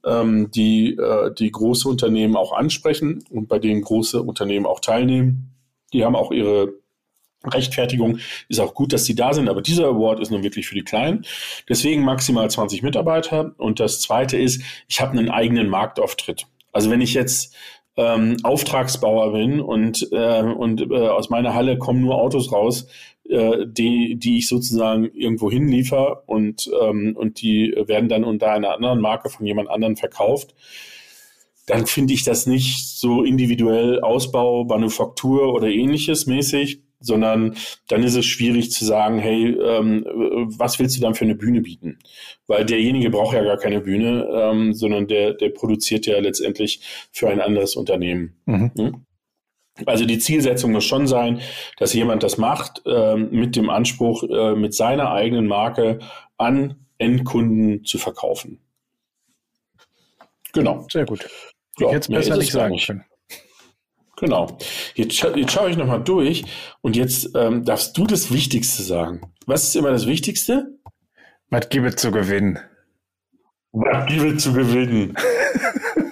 ähm, 0.05 0.51
die, 0.51 0.95
äh, 0.95 1.33
die 1.33 1.51
große 1.51 1.89
Unternehmen 1.89 2.35
auch 2.35 2.53
ansprechen 2.53 3.23
und 3.31 3.47
bei 3.47 3.57
denen 3.57 3.81
große 3.81 4.21
Unternehmen 4.21 4.67
auch 4.67 4.79
teilnehmen. 4.79 5.55
Die 5.93 6.05
haben 6.05 6.15
auch 6.15 6.31
ihre 6.31 6.73
Rechtfertigung 7.49 8.19
ist 8.49 8.59
auch 8.59 8.73
gut, 8.73 8.93
dass 8.93 9.03
die 9.03 9.15
da 9.15 9.33
sind, 9.33 9.49
aber 9.49 9.61
dieser 9.61 9.85
Award 9.85 10.19
ist 10.19 10.31
nun 10.31 10.43
wirklich 10.43 10.67
für 10.67 10.75
die 10.75 10.83
Kleinen. 10.83 11.25
Deswegen 11.67 12.03
maximal 12.03 12.49
20 12.49 12.83
Mitarbeiter. 12.83 13.53
Und 13.57 13.79
das 13.79 14.01
Zweite 14.01 14.37
ist, 14.37 14.61
ich 14.87 15.01
habe 15.01 15.17
einen 15.17 15.29
eigenen 15.29 15.69
Marktauftritt. 15.69 16.47
Also 16.71 16.89
wenn 16.89 17.01
ich 17.01 17.13
jetzt 17.13 17.55
ähm, 17.97 18.37
Auftragsbauer 18.43 19.33
bin 19.33 19.59
und, 19.59 20.07
äh, 20.11 20.41
und 20.43 20.91
äh, 20.91 21.07
aus 21.07 21.29
meiner 21.29 21.55
Halle 21.55 21.77
kommen 21.77 22.01
nur 22.01 22.15
Autos 22.21 22.51
raus, 22.51 22.87
äh, 23.27 23.65
die, 23.65 24.15
die 24.15 24.37
ich 24.37 24.47
sozusagen 24.47 25.05
irgendwo 25.13 25.51
hinliefer 25.51 26.23
und, 26.27 26.69
ähm, 26.81 27.15
und 27.17 27.41
die 27.41 27.73
werden 27.87 28.07
dann 28.07 28.23
unter 28.23 28.51
einer 28.51 28.73
anderen 28.73 29.01
Marke 29.01 29.29
von 29.29 29.45
jemand 29.45 29.69
anderen 29.69 29.95
verkauft, 29.95 30.53
dann 31.65 31.85
finde 31.85 32.13
ich 32.13 32.23
das 32.23 32.45
nicht 32.45 32.87
so 32.87 33.23
individuell 33.23 33.99
Ausbau, 33.99 34.63
Manufaktur 34.63 35.53
oder 35.53 35.67
ähnliches 35.67 36.25
mäßig, 36.25 36.81
sondern 36.99 37.55
dann 37.87 38.03
ist 38.03 38.15
es 38.15 38.25
schwierig 38.25 38.71
zu 38.71 38.85
sagen, 38.85 39.19
hey, 39.19 39.49
ähm, 39.49 40.03
was 40.57 40.79
willst 40.79 40.97
du 40.97 41.01
dann 41.01 41.15
für 41.15 41.25
eine 41.25 41.35
Bühne 41.35 41.61
bieten? 41.61 41.99
Weil 42.47 42.65
derjenige 42.65 43.09
braucht 43.09 43.35
ja 43.35 43.43
gar 43.43 43.57
keine 43.57 43.81
Bühne, 43.81 44.27
ähm, 44.31 44.73
sondern 44.73 45.07
der, 45.07 45.33
der 45.33 45.49
produziert 45.49 46.05
ja 46.05 46.19
letztendlich 46.19 46.81
für 47.11 47.29
ein 47.29 47.41
anderes 47.41 47.75
Unternehmen. 47.75 48.35
Mhm. 48.45 48.71
Hm? 48.77 49.05
Also 49.85 50.05
die 50.05 50.17
Zielsetzung 50.17 50.71
muss 50.71 50.85
schon 50.85 51.07
sein, 51.07 51.41
dass 51.77 51.93
jemand 51.93 52.23
das 52.23 52.37
macht 52.37 52.81
ähm, 52.85 53.29
mit 53.31 53.55
dem 53.55 53.69
Anspruch, 53.69 54.23
äh, 54.23 54.55
mit 54.55 54.73
seiner 54.73 55.11
eigenen 55.11 55.45
Marke 55.45 55.99
an 56.37 56.87
Endkunden 56.97 57.85
zu 57.85 57.99
verkaufen. 57.99 58.59
Genau. 60.53 60.87
Sehr 60.91 61.05
gut. 61.05 61.27
Ich 61.75 61.81
ja, 61.81 61.91
hätte 61.91 61.99
es 61.99 62.07
besser 62.07 62.37
nicht 62.37 62.51
sagen 62.51 62.77
können. 62.77 63.05
Genau. 64.17 64.57
Jetzt, 64.95 65.21
jetzt 65.21 65.51
schaue 65.51 65.69
ich 65.69 65.77
nochmal 65.77 66.03
durch 66.03 66.43
und 66.81 66.95
jetzt 66.95 67.29
ähm, 67.35 67.63
darfst 67.63 67.97
du 67.97 68.07
das 68.07 68.31
Wichtigste 68.33 68.81
sagen. 68.81 69.21
Was 69.45 69.63
ist 69.63 69.75
immer 69.75 69.91
das 69.91 70.07
Wichtigste? 70.07 70.79
Was 71.49 71.69
gibt 71.69 71.85
es 71.85 71.95
zu 71.97 72.11
gewinnen? 72.11 72.59
Was 73.71 74.07
gibt 74.07 74.37
es 74.37 74.43
zu 74.43 74.53
gewinnen? 74.53 75.15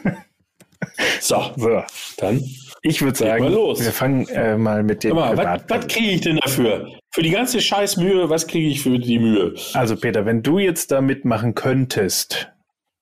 so, 1.20 1.52
so, 1.58 1.84
dann. 2.18 2.44
Ich 2.84 3.02
würde 3.02 3.18
sagen, 3.18 3.46
wir 3.46 3.92
fangen 3.92 4.28
äh, 4.28 4.56
mal 4.56 4.84
mit 4.84 5.04
dem. 5.04 5.16
Was, 5.16 5.64
was 5.68 5.88
kriege 5.88 6.12
ich 6.12 6.22
denn 6.22 6.38
dafür? 6.38 6.88
Für 7.12 7.24
die 7.24 7.32
ganze 7.32 7.60
Scheißmühe, 7.60 8.30
was 8.30 8.46
kriege 8.46 8.68
ich 8.68 8.84
für 8.84 9.00
die 9.00 9.18
Mühe? 9.18 9.56
Also 9.74 9.96
Peter, 9.96 10.28
wenn 10.28 10.44
du 10.44 10.60
jetzt 10.60 10.92
da 10.92 11.02
mitmachen 11.02 11.56
könntest, 11.56 12.52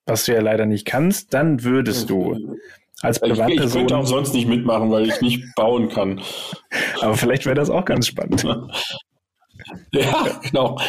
was 0.05 0.25
du 0.25 0.33
ja 0.33 0.39
leider 0.39 0.65
nicht 0.65 0.85
kannst, 0.85 1.33
dann 1.33 1.63
würdest 1.63 2.09
du 2.09 2.57
als 3.03 3.19
Privatperson. 3.19 3.51
Ich, 3.51 3.65
ich 3.65 3.73
könnte 3.73 3.97
auch 3.97 4.05
sonst 4.05 4.33
nicht 4.33 4.47
mitmachen, 4.47 4.89
weil 4.89 5.07
ich 5.07 5.21
nicht 5.21 5.43
bauen 5.55 5.89
kann. 5.89 6.21
Aber 7.01 7.15
vielleicht 7.15 7.45
wäre 7.45 7.55
das 7.55 7.69
auch 7.69 7.85
ganz 7.85 8.07
spannend. 8.07 8.43
ja, 9.91 10.25
genau. 10.49 10.79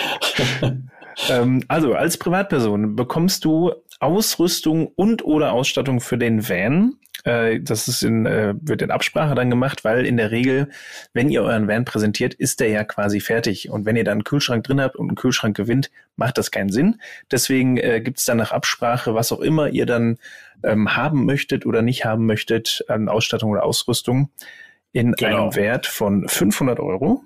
ähm, 1.28 1.62
also 1.68 1.94
als 1.94 2.16
Privatperson 2.16 2.96
bekommst 2.96 3.44
du 3.44 3.72
Ausrüstung 4.00 4.88
und 4.96 5.24
oder 5.24 5.52
Ausstattung 5.52 6.00
für 6.00 6.16
den 6.16 6.48
Van. 6.48 6.94
Äh, 7.24 7.60
das 7.60 7.88
ist 7.88 8.02
in, 8.02 8.26
äh, 8.26 8.54
wird 8.60 8.82
in 8.82 8.90
Absprache 8.90 9.34
dann 9.34 9.50
gemacht, 9.50 9.84
weil 9.84 10.06
in 10.06 10.16
der 10.16 10.30
Regel, 10.30 10.68
wenn 11.12 11.30
ihr 11.30 11.42
euren 11.42 11.66
Van 11.66 11.84
präsentiert, 11.84 12.34
ist 12.34 12.60
der 12.60 12.68
ja 12.68 12.84
quasi 12.84 13.20
fertig. 13.20 13.70
Und 13.70 13.86
wenn 13.86 13.96
ihr 13.96 14.04
dann 14.04 14.18
einen 14.18 14.24
Kühlschrank 14.24 14.64
drin 14.64 14.80
habt 14.80 14.96
und 14.96 15.08
einen 15.08 15.16
Kühlschrank 15.16 15.56
gewinnt, 15.56 15.90
macht 16.16 16.38
das 16.38 16.50
keinen 16.50 16.70
Sinn. 16.70 17.00
Deswegen 17.30 17.78
äh, 17.78 18.00
gibt 18.00 18.18
es 18.18 18.26
dann 18.26 18.36
nach 18.36 18.52
Absprache, 18.52 19.14
was 19.14 19.32
auch 19.32 19.40
immer 19.40 19.68
ihr 19.68 19.86
dann 19.86 20.18
ähm, 20.62 20.96
haben 20.96 21.24
möchtet 21.24 21.66
oder 21.66 21.82
nicht 21.82 22.04
haben 22.04 22.26
möchtet 22.26 22.84
an 22.88 23.08
Ausstattung 23.08 23.50
oder 23.50 23.64
Ausrüstung 23.64 24.30
in 24.92 25.12
genau. 25.12 25.44
einem 25.44 25.56
Wert 25.56 25.86
von 25.86 26.28
500 26.28 26.78
Euro 26.78 27.24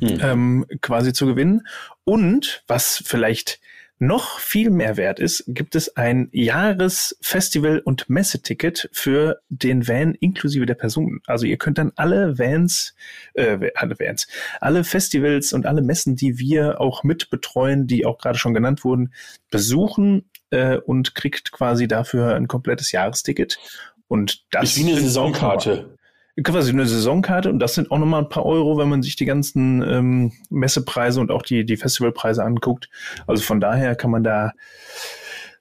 hm. 0.00 0.20
ähm, 0.20 0.66
quasi 0.80 1.12
zu 1.12 1.26
gewinnen. 1.26 1.66
Und 2.04 2.64
was 2.66 3.02
vielleicht 3.06 3.60
noch 4.02 4.40
viel 4.40 4.70
mehr 4.70 4.96
wert 4.96 5.20
ist, 5.20 5.44
gibt 5.46 5.76
es 5.76 5.96
ein 5.96 6.28
Jahresfestival- 6.32 7.78
und 7.78 8.10
Messeticket 8.10 8.90
für 8.92 9.40
den 9.48 9.86
Van 9.86 10.14
inklusive 10.14 10.66
der 10.66 10.74
Personen. 10.74 11.20
Also 11.26 11.46
ihr 11.46 11.56
könnt 11.56 11.78
dann 11.78 11.92
alle 11.94 12.36
Vans, 12.36 12.96
äh, 13.34 13.70
alle 13.76 13.98
Vans, 14.00 14.26
alle 14.60 14.82
Festivals 14.82 15.52
und 15.52 15.66
alle 15.66 15.82
Messen, 15.82 16.16
die 16.16 16.38
wir 16.38 16.80
auch 16.80 17.04
mit 17.04 17.30
betreuen, 17.30 17.86
die 17.86 18.04
auch 18.04 18.18
gerade 18.18 18.38
schon 18.38 18.54
genannt 18.54 18.82
wurden, 18.82 19.14
besuchen 19.52 20.28
äh, 20.50 20.78
und 20.78 21.14
kriegt 21.14 21.52
quasi 21.52 21.86
dafür 21.86 22.34
ein 22.34 22.48
komplettes 22.48 22.90
Jahresticket. 22.90 23.60
Und 24.08 24.44
das 24.50 24.76
ist 24.76 24.78
wie 24.78 24.90
eine 24.90 25.00
Saisonkarte 25.00 25.96
quasi 26.42 26.70
eine 26.70 26.86
Saisonkarte 26.86 27.50
und 27.50 27.58
das 27.58 27.74
sind 27.74 27.90
auch 27.90 27.98
nochmal 27.98 28.22
ein 28.22 28.28
paar 28.28 28.46
Euro, 28.46 28.78
wenn 28.78 28.88
man 28.88 29.02
sich 29.02 29.16
die 29.16 29.26
ganzen 29.26 29.82
ähm, 29.82 30.32
Messepreise 30.48 31.20
und 31.20 31.30
auch 31.30 31.42
die, 31.42 31.64
die 31.64 31.76
Festivalpreise 31.76 32.42
anguckt. 32.42 32.88
Also 33.26 33.42
von 33.42 33.60
daher 33.60 33.94
kann 33.96 34.10
man 34.10 34.24
da 34.24 34.52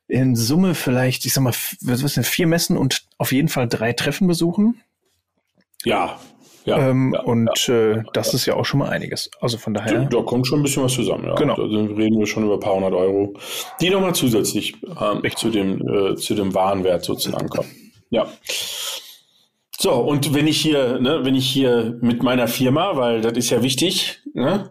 in 0.08 0.36
Summe 0.36 0.76
vielleicht, 0.76 1.26
ich 1.26 1.34
sag 1.34 1.44
mal, 1.44 1.54
was 1.82 2.04
ist 2.04 2.18
denn, 2.18 2.24
vier 2.24 2.48
Messen 2.48 2.78
und 2.78 3.04
auf 3.18 3.32
jeden 3.32 3.48
Fall 3.48 3.68
drei 3.68 3.94
Treffen 3.94 4.28
besuchen. 4.28 4.82
Ja. 5.84 6.20
Ja, 6.64 6.90
ähm, 6.90 7.14
ja 7.14 7.22
und 7.22 7.68
ja, 7.68 7.74
äh, 7.74 8.04
das 8.14 8.34
ist 8.34 8.46
ja 8.46 8.56
auch 8.56 8.66
schon 8.66 8.80
mal 8.80 8.90
einiges. 8.90 9.32
Also 9.42 9.58
von 9.58 9.74
daher. 9.74 10.06
Da, 10.06 10.18
da 10.18 10.22
kommt 10.22 10.46
schon 10.46 10.60
ein 10.60 10.64
bisschen 10.64 10.84
was 10.84 10.94
zusammen, 10.94 11.26
ja. 11.26 11.36
Genau. 11.36 11.56
Da 11.56 11.64
reden 11.64 12.20
wir 12.20 12.28
schon 12.28 12.44
über 12.44 12.54
ein 12.54 12.60
paar 12.60 12.76
hundert 12.76 12.94
Euro, 12.94 13.34
die 13.80 13.90
nochmal 13.90 14.14
zusätzlich 14.14 14.76
ähm, 14.84 15.24
zu, 15.36 15.50
dem, 15.50 15.82
äh, 15.88 16.16
zu 16.16 16.36
dem 16.36 16.54
Warenwert 16.54 17.04
sozusagen 17.04 17.50
kommen. 17.50 17.70
Ja. 18.10 18.28
So, 19.82 19.94
und 19.94 20.36
wenn 20.36 20.46
ich 20.46 20.62
hier, 20.62 21.00
ne, 21.00 21.26
wenn 21.26 21.34
ich 21.34 21.50
hier 21.50 21.98
mit 22.02 22.22
meiner 22.22 22.48
Firma, 22.48 22.98
weil 22.98 23.22
das 23.22 23.34
ist 23.34 23.50
ja 23.50 23.64
wichtig, 23.64 24.22
ne, 24.36 24.70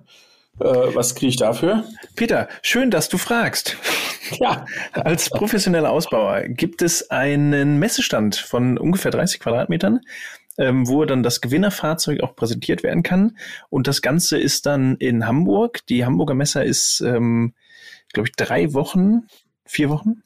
äh, 0.60 0.64
was 0.64 1.16
kriege 1.16 1.30
ich 1.30 1.36
dafür? 1.36 1.82
Peter, 2.14 2.46
schön, 2.62 2.92
dass 2.92 3.08
du 3.08 3.18
fragst. 3.18 3.76
Ja. 4.38 4.64
Als 4.92 5.28
professioneller 5.28 5.90
Ausbauer 5.90 6.42
gibt 6.42 6.80
es 6.82 7.10
einen 7.10 7.80
Messestand 7.80 8.36
von 8.36 8.78
ungefähr 8.78 9.10
30 9.10 9.40
Quadratmetern, 9.40 10.02
ähm, 10.58 10.86
wo 10.86 11.04
dann 11.04 11.24
das 11.24 11.40
Gewinnerfahrzeug 11.40 12.20
auch 12.20 12.36
präsentiert 12.36 12.84
werden 12.84 13.02
kann. 13.02 13.36
Und 13.68 13.88
das 13.88 14.02
Ganze 14.02 14.38
ist 14.38 14.66
dann 14.66 14.94
in 14.98 15.26
Hamburg. 15.26 15.84
Die 15.88 16.04
Hamburger 16.04 16.34
Messe 16.34 16.62
ist, 16.62 17.00
ähm, 17.00 17.54
glaube 18.12 18.28
ich, 18.28 18.36
drei 18.36 18.72
Wochen, 18.74 19.22
vier 19.64 19.90
Wochen 19.90 20.22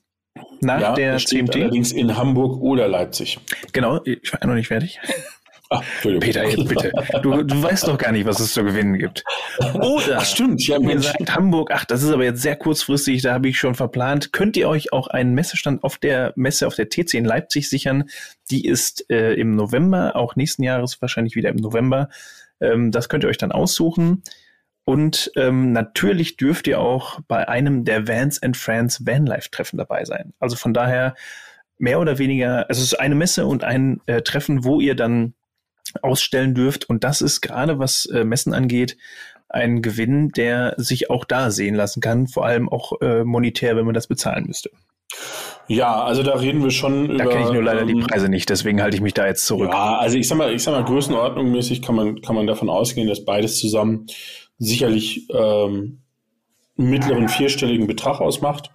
nach 0.61 0.81
ja, 0.81 0.95
der 0.95 1.17
CMT. 1.19 1.57
Allerdings 1.57 1.93
in 1.93 2.17
Hamburg 2.17 2.61
oder 2.61 2.89
Leipzig. 2.89 3.39
Genau, 3.73 4.01
ich 4.05 4.33
war 4.33 4.47
noch 4.47 4.55
nicht 4.55 4.69
fertig. 4.69 5.01
Ach, 5.71 5.83
Peter, 6.03 6.47
jetzt 6.49 6.69
bitte. 6.69 6.93
Du, 7.23 7.43
du 7.43 7.63
weißt 7.63 7.89
doch 7.89 7.99
gar 7.99 8.13
nicht, 8.13 8.27
was 8.27 8.39
es 8.39 8.53
zu 8.53 8.63
gewinnen 8.63 8.99
gibt. 8.99 9.25
Oder 9.75 10.19
ach, 10.19 10.25
stimmt. 10.25 10.61
Habe 10.71 10.85
mir 10.85 10.97
gesagt, 10.97 11.35
Hamburg, 11.35 11.71
ach, 11.73 11.85
das 11.85 12.03
ist 12.03 12.13
aber 12.13 12.23
jetzt 12.23 12.43
sehr 12.43 12.55
kurzfristig, 12.55 13.23
da 13.23 13.33
habe 13.33 13.49
ich 13.49 13.59
schon 13.59 13.75
verplant. 13.75 14.33
Könnt 14.33 14.57
ihr 14.57 14.69
euch 14.69 14.93
auch 14.93 15.09
einen 15.09 15.35
Messestand 15.35 15.83
auf 15.83 15.99
der 15.99 16.33
Messe, 16.37 16.67
auf 16.67 16.75
der 16.75 16.91
TC 16.91 17.15
in 17.15 17.25
Leipzig 17.25 17.69
sichern? 17.69 18.05
Die 18.51 18.67
ist 18.67 19.11
äh, 19.11 19.33
im 19.35 19.57
November, 19.57 20.17
auch 20.17 20.37
nächsten 20.37 20.63
Jahres 20.63 21.01
wahrscheinlich 21.01 21.35
wieder 21.35 21.49
im 21.49 21.57
November. 21.57 22.09
Ähm, 22.61 22.93
das 22.93 23.09
könnt 23.09 23.25
ihr 23.25 23.31
euch 23.31 23.39
dann 23.39 23.51
aussuchen. 23.51 24.23
Und 24.85 25.33
ähm, 25.37 25.73
natürlich 25.73 26.37
dürft 26.37 26.67
ihr 26.67 26.81
auch 26.81 27.21
bei 27.27 27.49
einem 27.49 27.85
der 27.85 28.07
Vans 28.07 28.43
and 28.43 28.57
Friends 28.57 29.07
Vanlife-Treffen 29.07 29.79
dabei 29.79 30.05
sein. 30.05 30.35
Also 30.39 30.57
von 30.57 30.75
daher 30.75 31.15
mehr 31.79 32.01
oder 32.01 32.19
weniger, 32.19 32.69
also 32.69 32.81
es 32.81 32.93
ist 32.93 33.01
eine 33.01 33.15
Messe 33.15 33.47
und 33.47 33.65
ein 33.65 34.01
äh, 34.07 34.23
Treffen, 34.23 34.65
wo 34.65 34.81
ihr 34.81 34.95
dann 34.95 35.35
ausstellen 36.03 36.55
dürft. 36.55 36.89
Und 36.89 37.05
das 37.05 37.23
ist 37.23 37.41
gerade, 37.41 37.79
was 37.79 38.07
äh, 38.07 38.25
Messen 38.25 38.53
angeht, 38.53 38.97
ein 39.49 39.83
Gewinn, 39.83 40.31
der 40.31 40.75
sich 40.77 41.11
auch 41.11 41.25
da 41.25 41.51
sehen 41.51 41.75
lassen 41.75 42.01
kann, 42.01 42.27
vor 42.27 42.45
allem 42.45 42.69
auch 42.69 43.01
äh, 43.01 43.25
monetär, 43.25 43.77
wenn 43.77 43.85
man 43.85 43.95
das 43.95 44.07
bezahlen 44.07 44.47
müsste. 44.47 44.71
Ja, 45.69 46.03
also 46.03 46.23
da 46.23 46.35
reden 46.35 46.63
wir 46.63 46.71
schon 46.71 47.09
da 47.09 47.15
über. 47.15 47.25
Da 47.25 47.31
kenne 47.31 47.45
ich 47.47 47.53
nur 47.53 47.63
leider 47.63 47.83
ähm, 47.83 47.89
die 47.89 47.95
Preise 47.95 48.29
nicht, 48.29 48.51
deswegen 48.51 48.83
halte 48.83 48.97
ich 48.97 49.03
mich 49.03 49.15
da 49.15 49.27
jetzt 49.27 49.47
zurück. 49.47 49.71
Ja, 49.73 49.99
also 49.99 50.19
ich 50.19 50.29
sag 50.29 50.37
mal, 50.37 50.53
ich 50.53 50.63
sag 50.63 50.73
mal, 50.73 50.85
größenordnungmäßig 50.85 51.83
kann 51.83 51.95
man, 51.95 52.21
kann 52.21 52.35
man 52.35 52.47
davon 52.47 52.69
ausgehen, 52.69 53.09
dass 53.09 53.25
beides 53.25 53.59
zusammen 53.59 54.07
sicherlich 54.59 55.29
ähm, 55.31 56.03
einen 56.77 56.91
mittleren 56.91 57.29
vierstelligen 57.29 57.87
Betrag 57.87 58.21
ausmacht. 58.21 58.71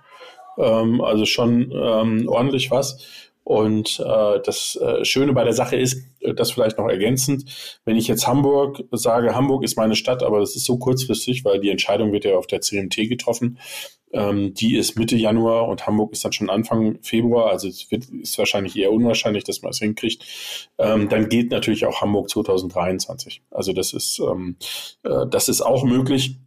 Ähm, 0.58 1.02
also 1.02 1.26
schon 1.26 1.72
ähm, 1.72 2.28
ordentlich 2.28 2.72
was. 2.72 3.32
Und 3.44 4.00
äh, 4.00 4.40
das 4.44 4.76
äh, 4.76 5.04
Schöne 5.06 5.34
bei 5.34 5.44
der 5.44 5.54
Sache 5.54 5.76
ist, 5.76 6.04
das 6.36 6.52
vielleicht 6.52 6.78
noch 6.78 6.88
ergänzend, 6.88 7.46
wenn 7.86 7.96
ich 7.96 8.08
jetzt 8.08 8.28
Hamburg 8.28 8.84
sage, 8.92 9.36
Hamburg 9.36 9.64
ist 9.64 9.78
meine 9.78 9.96
Stadt, 9.96 10.24
aber 10.24 10.40
das 10.40 10.56
ist 10.56 10.66
so 10.66 10.78
kurzfristig, 10.78 11.46
weil 11.46 11.60
die 11.60 11.70
Entscheidung 11.70 12.12
wird 12.12 12.26
ja 12.26 12.36
auf 12.36 12.48
der 12.48 12.62
CMT 12.62 13.10
getroffen. 13.10 13.60
Ähm, 14.12 14.54
die 14.56 14.76
ist 14.76 14.98
Mitte 14.98 15.16
Januar 15.16 15.68
und 15.68 15.86
Hamburg 15.86 16.14
ist 16.14 16.26
dann 16.26 16.32
schon 16.34 16.50
Anfang 16.50 16.98
Februar, 17.04 17.52
also 17.52 17.68
es 17.68 17.92
wird, 17.92 18.06
ist 18.06 18.38
wahrscheinlich 18.40 18.76
eher 18.76 18.92
unwahrscheinlich, 18.92 19.44
dass 19.44 19.62
man 19.62 19.70
es 19.70 19.80
hinkriegt. 19.80 20.26
Ähm, 20.80 21.10
dann 21.10 21.30
geht 21.30 21.52
natürlich 21.52 21.86
auch 21.86 22.02
Hamburg 22.02 22.30
2023. 22.30 23.44
Also 23.52 23.72
das 23.74 23.94
ist, 23.94 24.20
ähm, 24.20 24.56
äh, 25.04 25.28
das 25.30 25.48
ist 25.48 25.62
auch 25.62 25.84
möglich. 25.84 26.38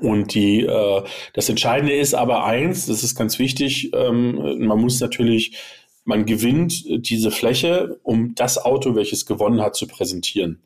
Und 0.00 0.34
die, 0.34 0.62
äh, 0.62 1.02
das 1.34 1.48
Entscheidende 1.48 1.94
ist 1.94 2.14
aber 2.14 2.44
eins, 2.44 2.86
das 2.86 3.04
ist 3.04 3.14
ganz 3.14 3.38
wichtig, 3.38 3.90
ähm, 3.94 4.66
man 4.66 4.80
muss 4.80 5.00
natürlich 5.00 5.56
man 6.04 6.26
gewinnt 6.26 6.84
diese 7.06 7.30
Fläche, 7.30 8.00
um 8.02 8.34
das 8.34 8.58
Auto, 8.58 8.94
welches 8.94 9.26
gewonnen 9.26 9.60
hat, 9.60 9.76
zu 9.76 9.86
präsentieren. 9.86 10.62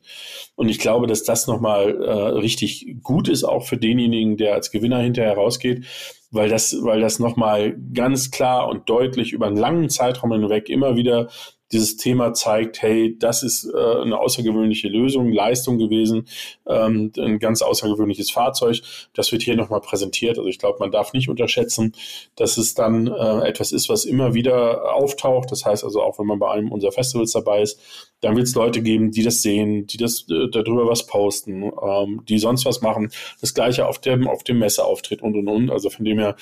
Und 0.55 0.69
ich 0.69 0.79
glaube, 0.79 1.07
dass 1.07 1.23
das 1.23 1.47
nochmal 1.47 2.01
äh, 2.01 2.11
richtig 2.11 2.97
gut 3.03 3.29
ist, 3.29 3.43
auch 3.43 3.65
für 3.65 3.77
denjenigen, 3.77 4.37
der 4.37 4.55
als 4.55 4.71
Gewinner 4.71 4.99
hinterher 4.99 5.35
rausgeht, 5.35 5.85
weil 6.31 6.49
das, 6.49 6.75
weil 6.81 7.01
das 7.01 7.19
nochmal 7.19 7.77
ganz 7.93 8.31
klar 8.31 8.67
und 8.67 8.89
deutlich 8.89 9.31
über 9.31 9.47
einen 9.47 9.57
langen 9.57 9.89
Zeitraum 9.89 10.31
hinweg 10.31 10.69
immer 10.69 10.95
wieder 10.95 11.29
dieses 11.71 11.97
Thema 11.97 12.33
zeigt, 12.33 12.81
hey, 12.81 13.17
das 13.19 13.43
ist 13.43 13.65
äh, 13.65 13.77
eine 13.77 14.19
außergewöhnliche 14.19 14.87
Lösung, 14.87 15.31
Leistung 15.31 15.77
gewesen, 15.77 16.27
ähm, 16.65 17.11
ein 17.17 17.39
ganz 17.39 17.61
außergewöhnliches 17.61 18.31
Fahrzeug. 18.31 18.81
Das 19.13 19.31
wird 19.31 19.41
hier 19.43 19.55
nochmal 19.55 19.81
präsentiert. 19.81 20.37
Also 20.37 20.49
ich 20.49 20.59
glaube, 20.59 20.79
man 20.79 20.91
darf 20.91 21.13
nicht 21.13 21.29
unterschätzen, 21.29 21.93
dass 22.35 22.57
es 22.57 22.73
dann 22.73 23.07
äh, 23.07 23.47
etwas 23.47 23.71
ist, 23.71 23.89
was 23.89 24.05
immer 24.05 24.33
wieder 24.33 24.93
auftaucht. 24.95 25.51
Das 25.51 25.65
heißt 25.65 25.83
also 25.83 26.01
auch, 26.01 26.19
wenn 26.19 26.27
man 26.27 26.39
bei 26.39 26.49
einem 26.51 26.71
unserer 26.71 26.91
Festivals 26.91 27.31
dabei 27.31 27.61
ist, 27.61 27.79
dann 28.21 28.35
wird 28.35 28.47
es 28.47 28.55
Leute 28.55 28.81
geben, 28.81 29.11
die 29.11 29.23
das 29.23 29.41
sehen, 29.41 29.87
die 29.87 29.97
das 29.97 30.25
äh, 30.29 30.49
darüber 30.49 30.87
was 30.87 31.05
posten, 31.05 31.63
ähm, 31.63 32.21
die 32.27 32.39
sonst 32.39 32.65
was 32.65 32.81
machen. 32.81 33.11
Das 33.41 33.53
gleiche 33.53 33.87
auf 33.87 33.99
dem 33.99 34.27
auf 34.27 34.43
dem 34.43 34.59
Messeauftritt 34.59 35.21
und 35.21 35.35
und 35.35 35.47
und. 35.47 35.69
Also 35.69 35.89
von 35.89 36.05
dem 36.05 36.17
her 36.19 36.35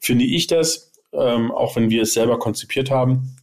finde 0.00 0.24
ich 0.24 0.46
das, 0.48 0.92
ähm, 1.12 1.52
auch 1.52 1.76
wenn 1.76 1.90
wir 1.90 2.02
es 2.02 2.14
selber 2.14 2.38
konzipiert 2.38 2.90
haben, 2.90 3.36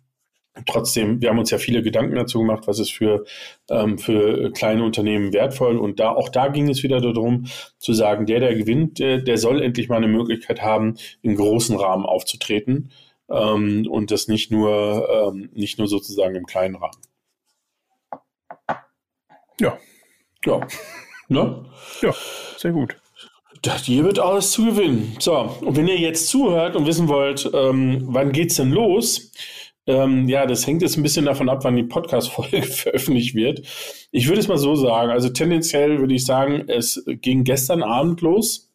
Trotzdem, 0.66 1.22
wir 1.22 1.30
haben 1.30 1.40
uns 1.40 1.50
ja 1.50 1.58
viele 1.58 1.82
Gedanken 1.82 2.16
dazu 2.16 2.40
gemacht, 2.40 2.68
was 2.68 2.80
ist 2.80 2.92
für, 2.92 3.24
ähm, 3.70 3.98
für 3.98 4.52
kleine 4.52 4.84
Unternehmen 4.84 5.32
wertvoll. 5.32 5.78
Und 5.78 6.00
da, 6.00 6.12
auch 6.12 6.28
da 6.28 6.50
ging 6.50 6.70
es 6.70 6.84
wieder 6.84 7.00
darum, 7.00 7.46
zu 7.78 7.94
sagen, 7.94 8.26
der, 8.26 8.42
der 8.42 8.56
gewinnt, 8.56 9.00
der, 9.00 9.20
der 9.20 9.38
soll 9.38 9.62
endlich 9.62 9.88
mal 9.88 9.96
eine 9.96 10.10
Möglichkeit 10.10 10.62
haben, 10.62 10.96
im 11.22 11.38
großen 11.38 11.78
Rahmen 11.78 12.06
aufzutreten. 12.06 12.92
Ähm, 13.30 13.88
und 13.90 14.12
das 14.12 14.28
nicht 14.28 14.52
nur, 14.52 15.08
ähm, 15.10 15.50
nicht 15.54 15.78
nur 15.78 15.88
sozusagen 15.88 16.36
im 16.36 16.46
kleinen 16.46 16.76
Rahmen. 16.76 17.02
Ja. 19.60 19.78
Ja. 20.46 20.60
Ne? 21.30 21.64
Ja, 22.02 22.14
sehr 22.58 22.74
gut. 22.74 22.98
Das 23.62 23.86
hier 23.86 24.04
wird 24.04 24.20
alles 24.20 24.52
zu 24.52 24.66
gewinnen. 24.66 25.16
So, 25.20 25.34
und 25.62 25.78
wenn 25.78 25.88
ihr 25.88 25.98
jetzt 25.98 26.28
zuhört 26.28 26.76
und 26.76 26.86
wissen 26.86 27.08
wollt, 27.08 27.50
ähm, 27.54 28.02
wann 28.10 28.34
geht's 28.34 28.58
denn 28.58 28.72
los? 28.72 29.32
Ähm, 29.88 30.30
ja, 30.30 30.46
das 30.46 30.66
hängt 30.68 30.82
jetzt 30.82 30.98
ein 30.98 31.04
bisschen 31.04 31.26
davon 31.26 31.50
ab, 31.50 31.64
wann 31.64 31.76
die 31.76 31.84
Podcast-Folge 31.84 32.62
veröffentlicht 32.64 33.36
wird. 33.36 33.62
Ich 34.12 34.28
würde 34.28 34.40
es 34.40 34.48
mal 34.48 34.58
so 34.58 34.76
sagen. 34.76 35.12
Also 35.12 35.30
tendenziell 35.30 36.00
würde 36.00 36.14
ich 36.14 36.26
sagen, 36.26 36.66
es 36.68 37.04
ging 37.08 37.44
gestern 37.44 37.84
Abend 37.84 38.22
los. 38.22 38.70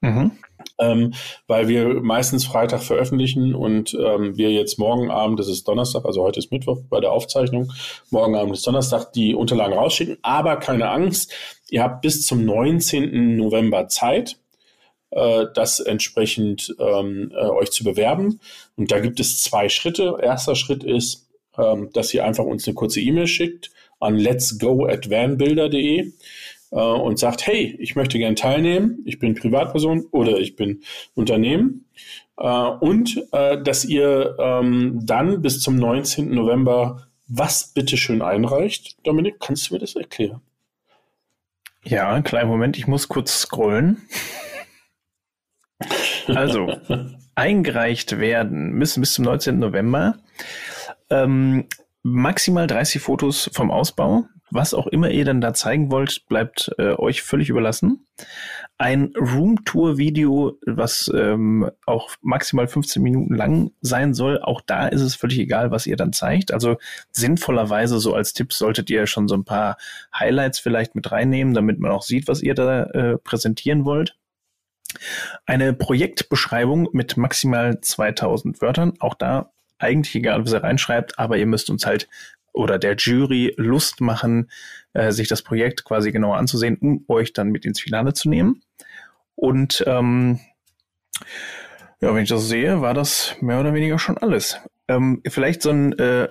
Mhm. 0.00 0.32
Ähm, 0.78 1.14
weil 1.46 1.68
wir 1.68 2.00
meistens 2.02 2.44
Freitag 2.44 2.82
veröffentlichen 2.82 3.54
und 3.54 3.94
ähm, 3.94 4.36
wir 4.36 4.50
jetzt 4.50 4.78
morgen 4.78 5.10
Abend, 5.10 5.38
das 5.38 5.48
ist 5.48 5.66
Donnerstag, 5.66 6.04
also 6.04 6.22
heute 6.22 6.38
ist 6.38 6.52
Mittwoch 6.52 6.80
bei 6.88 7.00
der 7.00 7.12
Aufzeichnung, 7.12 7.72
morgen 8.10 8.36
Abend 8.36 8.54
ist 8.54 8.66
Donnerstag, 8.66 9.12
die 9.12 9.34
Unterlagen 9.34 9.74
rausschicken. 9.74 10.18
Aber 10.22 10.56
keine 10.56 10.88
Angst, 10.88 11.32
ihr 11.70 11.82
habt 11.82 12.02
bis 12.02 12.26
zum 12.26 12.44
19. 12.44 13.36
November 13.36 13.88
Zeit 13.88 14.38
äh, 15.12 15.46
das 15.54 15.80
entsprechend 15.80 16.74
ähm, 16.78 17.32
äh, 17.34 17.46
euch 17.46 17.70
zu 17.70 17.84
bewerben. 17.84 18.40
Und 18.76 18.90
da 18.90 18.98
gibt 18.98 19.20
es 19.20 19.40
zwei 19.40 19.68
Schritte. 19.68 20.18
Erster 20.20 20.54
Schritt 20.54 20.84
ist, 20.84 21.28
ähm, 21.56 21.90
dass 21.92 22.12
ihr 22.12 22.24
einfach 22.24 22.44
uns 22.44 22.66
eine 22.66 22.74
kurze 22.74 23.00
E-Mail 23.00 23.26
schickt 23.26 23.70
an 24.00 24.16
letsgo 24.16 24.86
at 24.86 25.08
vanbuilder.de 25.10 26.12
äh, 26.72 26.76
und 26.76 27.18
sagt, 27.18 27.46
hey, 27.46 27.76
ich 27.78 27.94
möchte 27.94 28.18
gern 28.18 28.36
teilnehmen, 28.36 29.02
ich 29.04 29.18
bin 29.18 29.34
Privatperson 29.34 30.06
oder 30.10 30.38
ich 30.38 30.56
bin 30.56 30.82
Unternehmen. 31.14 31.86
Äh, 32.38 32.48
und 32.48 33.22
äh, 33.32 33.62
dass 33.62 33.84
ihr 33.84 34.36
ähm, 34.38 35.00
dann 35.04 35.42
bis 35.42 35.60
zum 35.60 35.76
19. 35.76 36.34
November 36.34 37.06
was 37.28 37.72
bitteschön 37.72 38.20
einreicht. 38.20 38.96
Dominik, 39.06 39.36
kannst 39.40 39.70
du 39.70 39.74
mir 39.74 39.80
das 39.80 39.94
erklären? 39.94 40.40
Ja, 41.84 42.20
kleinen 42.20 42.48
Moment, 42.48 42.76
ich 42.76 42.86
muss 42.86 43.08
kurz 43.08 43.40
scrollen. 43.40 44.02
Also, 46.26 46.68
eingereicht 47.34 48.18
werden 48.18 48.72
müssen 48.72 49.00
bis 49.00 49.14
zum 49.14 49.24
19. 49.24 49.58
November. 49.58 50.16
Ähm, 51.10 51.66
maximal 52.02 52.66
30 52.66 53.00
Fotos 53.02 53.50
vom 53.52 53.70
Ausbau. 53.70 54.24
Was 54.54 54.74
auch 54.74 54.86
immer 54.86 55.08
ihr 55.08 55.24
dann 55.24 55.40
da 55.40 55.54
zeigen 55.54 55.90
wollt, 55.90 56.26
bleibt 56.28 56.70
äh, 56.76 56.92
euch 56.92 57.22
völlig 57.22 57.48
überlassen. 57.48 58.06
Ein 58.76 59.14
Roomtour-Video, 59.16 60.58
was 60.66 61.10
ähm, 61.14 61.70
auch 61.86 62.10
maximal 62.20 62.68
15 62.68 63.02
Minuten 63.02 63.34
lang 63.34 63.70
sein 63.80 64.12
soll. 64.12 64.42
Auch 64.42 64.60
da 64.60 64.88
ist 64.88 65.00
es 65.00 65.14
völlig 65.14 65.38
egal, 65.38 65.70
was 65.70 65.86
ihr 65.86 65.96
dann 65.96 66.12
zeigt. 66.12 66.52
Also 66.52 66.76
sinnvollerweise 67.12 67.98
so 67.98 68.14
als 68.14 68.34
Tipp 68.34 68.52
solltet 68.52 68.90
ihr 68.90 69.06
schon 69.06 69.26
so 69.26 69.36
ein 69.36 69.44
paar 69.44 69.78
Highlights 70.14 70.58
vielleicht 70.58 70.94
mit 70.94 71.10
reinnehmen, 71.10 71.54
damit 71.54 71.78
man 71.78 71.90
auch 71.90 72.02
sieht, 72.02 72.28
was 72.28 72.42
ihr 72.42 72.54
da 72.54 72.82
äh, 72.84 73.16
präsentieren 73.16 73.86
wollt. 73.86 74.18
Eine 75.46 75.72
Projektbeschreibung 75.72 76.88
mit 76.92 77.16
maximal 77.16 77.80
2000 77.80 78.60
Wörtern. 78.60 78.94
Auch 79.00 79.14
da 79.14 79.52
eigentlich 79.78 80.14
egal, 80.14 80.44
was 80.44 80.52
ihr 80.52 80.62
reinschreibt, 80.62 81.18
aber 81.18 81.36
ihr 81.36 81.46
müsst 81.46 81.70
uns 81.70 81.86
halt 81.86 82.08
oder 82.52 82.78
der 82.78 82.96
Jury 82.96 83.54
Lust 83.56 84.00
machen, 84.00 84.50
äh, 84.92 85.10
sich 85.10 85.28
das 85.28 85.42
Projekt 85.42 85.84
quasi 85.84 86.12
genauer 86.12 86.36
anzusehen, 86.36 86.76
um 86.76 87.04
euch 87.08 87.32
dann 87.32 87.48
mit 87.48 87.64
ins 87.64 87.80
Finale 87.80 88.12
zu 88.12 88.28
nehmen. 88.28 88.62
Und 89.34 89.82
ähm, 89.86 90.38
ja, 92.00 92.14
wenn 92.14 92.22
ich 92.22 92.28
das 92.28 92.48
sehe, 92.48 92.80
war 92.80 92.94
das 92.94 93.36
mehr 93.40 93.60
oder 93.60 93.74
weniger 93.74 93.98
schon 93.98 94.18
alles. 94.18 94.58
Ähm, 94.88 95.22
vielleicht 95.28 95.62
so 95.62 95.70
ein 95.70 95.92
äh, 95.98 96.28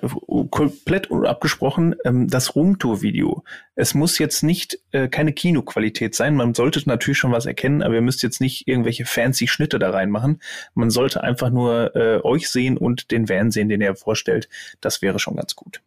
komplett 0.50 1.10
abgesprochen, 1.12 1.96
ähm, 2.04 2.28
das 2.28 2.56
Roomtour-Video. 2.56 3.44
Es 3.76 3.94
muss 3.94 4.20
jetzt 4.20 4.44
nicht 4.44 4.78
äh, 4.92 5.08
keine 5.08 5.34
Kinoqualität 5.34 6.16
sein. 6.16 6.36
Man 6.36 6.54
sollte 6.54 6.82
natürlich 6.86 7.18
schon 7.18 7.32
was 7.32 7.46
erkennen, 7.46 7.82
aber 7.82 7.96
ihr 7.96 8.02
müsst 8.02 8.24
jetzt 8.24 8.42
nicht 8.42 8.68
irgendwelche 8.68 9.06
fancy 9.06 9.48
Schnitte 9.48 9.80
da 9.80 9.92
reinmachen. 9.92 10.42
Man 10.74 10.90
sollte 10.90 11.24
einfach 11.24 11.50
nur 11.50 11.96
äh, 11.96 12.20
euch 12.24 12.50
sehen 12.50 12.78
und 12.78 13.12
den 13.12 13.30
Van 13.30 13.52
sehen, 13.52 13.70
den 13.70 13.82
ihr 13.82 13.96
vorstellt. 13.96 14.50
Das 14.82 15.02
wäre 15.02 15.20
schon 15.20 15.38
ganz 15.38 15.56
gut. 15.56 15.82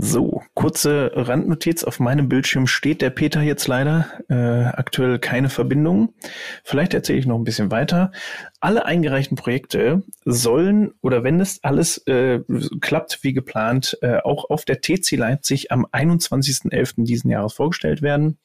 So, 0.00 0.42
kurze 0.54 1.10
Randnotiz. 1.12 1.82
Auf 1.82 1.98
meinem 1.98 2.28
Bildschirm 2.28 2.68
steht 2.68 3.02
der 3.02 3.10
Peter 3.10 3.42
jetzt 3.42 3.66
leider. 3.66 4.06
Äh, 4.28 4.66
aktuell 4.66 5.18
keine 5.18 5.50
Verbindung. 5.50 6.14
Vielleicht 6.62 6.94
erzähle 6.94 7.18
ich 7.18 7.26
noch 7.26 7.36
ein 7.36 7.42
bisschen 7.42 7.72
weiter. 7.72 8.12
Alle 8.60 8.86
eingereichten 8.86 9.36
Projekte 9.36 10.04
sollen, 10.24 10.94
oder 11.02 11.24
wenn 11.24 11.40
es 11.40 11.64
alles 11.64 11.98
äh, 12.06 12.38
klappt 12.80 13.24
wie 13.24 13.32
geplant, 13.32 13.98
äh, 14.00 14.18
auch 14.18 14.48
auf 14.50 14.64
der 14.64 14.80
TC 14.80 15.16
Leipzig 15.16 15.72
am 15.72 15.84
21.11. 15.86 17.02
diesen 17.04 17.28
Jahres 17.28 17.54
vorgestellt 17.54 18.00
werden. 18.00 18.38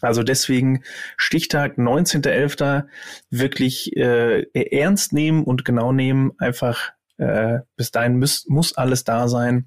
Also 0.00 0.22
deswegen 0.22 0.82
Stichtag 1.18 1.76
19.11. 1.76 2.84
wirklich 3.28 3.94
äh, 3.98 4.46
ernst 4.54 5.12
nehmen 5.12 5.44
und 5.44 5.66
genau 5.66 5.92
nehmen. 5.92 6.32
Einfach 6.38 6.92
äh, 7.18 7.58
bis 7.76 7.90
dahin 7.90 8.18
muss, 8.18 8.46
muss 8.48 8.74
alles 8.78 9.04
da 9.04 9.28
sein 9.28 9.66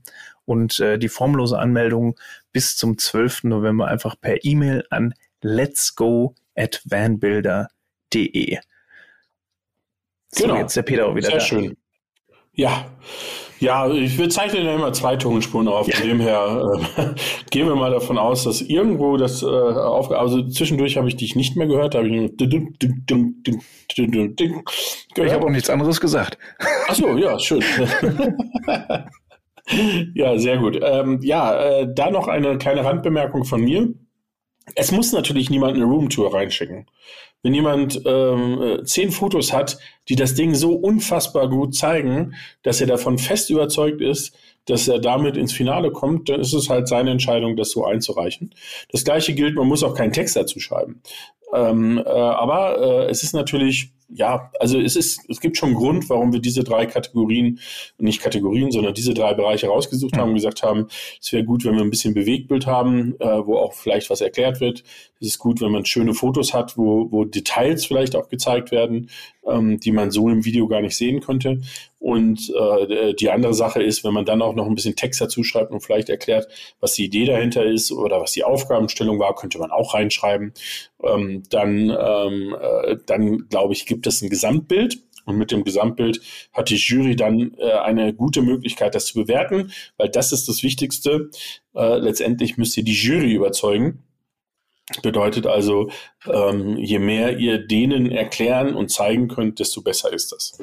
und 0.49 0.79
äh, 0.79 0.97
die 0.97 1.09
formlose 1.09 1.59
Anmeldung 1.59 2.15
bis 2.51 2.75
zum 2.75 2.97
12. 2.97 3.43
November 3.43 3.87
einfach 3.87 4.15
per 4.19 4.43
E-Mail 4.43 4.83
an 4.89 5.13
letsgo 5.41 6.33
at 6.55 6.81
vanbuilder.de. 6.85 8.57
So, 10.31 10.43
genau. 10.43 10.57
jetzt 10.57 10.75
der 10.75 10.81
Peter 10.81 11.05
auch 11.05 11.15
wieder 11.15 11.27
Sehr 11.27 11.37
da. 11.37 11.45
schön. 11.45 11.77
Ja, 12.53 12.87
ja, 13.59 13.89
ich 13.91 14.17
bezeichne 14.17 14.61
ja 14.61 14.73
immer 14.73 14.91
zwei 14.91 15.17
Tonspuren 15.17 15.67
auf. 15.67 15.87
Ja. 15.87 15.97
Von 15.97 16.07
dem 16.07 16.19
her 16.19 16.79
äh, 16.97 17.05
gehen 17.51 17.67
wir 17.67 17.75
mal 17.75 17.91
davon 17.91 18.17
aus, 18.17 18.45
dass 18.45 18.61
irgendwo 18.61 19.17
das 19.17 19.43
äh, 19.43 19.45
auf, 19.45 20.09
also 20.11 20.47
zwischendurch 20.47 20.97
habe 20.97 21.09
ich 21.09 21.17
dich 21.17 21.35
nicht 21.35 21.55
mehr 21.57 21.67
gehört, 21.67 21.93
da 21.93 21.99
habe 21.99 22.07
ich 22.07 22.13
nur 22.13 22.29
ich 25.25 25.33
habe 25.33 25.45
auch 25.45 25.49
nichts 25.49 25.69
anderes 25.69 26.01
gesagt. 26.01 26.37
Ach 26.87 26.95
so, 26.95 27.17
ja, 27.17 27.37
schön. 27.37 27.63
Ja, 30.13 30.37
sehr 30.37 30.57
gut. 30.57 30.79
Ähm, 30.81 31.19
ja, 31.21 31.59
äh, 31.61 31.87
da 31.93 32.11
noch 32.11 32.27
eine 32.27 32.57
kleine 32.57 32.83
Randbemerkung 32.83 33.45
von 33.45 33.61
mir. 33.61 33.93
Es 34.75 34.91
muss 34.91 35.11
natürlich 35.11 35.49
niemand 35.49 35.75
eine 35.75 35.85
Roomtour 35.85 36.33
reinschicken. 36.33 36.87
Wenn 37.41 37.53
jemand 37.53 38.01
ähm, 38.05 38.61
äh, 38.61 38.83
zehn 38.83 39.11
Fotos 39.11 39.53
hat, 39.53 39.77
die 40.09 40.15
das 40.15 40.33
Ding 40.33 40.55
so 40.55 40.73
unfassbar 40.73 41.49
gut 41.49 41.73
zeigen, 41.73 42.35
dass 42.63 42.81
er 42.81 42.87
davon 42.87 43.17
fest 43.17 43.49
überzeugt 43.49 44.01
ist, 44.01 44.35
dass 44.65 44.87
er 44.87 44.99
damit 44.99 45.37
ins 45.37 45.53
Finale 45.53 45.91
kommt, 45.91 46.29
dann 46.29 46.41
ist 46.41 46.53
es 46.53 46.69
halt 46.69 46.87
seine 46.87 47.11
Entscheidung, 47.11 47.55
das 47.55 47.71
so 47.71 47.85
einzureichen. 47.85 48.53
Das 48.91 49.05
gleiche 49.05 49.33
gilt, 49.33 49.55
man 49.55 49.67
muss 49.67 49.83
auch 49.83 49.95
keinen 49.95 50.11
Text 50.11 50.35
dazu 50.35 50.59
schreiben. 50.59 51.01
Ähm, 51.53 51.97
äh, 51.97 52.09
aber 52.09 52.77
äh, 52.79 53.09
es 53.09 53.23
ist 53.23 53.33
natürlich 53.33 53.93
ja, 54.11 54.51
also 54.59 54.79
es 54.79 54.95
ist, 54.95 55.29
es 55.29 55.39
gibt 55.39 55.57
schon 55.57 55.69
einen 55.69 55.77
Grund, 55.77 56.09
warum 56.09 56.33
wir 56.33 56.39
diese 56.39 56.63
drei 56.63 56.85
Kategorien, 56.85 57.59
nicht 57.97 58.21
Kategorien, 58.21 58.71
sondern 58.71 58.93
diese 58.93 59.13
drei 59.13 59.33
Bereiche 59.33 59.67
rausgesucht 59.67 60.15
mhm. 60.15 60.19
haben 60.19 60.29
und 60.29 60.35
gesagt 60.35 60.63
haben, 60.63 60.87
es 61.21 61.31
wäre 61.31 61.43
gut, 61.43 61.63
wenn 61.65 61.75
wir 61.75 61.81
ein 61.81 61.89
bisschen 61.89 62.13
Bewegtbild 62.13 62.65
haben, 62.65 63.15
äh, 63.19 63.45
wo 63.45 63.57
auch 63.57 63.73
vielleicht 63.73 64.09
was 64.09 64.21
erklärt 64.21 64.61
wird. 64.61 64.83
Es 65.21 65.27
ist 65.27 65.39
gut, 65.39 65.61
wenn 65.61 65.71
man 65.71 65.85
schöne 65.85 66.13
Fotos 66.13 66.53
hat, 66.53 66.77
wo, 66.77 67.11
wo 67.11 67.25
Details 67.25 67.85
vielleicht 67.85 68.15
auch 68.15 68.29
gezeigt 68.29 68.71
werden, 68.71 69.09
ähm, 69.45 69.79
die 69.79 69.91
man 69.91 70.11
so 70.11 70.29
im 70.29 70.45
Video 70.45 70.67
gar 70.67 70.81
nicht 70.81 70.95
sehen 70.95 71.19
könnte. 71.19 71.61
Und 71.99 72.53
äh, 72.57 73.13
die 73.13 73.29
andere 73.29 73.53
Sache 73.53 73.83
ist, 73.83 74.05
wenn 74.05 74.13
man 74.13 74.23
dann 74.23 74.41
auch 74.41 74.55
noch 74.55 74.65
ein 74.65 74.75
bisschen 74.75 74.95
Text 74.95 75.19
dazu 75.19 75.43
schreibt 75.43 75.71
und 75.71 75.81
vielleicht 75.81 76.07
erklärt, 76.07 76.47
was 76.79 76.93
die 76.93 77.05
Idee 77.05 77.25
dahinter 77.25 77.65
ist 77.65 77.91
oder 77.91 78.21
was 78.21 78.31
die 78.31 78.45
Aufgabenstellung 78.45 79.19
war, 79.19 79.35
könnte 79.35 79.59
man 79.59 79.71
auch 79.71 79.93
reinschreiben. 79.93 80.53
Ähm, 81.03 81.43
dann, 81.49 81.89
ähm, 81.89 82.55
äh, 82.59 82.95
dann 83.05 83.49
glaube 83.49 83.73
ich, 83.73 83.85
gibt 83.85 83.98
es 84.07 84.21
ein 84.21 84.29
Gesamtbild 84.29 84.99
Und 85.25 85.37
mit 85.37 85.51
dem 85.51 85.63
Gesamtbild 85.63 86.21
hat 86.53 86.69
die 86.69 86.75
Jury 86.77 87.15
dann 87.15 87.53
äh, 87.57 87.71
eine 87.71 88.13
gute 88.13 88.41
Möglichkeit, 88.41 88.95
das 88.95 89.05
zu 89.05 89.13
bewerten, 89.13 89.71
weil 89.97 90.09
das 90.09 90.31
ist 90.31 90.47
das 90.49 90.63
Wichtigste. 90.63 91.29
Äh, 91.75 91.97
letztendlich 91.99 92.57
müsst 92.57 92.75
ihr 92.77 92.83
die 92.83 92.93
Jury 92.93 93.33
überzeugen. 93.33 94.03
Bedeutet 95.03 95.45
also, 95.45 95.91
ähm, 96.25 96.77
je 96.77 96.97
mehr 96.97 97.37
ihr 97.37 97.59
denen 97.59 98.11
erklären 98.11 98.73
und 98.73 98.89
zeigen 98.89 99.27
könnt, 99.27 99.59
desto 99.59 99.81
besser 99.81 100.11
ist 100.11 100.31
das. 100.31 100.57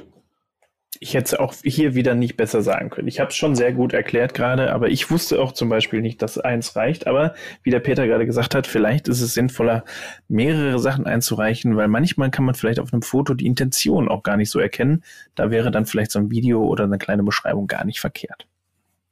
Ich 1.00 1.14
hätte 1.14 1.24
es 1.24 1.34
auch 1.34 1.54
hier 1.62 1.94
wieder 1.94 2.14
nicht 2.14 2.36
besser 2.36 2.62
sagen 2.62 2.90
können. 2.90 3.08
Ich 3.08 3.20
habe 3.20 3.30
es 3.30 3.36
schon 3.36 3.54
sehr 3.54 3.72
gut 3.72 3.92
erklärt 3.92 4.34
gerade, 4.34 4.72
aber 4.72 4.88
ich 4.88 5.10
wusste 5.10 5.40
auch 5.40 5.52
zum 5.52 5.68
Beispiel 5.68 6.00
nicht, 6.00 6.22
dass 6.22 6.38
eins 6.38 6.76
reicht. 6.76 7.06
Aber 7.06 7.34
wie 7.62 7.70
der 7.70 7.80
Peter 7.80 8.06
gerade 8.06 8.26
gesagt 8.26 8.54
hat, 8.54 8.66
vielleicht 8.66 9.08
ist 9.08 9.20
es 9.20 9.34
sinnvoller, 9.34 9.84
mehrere 10.28 10.78
Sachen 10.78 11.06
einzureichen, 11.06 11.76
weil 11.76 11.88
manchmal 11.88 12.30
kann 12.30 12.44
man 12.44 12.54
vielleicht 12.54 12.80
auf 12.80 12.92
einem 12.92 13.02
Foto 13.02 13.34
die 13.34 13.46
Intention 13.46 14.08
auch 14.08 14.22
gar 14.22 14.36
nicht 14.36 14.50
so 14.50 14.58
erkennen. 14.58 15.02
Da 15.34 15.50
wäre 15.50 15.70
dann 15.70 15.86
vielleicht 15.86 16.12
so 16.12 16.18
ein 16.18 16.30
Video 16.30 16.64
oder 16.64 16.84
eine 16.84 16.98
kleine 16.98 17.22
Beschreibung 17.22 17.66
gar 17.66 17.84
nicht 17.84 18.00
verkehrt. 18.00 18.46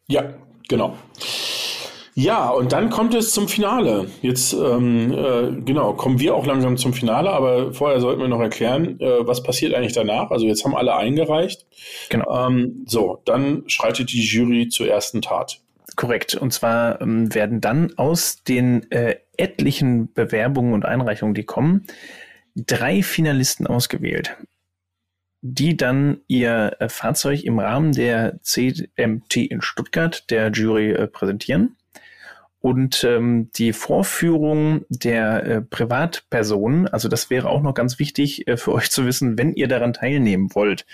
Ja, 0.07 0.35
genau. 0.69 0.97
Ja, 2.15 2.49
und 2.51 2.73
dann 2.73 2.91
kommt 2.91 3.13
es 3.15 3.33
zum 3.33 3.49
Finale. 3.49 4.07
Jetzt, 4.23 4.53
ähm, 4.53 5.13
äh, 5.13 5.61
genau, 5.63 5.95
kommen 5.95 6.21
wir 6.21 6.37
auch 6.37 6.47
langsam 6.47 6.77
zum 6.77 6.95
Finale, 6.95 7.31
aber 7.31 7.75
vorher 7.75 8.01
sollten 8.01 8.21
wir 8.21 8.29
noch 8.29 8.41
erklären, 8.41 9.01
äh, 9.01 9.27
was 9.27 9.43
passiert 9.43 9.75
eigentlich 9.75 9.95
danach. 9.95 10.31
Also 10.31 10.47
jetzt 10.47 10.65
haben 10.65 10.77
alle 10.77 10.95
eingereicht. 10.97 11.67
Genau. 12.11 12.47
Ähm, 12.47 12.85
so, 12.87 13.21
dann 13.25 13.65
schreitet 13.67 14.13
die 14.13 14.23
Jury 14.23 14.69
zur 14.69 14.89
ersten 14.89 15.23
Tat. 15.23 15.61
Korrekt. 15.97 16.35
Und 16.37 16.53
zwar 16.53 17.01
ähm, 17.01 17.35
werden 17.35 17.61
dann 17.61 17.93
aus 17.97 18.45
den 18.45 18.91
äh, 18.93 19.17
etlichen 19.37 20.13
Bewerbungen 20.13 20.73
und 20.73 20.85
Einreichungen, 20.85 21.35
die 21.35 21.45
kommen, 21.45 21.85
drei 22.55 23.03
Finalisten 23.03 23.67
ausgewählt, 23.67 24.37
die 25.41 25.77
dann 25.77 26.21
ihr 26.29 26.77
äh, 26.79 26.89
Fahrzeug 26.89 27.43
im 27.43 27.59
Rahmen 27.59 27.93
der 27.93 28.41
CMT 28.43 29.37
in 29.37 29.63
Stuttgart 29.63 30.31
der 30.31 30.51
Jury 30.51 30.93
äh, 30.93 31.07
präsentieren. 31.09 31.77
Und 32.65 33.05
ähm, 33.05 33.51
die 33.57 33.75
Vorführung 33.75 34.87
der 34.89 35.45
äh, 35.45 35.61
Privatpersonen, 35.61 36.89
also 36.89 37.09
das 37.09 37.29
wäre 37.29 37.51
auch 37.51 37.61
noch 37.61 37.75
ganz 37.75 37.99
wichtig 37.99 38.49
äh, 38.49 38.57
für 38.57 38.73
euch 38.73 38.91
zu 38.91 39.05
wissen, 39.05 39.37
wenn 39.37 39.53
ihr 39.53 39.69
daran 39.69 39.93
teilnehmen 39.93 40.49
wollt 40.55 40.87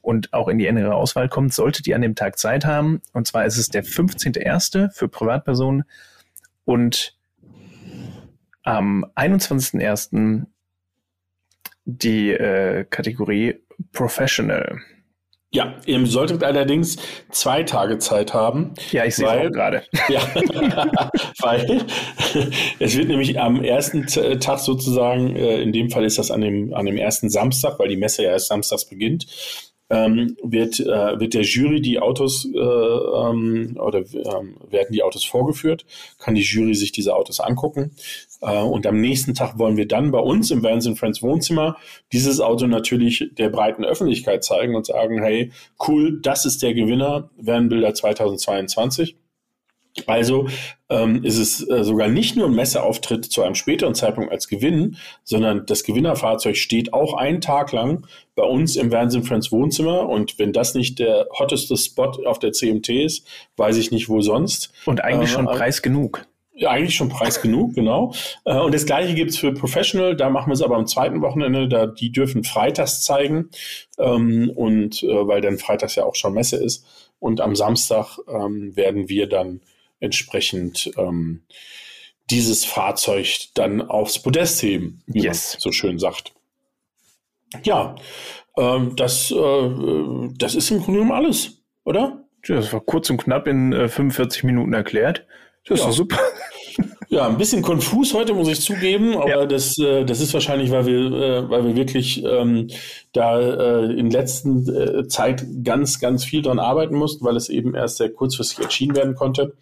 und 0.00 0.32
auch 0.32 0.48
in 0.48 0.56
die 0.56 0.66
engere 0.66 0.94
Auswahl 0.94 1.28
kommt, 1.28 1.52
solltet 1.52 1.86
ihr 1.86 1.96
an 1.96 2.00
dem 2.00 2.14
Tag 2.14 2.38
Zeit 2.38 2.64
haben. 2.64 3.02
Und 3.12 3.26
zwar 3.26 3.44
ist 3.44 3.58
es 3.58 3.68
der 3.68 3.84
15.01. 3.84 4.90
für 4.90 5.08
Privatpersonen 5.08 5.84
und 6.64 7.14
am 8.62 9.04
21.01. 9.14 10.46
die 11.84 12.30
äh, 12.30 12.86
Kategorie 12.88 13.56
Professional. 13.92 14.78
Ja, 15.50 15.76
ihr 15.86 16.06
solltet 16.06 16.44
allerdings 16.44 16.98
zwei 17.30 17.62
Tage 17.62 17.98
Zeit 17.98 18.34
haben. 18.34 18.74
Ja, 18.92 19.06
ich 19.06 19.14
sehe 19.16 19.46
es 19.46 19.52
gerade. 19.52 19.82
Ja, 20.08 20.20
weil 21.40 21.86
es 22.78 22.96
wird 22.96 23.08
nämlich 23.08 23.40
am 23.40 23.64
ersten 23.64 24.06
Tag 24.06 24.58
sozusagen, 24.58 25.36
äh, 25.36 25.62
in 25.62 25.72
dem 25.72 25.90
Fall 25.90 26.04
ist 26.04 26.18
das 26.18 26.30
an 26.30 26.42
dem, 26.42 26.74
an 26.74 26.84
dem 26.84 26.98
ersten 26.98 27.30
Samstag, 27.30 27.78
weil 27.78 27.88
die 27.88 27.96
Messe 27.96 28.24
ja 28.24 28.30
erst 28.30 28.48
samstags 28.48 28.86
beginnt, 28.88 29.26
ähm, 29.90 30.36
wird, 30.42 30.80
äh, 30.80 31.18
wird 31.18 31.34
der 31.34 31.42
Jury 31.42 31.80
die 31.80 31.98
Autos 31.98 32.44
äh, 32.44 32.58
ähm, 32.58 33.78
oder 33.80 33.98
ähm, 33.98 34.56
werden 34.68 34.92
die 34.92 35.02
Autos 35.02 35.24
vorgeführt, 35.24 35.86
kann 36.18 36.34
die 36.34 36.42
Jury 36.42 36.74
sich 36.74 36.92
diese 36.92 37.14
Autos 37.14 37.40
angucken. 37.40 37.92
Äh, 38.40 38.60
und 38.62 38.86
am 38.86 39.00
nächsten 39.00 39.34
Tag 39.34 39.58
wollen 39.58 39.76
wir 39.76 39.88
dann 39.88 40.10
bei 40.10 40.20
uns 40.20 40.50
im 40.50 40.62
Vans 40.62 40.88
Friends 40.98 41.22
Wohnzimmer 41.22 41.76
dieses 42.12 42.40
Auto 42.40 42.66
natürlich 42.66 43.30
der 43.32 43.48
breiten 43.48 43.84
Öffentlichkeit 43.84 44.44
zeigen 44.44 44.74
und 44.74 44.86
sagen, 44.86 45.22
hey, 45.22 45.52
cool, 45.86 46.20
das 46.20 46.44
ist 46.44 46.62
der 46.62 46.74
Gewinner, 46.74 47.30
Vanbilder 47.36 47.94
2022. 47.94 49.16
Also 50.06 50.48
ähm, 50.88 51.24
ist 51.24 51.38
es 51.38 51.68
äh, 51.68 51.84
sogar 51.84 52.08
nicht 52.08 52.36
nur 52.36 52.46
ein 52.46 52.54
Messeauftritt 52.54 53.24
zu 53.24 53.42
einem 53.42 53.54
späteren 53.54 53.94
Zeitpunkt 53.94 54.32
als 54.32 54.48
Gewinn, 54.48 54.96
sondern 55.24 55.66
das 55.66 55.84
Gewinnerfahrzeug 55.84 56.56
steht 56.56 56.92
auch 56.92 57.14
einen 57.14 57.40
Tag 57.40 57.72
lang 57.72 58.06
bei 58.34 58.44
uns 58.44 58.76
im 58.76 58.90
Wahnsinn 58.92 59.24
Friends 59.24 59.52
Wohnzimmer. 59.52 60.08
Und 60.08 60.38
wenn 60.38 60.52
das 60.52 60.74
nicht 60.74 60.98
der 60.98 61.26
hotteste 61.38 61.76
Spot 61.76 62.12
auf 62.24 62.38
der 62.38 62.52
CMT 62.52 62.88
ist, 62.90 63.26
weiß 63.56 63.76
ich 63.76 63.90
nicht, 63.90 64.08
wo 64.08 64.20
sonst. 64.20 64.72
Und 64.86 65.02
eigentlich 65.02 65.30
äh, 65.30 65.34
schon 65.34 65.46
Preis 65.46 65.82
genug. 65.82 66.26
Ja, 66.54 66.70
eigentlich 66.70 66.96
schon 66.96 67.08
Preis 67.08 67.40
genug, 67.40 67.74
genau. 67.76 68.12
Äh, 68.44 68.58
und 68.58 68.74
das 68.74 68.84
gleiche 68.84 69.14
gibt's 69.14 69.38
für 69.38 69.52
Professional, 69.52 70.16
da 70.16 70.28
machen 70.28 70.50
wir 70.50 70.54
es 70.54 70.62
aber 70.62 70.76
am 70.76 70.88
zweiten 70.88 71.22
Wochenende, 71.22 71.68
da 71.68 71.86
die 71.86 72.10
dürfen 72.10 72.42
freitags 72.42 73.02
zeigen. 73.04 73.50
Ähm, 73.96 74.50
und 74.54 75.02
äh, 75.04 75.26
weil 75.28 75.40
dann 75.40 75.58
freitags 75.58 75.94
ja 75.94 76.04
auch 76.04 76.16
schon 76.16 76.34
Messe 76.34 76.56
ist. 76.56 76.84
Und 77.20 77.40
am 77.40 77.54
Samstag 77.54 78.18
ähm, 78.28 78.74
werden 78.74 79.08
wir 79.08 79.28
dann 79.28 79.60
entsprechend 80.00 80.90
ähm, 80.96 81.42
dieses 82.30 82.64
Fahrzeug 82.64 83.48
dann 83.54 83.82
aufs 83.82 84.20
Podest 84.20 84.62
heben, 84.62 85.02
wie 85.06 85.22
yes. 85.22 85.54
man 85.54 85.60
so 85.60 85.72
schön 85.72 85.98
sagt. 85.98 86.32
Ja, 87.64 87.96
ähm, 88.56 88.96
das, 88.96 89.30
äh, 89.30 89.70
das 90.36 90.54
ist 90.54 90.70
im 90.70 90.78
Grunde 90.78 91.00
genommen 91.00 91.12
alles, 91.12 91.62
oder? 91.84 92.24
Das 92.46 92.72
war 92.72 92.80
kurz 92.80 93.10
und 93.10 93.18
knapp 93.18 93.46
in 93.46 93.72
äh, 93.72 93.88
45 93.88 94.44
Minuten 94.44 94.72
erklärt. 94.72 95.26
Das 95.64 95.78
ist 95.78 95.84
ja. 95.84 95.90
doch 95.90 95.96
super. 95.96 96.18
Ja, 97.10 97.26
ein 97.26 97.38
bisschen 97.38 97.62
konfus 97.62 98.12
heute, 98.12 98.34
muss 98.34 98.48
ich 98.48 98.60
zugeben, 98.60 99.16
aber 99.16 99.28
ja. 99.28 99.46
das, 99.46 99.78
äh, 99.78 100.04
das 100.04 100.20
ist 100.20 100.34
wahrscheinlich, 100.34 100.70
weil 100.70 100.84
wir, 100.84 100.98
äh, 100.98 101.50
weil 101.50 101.64
wir 101.64 101.74
wirklich 101.74 102.22
ähm, 102.22 102.68
da 103.12 103.40
äh, 103.40 103.92
in 103.98 104.10
letzter 104.10 104.50
äh, 104.50 105.08
Zeit 105.08 105.46
ganz, 105.64 106.00
ganz 106.00 106.24
viel 106.24 106.42
dran 106.42 106.58
arbeiten 106.58 106.94
mussten, 106.94 107.24
weil 107.24 107.36
es 107.36 107.48
eben 107.48 107.74
erst 107.74 107.96
sehr 107.96 108.10
kurzfristig 108.10 108.62
erschienen 108.62 108.94
werden 108.94 109.14
konnte. 109.14 109.54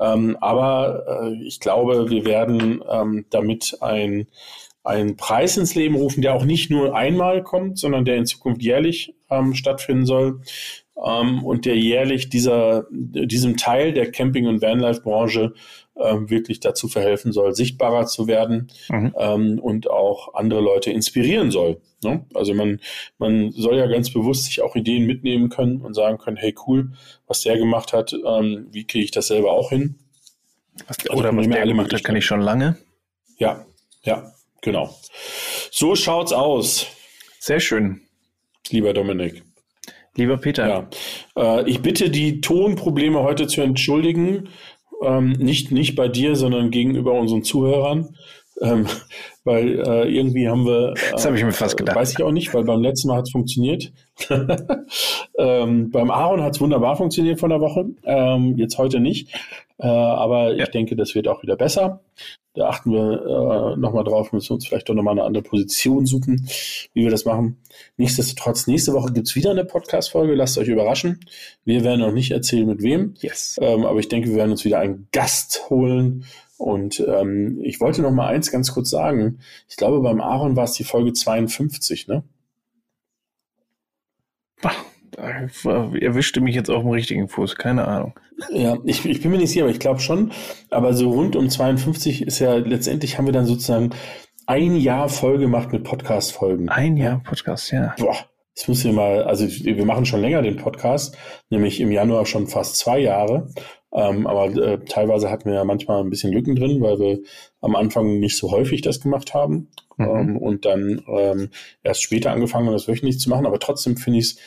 Ähm, 0.00 0.36
aber 0.40 1.22
äh, 1.22 1.42
ich 1.44 1.60
glaube, 1.60 2.10
wir 2.10 2.24
werden 2.24 2.82
ähm, 2.90 3.26
damit 3.30 3.78
ein 3.80 4.26
einen 4.84 5.16
Preis 5.16 5.58
ins 5.58 5.74
Leben 5.74 5.96
rufen, 5.96 6.22
der 6.22 6.34
auch 6.34 6.46
nicht 6.46 6.70
nur 6.70 6.96
einmal 6.96 7.42
kommt, 7.42 7.78
sondern 7.78 8.06
der 8.06 8.16
in 8.16 8.24
Zukunft 8.24 8.62
jährlich 8.62 9.14
ähm, 9.28 9.54
stattfinden 9.54 10.06
soll 10.06 10.40
ähm, 11.04 11.44
und 11.44 11.64
der 11.64 11.76
jährlich 11.76 12.28
dieser, 12.28 12.86
diesem 12.90 13.56
Teil 13.56 13.92
der 13.92 14.10
Camping- 14.10 14.46
und 14.46 14.62
Vanlife-Branche 14.62 15.54
ähm, 15.96 16.30
wirklich 16.30 16.60
dazu 16.60 16.88
verhelfen 16.88 17.32
soll, 17.32 17.54
sichtbarer 17.54 18.06
zu 18.06 18.26
werden 18.26 18.68
mhm. 18.88 19.14
ähm, 19.18 19.58
und 19.58 19.90
auch 19.90 20.34
andere 20.34 20.60
Leute 20.60 20.90
inspirieren 20.90 21.50
soll. 21.50 21.80
Ne? 22.02 22.24
Also 22.34 22.54
man, 22.54 22.80
man 23.18 23.52
soll 23.52 23.76
ja 23.76 23.86
ganz 23.86 24.12
bewusst 24.12 24.44
sich 24.44 24.62
auch 24.62 24.76
Ideen 24.76 25.06
mitnehmen 25.06 25.48
können 25.48 25.80
und 25.80 25.94
sagen 25.94 26.18
können, 26.18 26.36
hey 26.36 26.54
cool, 26.66 26.92
was 27.26 27.42
der 27.42 27.58
gemacht 27.58 27.92
hat, 27.92 28.12
ähm, 28.12 28.68
wie 28.70 28.86
kriege 28.86 29.04
ich 29.04 29.10
das 29.10 29.28
selber 29.28 29.52
auch 29.52 29.70
hin? 29.70 29.96
Was, 30.86 30.98
also 31.08 31.18
oder 31.18 31.36
was 31.36 31.48
der 31.48 31.66
gemacht 31.66 31.92
hat, 31.92 32.04
kann 32.04 32.16
ich 32.16 32.24
schon 32.24 32.40
lange. 32.40 32.78
Ja, 33.38 33.66
ja, 34.02 34.32
genau. 34.62 34.94
So 35.70 35.96
schaut's 35.96 36.32
aus. 36.32 36.86
Sehr 37.40 37.60
schön. 37.60 38.02
Lieber 38.70 38.92
Dominik. 38.92 39.42
Lieber 40.18 40.36
Peter. 40.36 40.68
Ja. 41.36 41.60
Äh, 41.60 41.70
ich 41.70 41.80
bitte 41.80 42.10
die 42.10 42.40
Tonprobleme 42.40 43.22
heute 43.22 43.46
zu 43.46 43.62
entschuldigen. 43.62 44.48
Ähm, 45.00 45.30
nicht, 45.38 45.70
nicht 45.70 45.94
bei 45.94 46.08
dir, 46.08 46.34
sondern 46.34 46.72
gegenüber 46.72 47.12
unseren 47.12 47.44
Zuhörern. 47.44 48.16
Ähm, 48.60 48.86
weil 49.44 49.78
äh, 49.78 50.08
irgendwie 50.08 50.48
haben 50.48 50.66
wir. 50.66 50.94
Äh, 50.96 51.12
das 51.12 51.24
habe 51.24 51.36
ich 51.36 51.44
mir 51.44 51.52
fast 51.52 51.76
gedacht. 51.76 51.96
Weiß 51.96 52.10
ich 52.10 52.22
auch 52.24 52.32
nicht, 52.32 52.52
weil 52.52 52.64
beim 52.64 52.82
letzten 52.82 53.08
Mal 53.08 53.18
hat 53.18 53.26
es 53.26 53.30
funktioniert. 53.30 53.92
ähm, 55.38 55.90
beim 55.92 56.10
Aaron 56.10 56.42
hat 56.42 56.56
es 56.56 56.60
wunderbar 56.60 56.96
funktioniert 56.96 57.38
von 57.38 57.50
der 57.50 57.60
Woche. 57.60 57.86
Ähm, 58.02 58.56
jetzt 58.56 58.76
heute 58.76 58.98
nicht. 58.98 59.32
Äh, 59.78 59.86
aber 59.86 60.52
ja. 60.56 60.64
ich 60.64 60.70
denke, 60.70 60.96
das 60.96 61.14
wird 61.14 61.28
auch 61.28 61.44
wieder 61.44 61.54
besser. 61.54 62.00
Da 62.58 62.70
achten 62.70 62.90
wir 62.90 63.74
äh, 63.76 63.76
nochmal 63.78 64.02
drauf, 64.02 64.32
müssen 64.32 64.52
uns 64.52 64.66
vielleicht 64.66 64.88
doch 64.88 64.94
nochmal 64.94 65.12
eine 65.12 65.22
andere 65.22 65.44
Position 65.44 66.06
suchen, 66.06 66.48
wie 66.92 67.04
wir 67.04 67.10
das 67.10 67.24
machen. 67.24 67.58
Nichtsdestotrotz, 67.96 68.66
nächste 68.66 68.92
Woche 68.94 69.12
gibt's 69.12 69.36
wieder 69.36 69.52
eine 69.52 69.64
Podcast-Folge. 69.64 70.34
Lasst 70.34 70.58
euch 70.58 70.66
überraschen. 70.66 71.20
Wir 71.64 71.84
werden 71.84 72.00
noch 72.00 72.10
nicht 72.12 72.32
erzählen, 72.32 72.66
mit 72.66 72.82
wem. 72.82 73.14
Yes. 73.20 73.58
Ähm, 73.60 73.84
aber 73.84 74.00
ich 74.00 74.08
denke, 74.08 74.30
wir 74.30 74.36
werden 74.36 74.50
uns 74.50 74.64
wieder 74.64 74.80
einen 74.80 75.06
Gast 75.12 75.70
holen. 75.70 76.24
Und 76.56 76.98
ähm, 76.98 77.60
ich 77.62 77.80
wollte 77.80 78.02
noch 78.02 78.10
mal 78.10 78.26
eins 78.26 78.50
ganz 78.50 78.74
kurz 78.74 78.90
sagen. 78.90 79.38
Ich 79.68 79.76
glaube, 79.76 80.00
beim 80.00 80.20
Aaron 80.20 80.56
war 80.56 80.64
es 80.64 80.72
die 80.72 80.82
Folge 80.82 81.12
52, 81.12 82.08
ne? 82.08 82.24
Da 84.60 84.72
erwischte 85.18 86.40
mich 86.40 86.54
jetzt 86.54 86.70
auf 86.70 86.82
dem 86.82 86.90
richtigen 86.90 87.28
Fuß, 87.28 87.56
keine 87.56 87.86
Ahnung. 87.86 88.14
Ja, 88.52 88.78
ich, 88.84 89.04
ich 89.04 89.20
bin 89.20 89.30
mir 89.30 89.38
nicht 89.38 89.50
sicher, 89.50 89.64
aber 89.64 89.72
ich 89.72 89.80
glaube 89.80 90.00
schon. 90.00 90.32
Aber 90.70 90.92
so 90.94 91.10
rund 91.10 91.36
um 91.36 91.48
52 91.48 92.22
ist 92.22 92.38
ja 92.38 92.54
letztendlich 92.56 93.18
haben 93.18 93.26
wir 93.26 93.32
dann 93.32 93.46
sozusagen 93.46 93.90
ein 94.46 94.76
Jahr 94.76 95.08
voll 95.08 95.38
gemacht 95.38 95.72
mit 95.72 95.84
Podcast-Folgen. 95.84 96.68
Ein 96.68 96.96
Jahr 96.96 97.20
Podcast, 97.22 97.70
ja. 97.72 97.94
Boah, 97.98 98.16
das 98.54 98.68
müssen 98.68 98.90
wir 98.90 98.92
mal, 98.92 99.22
also 99.24 99.46
wir 99.46 99.84
machen 99.84 100.06
schon 100.06 100.20
länger 100.20 100.42
den 100.42 100.56
Podcast, 100.56 101.16
nämlich 101.50 101.80
im 101.80 101.92
Januar 101.92 102.24
schon 102.26 102.46
fast 102.46 102.76
zwei 102.76 102.98
Jahre. 102.98 103.50
Ähm, 103.92 104.26
aber 104.26 104.46
äh, 104.56 104.78
teilweise 104.84 105.30
hatten 105.30 105.48
wir 105.48 105.56
ja 105.56 105.64
manchmal 105.64 106.02
ein 106.02 106.10
bisschen 106.10 106.32
Lücken 106.32 106.56
drin, 106.56 106.80
weil 106.80 106.98
wir 106.98 107.18
am 107.60 107.74
Anfang 107.74 108.18
nicht 108.20 108.36
so 108.36 108.50
häufig 108.50 108.82
das 108.82 109.00
gemacht 109.00 109.34
haben 109.34 109.68
mhm. 109.96 110.06
ähm, 110.06 110.36
und 110.36 110.64
dann 110.64 111.02
ähm, 111.08 111.50
erst 111.82 112.02
später 112.02 112.30
angefangen 112.30 112.66
haben, 112.66 112.74
das 112.74 112.88
wöchentlich 112.88 113.18
zu 113.18 113.30
machen. 113.30 113.46
Aber 113.46 113.58
trotzdem 113.58 113.96
finde 113.96 114.18
ich 114.18 114.26
es 114.26 114.38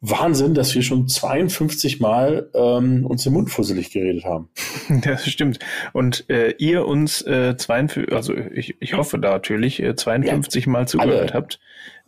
Wahnsinn, 0.00 0.54
dass 0.54 0.74
wir 0.74 0.82
schon 0.82 1.08
52 1.08 2.00
Mal 2.00 2.50
ähm, 2.54 3.06
uns 3.06 3.24
im 3.24 3.32
Mund 3.32 3.50
fusselig 3.50 3.90
geredet 3.90 4.24
haben. 4.24 4.48
Das 5.02 5.26
stimmt. 5.26 5.58
Und 5.92 6.28
äh, 6.30 6.54
ihr 6.58 6.86
uns 6.86 7.22
äh, 7.22 7.56
52, 7.56 8.12
also 8.12 8.36
ich, 8.36 8.76
ich 8.80 8.94
hoffe 8.94 9.18
da 9.18 9.30
natürlich, 9.30 9.82
äh, 9.82 9.96
52 9.96 10.66
ja, 10.66 10.72
Mal 10.72 10.86
zugehört 10.86 11.32
alle. 11.32 11.34
habt, 11.34 11.58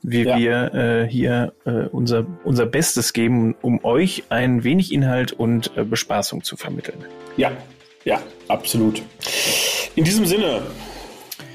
wie 0.03 0.23
ja. 0.23 0.39
wir 0.39 0.75
äh, 0.75 1.09
hier 1.09 1.55
äh, 1.65 1.87
unser, 1.89 2.25
unser 2.45 2.67
Bestes 2.67 3.13
geben, 3.13 3.57
um 3.63 3.85
euch 3.85 4.25
ein 4.29 4.63
wenig 4.63 4.93
Inhalt 4.93 5.33
und 5.33 5.77
äh, 5.77 5.85
Bespaßung 5.85 6.45
zu 6.45 6.57
vermitteln. 6.57 7.05
Ja, 7.37 7.51
ja, 8.05 8.21
absolut. 8.47 9.03
In 9.97 10.05
diesem 10.05 10.25
Sinne, 10.25 10.63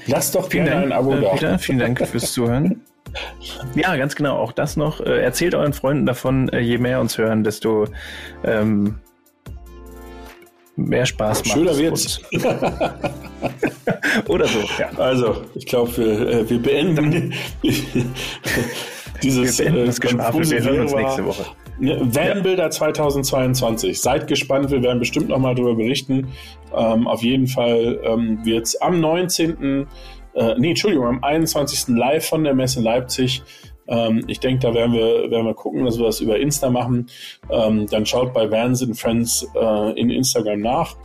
lasst 0.06 0.34
doch 0.34 0.50
vielen 0.50 0.66
gerne 0.66 0.88
Dank, 0.88 0.92
ein 0.92 0.98
Abo 0.98 1.14
äh, 1.14 1.20
da. 1.22 1.28
Peter, 1.30 1.58
vielen 1.58 1.78
Dank 1.78 2.06
fürs 2.06 2.32
Zuhören. 2.34 2.82
Ja, 3.74 3.96
ganz 3.96 4.14
genau. 4.14 4.36
Auch 4.36 4.52
das 4.52 4.76
noch. 4.76 5.00
Äh, 5.00 5.22
erzählt 5.22 5.54
euren 5.54 5.72
Freunden 5.72 6.06
davon, 6.06 6.48
äh, 6.48 6.60
je 6.60 6.78
mehr 6.78 7.00
uns 7.00 7.18
hören, 7.18 7.44
desto 7.44 7.86
ähm, 8.44 8.98
mehr 10.76 11.06
Spaß 11.06 11.44
macht 11.44 11.56
Schöner 11.56 11.76
wird's. 11.76 12.20
Oder 14.28 14.46
so, 14.46 14.60
ja. 14.78 14.90
Also, 14.96 15.42
ich 15.54 15.66
glaube, 15.66 15.96
wir, 15.96 16.28
äh, 16.28 16.50
wir 16.50 16.62
beenden 16.62 17.34
dieses 19.22 19.58
wir 19.58 19.64
beenden 19.64 19.86
das 19.86 20.00
Geschwafel. 20.00 20.50
Wir 20.50 20.62
hören 20.62 20.80
uns 20.80 20.94
nächste 20.94 21.24
Woche. 21.26 21.44
Vanbilder 21.78 22.64
ja. 22.64 22.70
2022. 22.70 24.00
Seid 24.00 24.26
gespannt, 24.28 24.70
wir 24.70 24.82
werden 24.82 25.00
bestimmt 25.00 25.28
nochmal 25.28 25.54
darüber 25.54 25.74
berichten. 25.74 26.28
Ähm, 26.76 27.06
auf 27.06 27.22
jeden 27.22 27.48
Fall 27.48 28.00
ähm, 28.04 28.44
wird 28.44 28.66
es 28.66 28.80
am 28.80 29.00
19 29.00 29.86
äh, 30.34 30.54
nee, 30.58 30.70
Entschuldigung, 30.70 31.06
am 31.06 31.24
21. 31.24 31.96
live 31.96 32.26
von 32.28 32.44
der 32.44 32.54
Messe 32.54 32.80
Leipzig. 32.80 33.42
Ähm, 33.86 34.24
ich 34.26 34.40
denke, 34.40 34.66
da 34.66 34.74
werden 34.74 34.92
wir, 34.92 35.30
werden 35.30 35.46
wir 35.46 35.54
gucken, 35.54 35.84
dass 35.84 35.98
wir 35.98 36.06
das 36.06 36.20
über 36.20 36.38
Insta 36.38 36.70
machen. 36.70 37.08
Ähm, 37.50 37.86
dann 37.86 38.06
schaut 38.06 38.32
bei 38.32 38.50
Vans 38.50 38.82
and 38.82 38.98
Friends 38.98 39.46
äh, 39.54 40.00
in 40.00 40.10
Instagram 40.10 40.60
nach. 40.60 40.96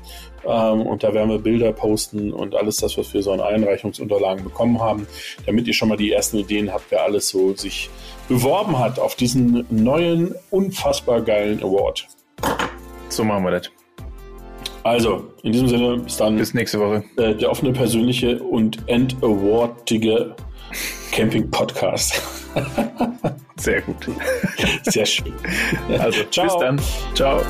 Ähm, 0.45 0.81
und 0.83 1.03
da 1.03 1.13
werden 1.13 1.29
wir 1.29 1.39
Bilder 1.39 1.73
posten 1.73 2.31
und 2.31 2.55
alles 2.55 2.77
das, 2.77 2.97
was 2.97 3.13
wir 3.13 3.21
so 3.21 3.31
an 3.31 3.41
Einreichungsunterlagen 3.41 4.43
bekommen 4.43 4.79
haben, 4.79 5.07
damit 5.45 5.67
ihr 5.67 5.73
schon 5.73 5.89
mal 5.89 5.97
die 5.97 6.11
ersten 6.11 6.37
Ideen 6.37 6.71
habt, 6.71 6.85
wer 6.89 7.03
alles 7.03 7.29
so 7.29 7.53
sich 7.55 7.89
beworben 8.29 8.79
hat 8.79 8.99
auf 8.99 9.15
diesen 9.15 9.65
neuen, 9.69 10.33
unfassbar 10.49 11.21
geilen 11.21 11.61
Award. 11.61 12.07
So 13.09 13.23
machen 13.23 13.43
wir 13.43 13.51
das. 13.51 13.78
Also, 14.89 15.31
in 15.43 15.51
diesem 15.51 15.67
Sinne, 15.67 15.97
bis 15.97 16.17
dann. 16.17 16.35
Bis 16.35 16.55
nächste 16.55 16.79
Woche. 16.79 17.03
Äh, 17.17 17.35
der 17.35 17.51
offene, 17.51 17.71
persönliche 17.71 18.39
und 18.39 18.79
end-awardige 18.87 20.35
Camping-Podcast. 21.11 22.21
Sehr 23.57 23.81
gut. 23.81 24.09
Sehr 24.83 25.05
schön. 25.05 25.33
Also, 25.99 26.23
Ciao. 26.31 26.45
bis 26.45 26.57
dann. 26.57 26.81
Ciao. 27.13 27.41